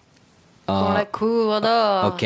[0.66, 2.08] Pour la cour d'or.
[2.14, 2.26] Ok.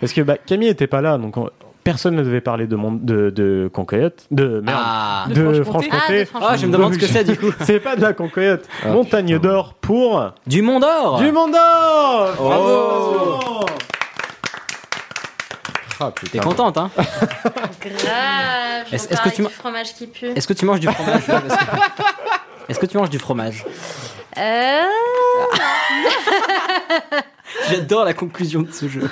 [0.00, 1.48] Parce que bah, Camille était pas là, donc on-
[1.84, 4.26] personne ne devait parler de, mon, de, de Concoyote.
[4.32, 4.76] De merde.
[4.84, 5.26] Ah.
[5.28, 5.96] de, De Franche-Comté.
[6.08, 6.26] Ah, de.
[6.44, 7.52] Ah, je me demande ce que c'est, du coup.
[7.60, 8.64] c'est pas de la Concoyote.
[8.84, 10.32] Ah, montagne d'or pour.
[10.48, 13.66] Du Mont d'Or Du Mont d'Or Oh.
[16.00, 16.12] Ah.
[16.30, 18.92] T'es contente, hein Grave.
[18.92, 20.26] Est-ce- que tu avec m'as- du fromage qui pue.
[20.34, 22.02] Est-ce que tu manges du fromage là, parce que-
[22.68, 23.64] Est-ce que tu manges du fromage
[24.36, 24.42] Euh...
[27.70, 29.08] J'adore la conclusion de ce jeu.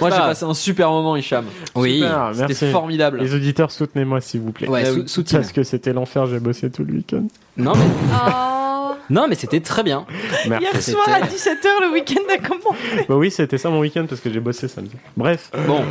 [0.00, 0.26] Moi, j'ai Ah.
[0.26, 1.46] passé un super moment, Hicham.
[1.74, 2.70] Oui, C'était merci.
[2.72, 3.18] formidable.
[3.20, 4.68] Les auditeurs, soutenez-moi s'il vous plaît.
[4.68, 5.40] Ouais, Ah sou- soutien.
[5.40, 7.24] Parce que c'était l'enfer, j'ai bossé tout le week-end.
[7.56, 8.73] Non mais, Oh.
[9.10, 10.06] Non, mais c'était très bien.
[10.48, 10.64] Merci.
[10.64, 13.06] Hier soir à 17h, le week-end a commencé.
[13.08, 14.96] Bah oui, c'était ça mon week-end parce que j'ai bossé samedi.
[15.16, 15.50] Bref.
[15.66, 15.82] Bon,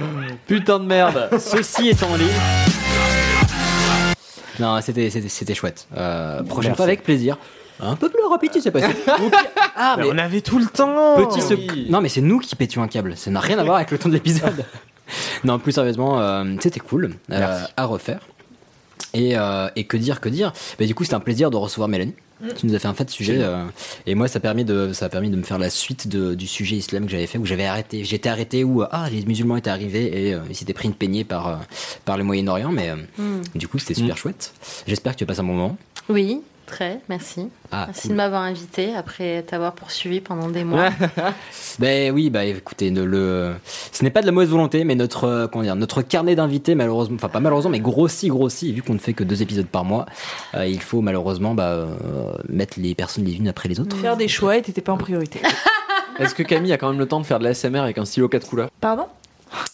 [0.48, 1.30] Putain de merde.
[1.40, 2.24] ceci étant dit.
[4.60, 5.88] Non, c'était c'était c'était chouette.
[5.98, 7.38] Euh, prochaine fois avec plaisir.
[7.80, 8.88] Un peu plus rapide, c'est passé.
[9.76, 12.56] Ah, Mais mais on avait tout le temps petit sec- Non, mais c'est nous qui
[12.56, 13.18] pétions un câble.
[13.18, 14.64] Ça n'a rien à voir avec le temps de l'épisode.
[15.44, 17.10] non, plus sérieusement, euh, c'était cool euh,
[17.40, 17.74] Merci.
[17.76, 18.20] à refaire.
[19.16, 21.90] Et, euh, et que dire, que dire bah, Du coup, c'était un plaisir de recevoir
[21.90, 22.14] Mélanie.
[22.58, 23.38] Tu nous as fait un fait de sujet.
[23.40, 23.64] euh,
[24.06, 26.36] et moi, ça a permis de, ça a permis de me faire la suite de-
[26.36, 28.04] du sujet islam que j'avais fait, où j'avais arrêté.
[28.04, 30.94] J'étais arrêté où euh, ah, les musulmans étaient arrivés et euh, ils s'étaient pris une
[30.94, 31.56] peignée par, euh,
[32.06, 32.72] par le Moyen-Orient.
[32.72, 33.42] Mais Hmm.
[33.56, 34.54] du coup, c'était super chouette.
[34.88, 35.78] J'espère que tu as passé un bon moment.
[36.10, 37.50] Oui, très, merci.
[37.72, 38.12] Ah, merci cool.
[38.12, 40.90] de m'avoir invité après t'avoir poursuivi pendant des mois.
[41.80, 43.54] Ben oui, bah écoutez, ne le,
[43.92, 46.76] ce n'est pas de la mauvaise volonté, mais notre, euh, comment dire, notre carnet d'invités,
[46.76, 49.84] malheureusement, enfin pas malheureusement, mais grossi, grossi, vu qu'on ne fait que deux épisodes par
[49.84, 50.06] mois,
[50.54, 53.98] euh, il faut malheureusement bah, euh, mettre les personnes les unes après les autres.
[53.98, 55.42] Faire des choix et t'étais pas en priorité.
[56.20, 58.06] Est-ce que Camille a quand même le temps de faire de la SMR avec un
[58.06, 58.70] stylo 4 couleurs?
[58.80, 59.08] Pardon?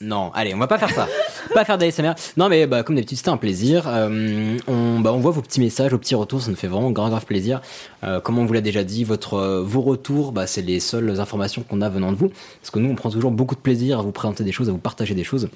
[0.01, 1.07] Non, allez, on va pas faire ça.
[1.53, 2.13] pas faire d'ASMR.
[2.37, 3.83] Non, mais bah, comme d'habitude, c'était un plaisir.
[3.87, 6.91] Euh, on, bah, on voit vos petits messages, vos petits retours, ça nous fait vraiment
[6.91, 7.61] grave, grave plaisir.
[8.03, 11.19] Euh, comme on vous l'a déjà dit, votre, euh, vos retours, bah, c'est les seules
[11.19, 12.29] informations qu'on a venant de vous.
[12.61, 14.71] Parce que nous, on prend toujours beaucoup de plaisir à vous présenter des choses, à
[14.71, 15.49] vous partager des choses.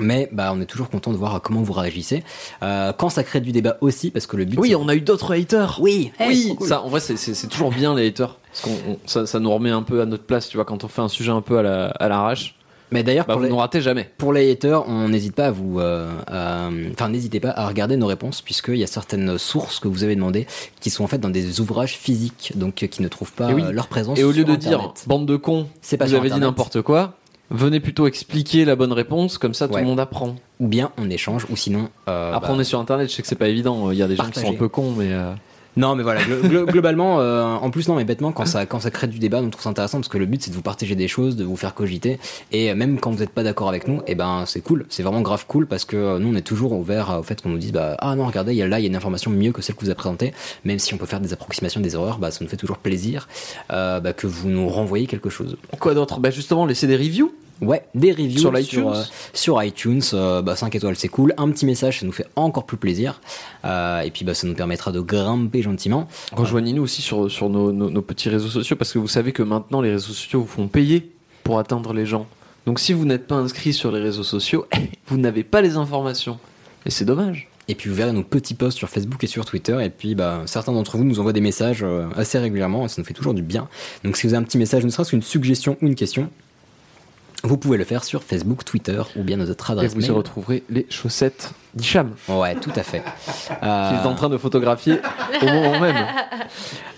[0.00, 2.22] Mais bah, on est toujours content de voir comment vous réagissez.
[2.62, 4.56] Euh, quand ça crée du débat aussi, parce que le but.
[4.58, 5.78] Oui, on a eu d'autres haters.
[5.80, 6.54] Oui, eh, oui.
[6.56, 6.68] cool.
[6.68, 8.36] Ça, en vrai, c'est- toujours bien les haters.
[8.52, 10.88] Parce qu'on ça, ça nous remet un peu à notre place, tu vois, quand on
[10.88, 12.54] fait un sujet un peu à la- à l'arrache.
[12.90, 14.10] Mais d'ailleurs, bah, pour vous les- ratez jamais.
[14.18, 16.10] Pour les haters, on n'hésite pas à vous, euh,
[16.92, 20.14] enfin n'hésitez pas à regarder nos réponses puisqu'il y a certaines sources que vous avez
[20.16, 20.46] demandées
[20.80, 23.54] qui sont en fait dans des ouvrages physiques, donc euh, qui ne trouvent pas Et
[23.54, 23.62] oui.
[23.64, 24.18] euh, leur présence.
[24.18, 24.80] Et au lieu de Internet.
[24.80, 27.14] dire bande de cons, C'est pas vous avez dit n'importe quoi,
[27.50, 30.36] venez plutôt expliquer la bonne réponse, comme ça tout le monde apprend.
[30.60, 31.88] ou bien on échange, ou sinon.
[32.08, 34.02] euh, Après, bah, on est sur internet, je sais que c'est pas évident, il y
[34.02, 35.12] a des gens qui sont un peu cons, mais.
[35.12, 35.32] euh,
[35.76, 38.80] Non, mais voilà, glo- glo- globalement, euh, en plus, non, mais bêtement, quand ça, quand
[38.80, 40.62] ça crée du débat, on trouve ça intéressant parce que le but c'est de vous
[40.62, 42.18] partager des choses, de vous faire cogiter,
[42.50, 45.20] et même quand vous n'êtes pas d'accord avec nous, et ben c'est cool, c'est vraiment
[45.20, 47.70] grave cool parce que euh, nous on est toujours ouvert au fait qu'on nous dise,
[47.70, 49.88] bah ah non, regardez, là, il y a une information mieux que celle que vous
[49.88, 50.32] avez présentée,
[50.64, 53.28] même si on peut faire des approximations, des erreurs, bah ça nous fait toujours plaisir
[53.70, 55.56] euh, bah, que vous nous renvoyez quelque chose.
[55.78, 56.18] Quoi d'autre?
[56.18, 57.32] Bah justement, laissez des reviews.
[57.60, 59.02] Ouais, des reviews Sur l'iTunes sur, euh,
[59.32, 62.66] sur iTunes, euh, bah, 5 étoiles c'est cool, un petit message ça nous fait encore
[62.66, 63.20] plus plaisir,
[63.64, 66.06] Euh, et puis bah, ça nous permettra de grimper gentiment.
[66.32, 69.42] Rejoignez-nous aussi sur, sur nos, nos- nos petits réseaux sociaux parce que vous savez que
[69.42, 71.10] maintenant les réseaux sociaux vous font payer
[71.42, 72.26] pour atteindre les gens.
[72.66, 74.66] Donc si vous n'êtes pas inscrit sur les réseaux sociaux,
[75.08, 76.38] vous n'avez pas les informations.
[76.86, 77.48] Et c'est dommage.
[77.70, 79.76] Et puis vous verrez nos petits posts sur Facebook et sur Twitter.
[79.84, 82.94] Et puis bah, certains d'entre vous nous envoient des messages euh, assez régulièrement et ça
[83.02, 83.68] nous fait toujours du bien.
[84.04, 86.30] Donc si vous avez un petit message, ne serait-ce qu'une suggestion ou une question,
[87.44, 90.64] vous pouvez le faire sur Facebook, Twitter ou bien notre Et adresse vous y retrouverez
[90.70, 92.10] les chaussettes d'Hicham.
[92.28, 93.02] Ouais, tout à fait.
[93.46, 94.98] Qu'il Euh, est en train de photographier
[95.40, 95.96] au moment même.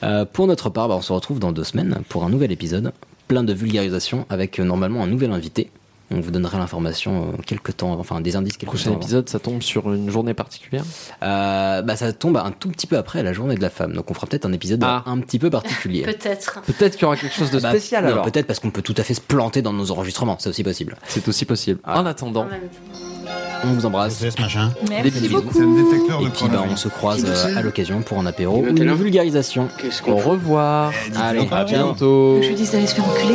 [0.02, 2.92] euh, pour notre part, bah, on se retrouve dans deux semaines pour un nouvel épisode,
[3.28, 5.70] plein de vulgarisation avec euh, normalement un nouvel invité.
[6.12, 8.90] On vous donnera l'information euh, quelques temps, enfin des indices quelques prochain temps.
[8.96, 9.00] avant.
[9.02, 10.82] épisode, ça tombe sur une journée particulière.
[11.22, 14.10] Euh, bah, ça tombe un tout petit peu après la journée de la femme, donc
[14.10, 15.02] on fera peut-être un épisode Ah.
[15.06, 16.02] un petit peu particulier.
[16.10, 16.60] Peut-être.
[16.66, 18.24] Peut-être qu'il y aura quelque chose de Bah, spécial alors.
[18.24, 20.96] Peut-être parce qu'on peut tout à fait se planter dans nos enregistrements, c'est aussi possible.
[21.06, 21.78] C'est aussi possible.
[21.84, 22.00] Ah.
[22.00, 22.46] En attendant.
[23.62, 24.22] On vous embrasse.
[24.38, 24.72] Machin.
[24.88, 25.34] Merci bisous.
[25.42, 25.52] beaucoup.
[25.54, 28.24] C'est un détecteur de Et puis bah, on se croise euh, à l'occasion pour un
[28.26, 29.68] apéro Et ou une vulgarisation.
[29.78, 30.92] Qu'est-ce au qu'on revoir.
[31.14, 31.84] Allez, À ciao.
[31.84, 32.38] bientôt.
[32.42, 33.34] Je lui dis d'aller se faire enculer.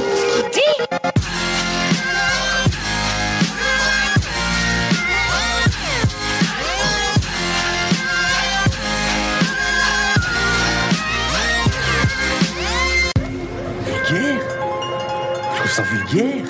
[16.05, 16.45] Vulgaire.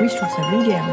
[0.00, 0.84] Oui, je trouve ça vulgaire.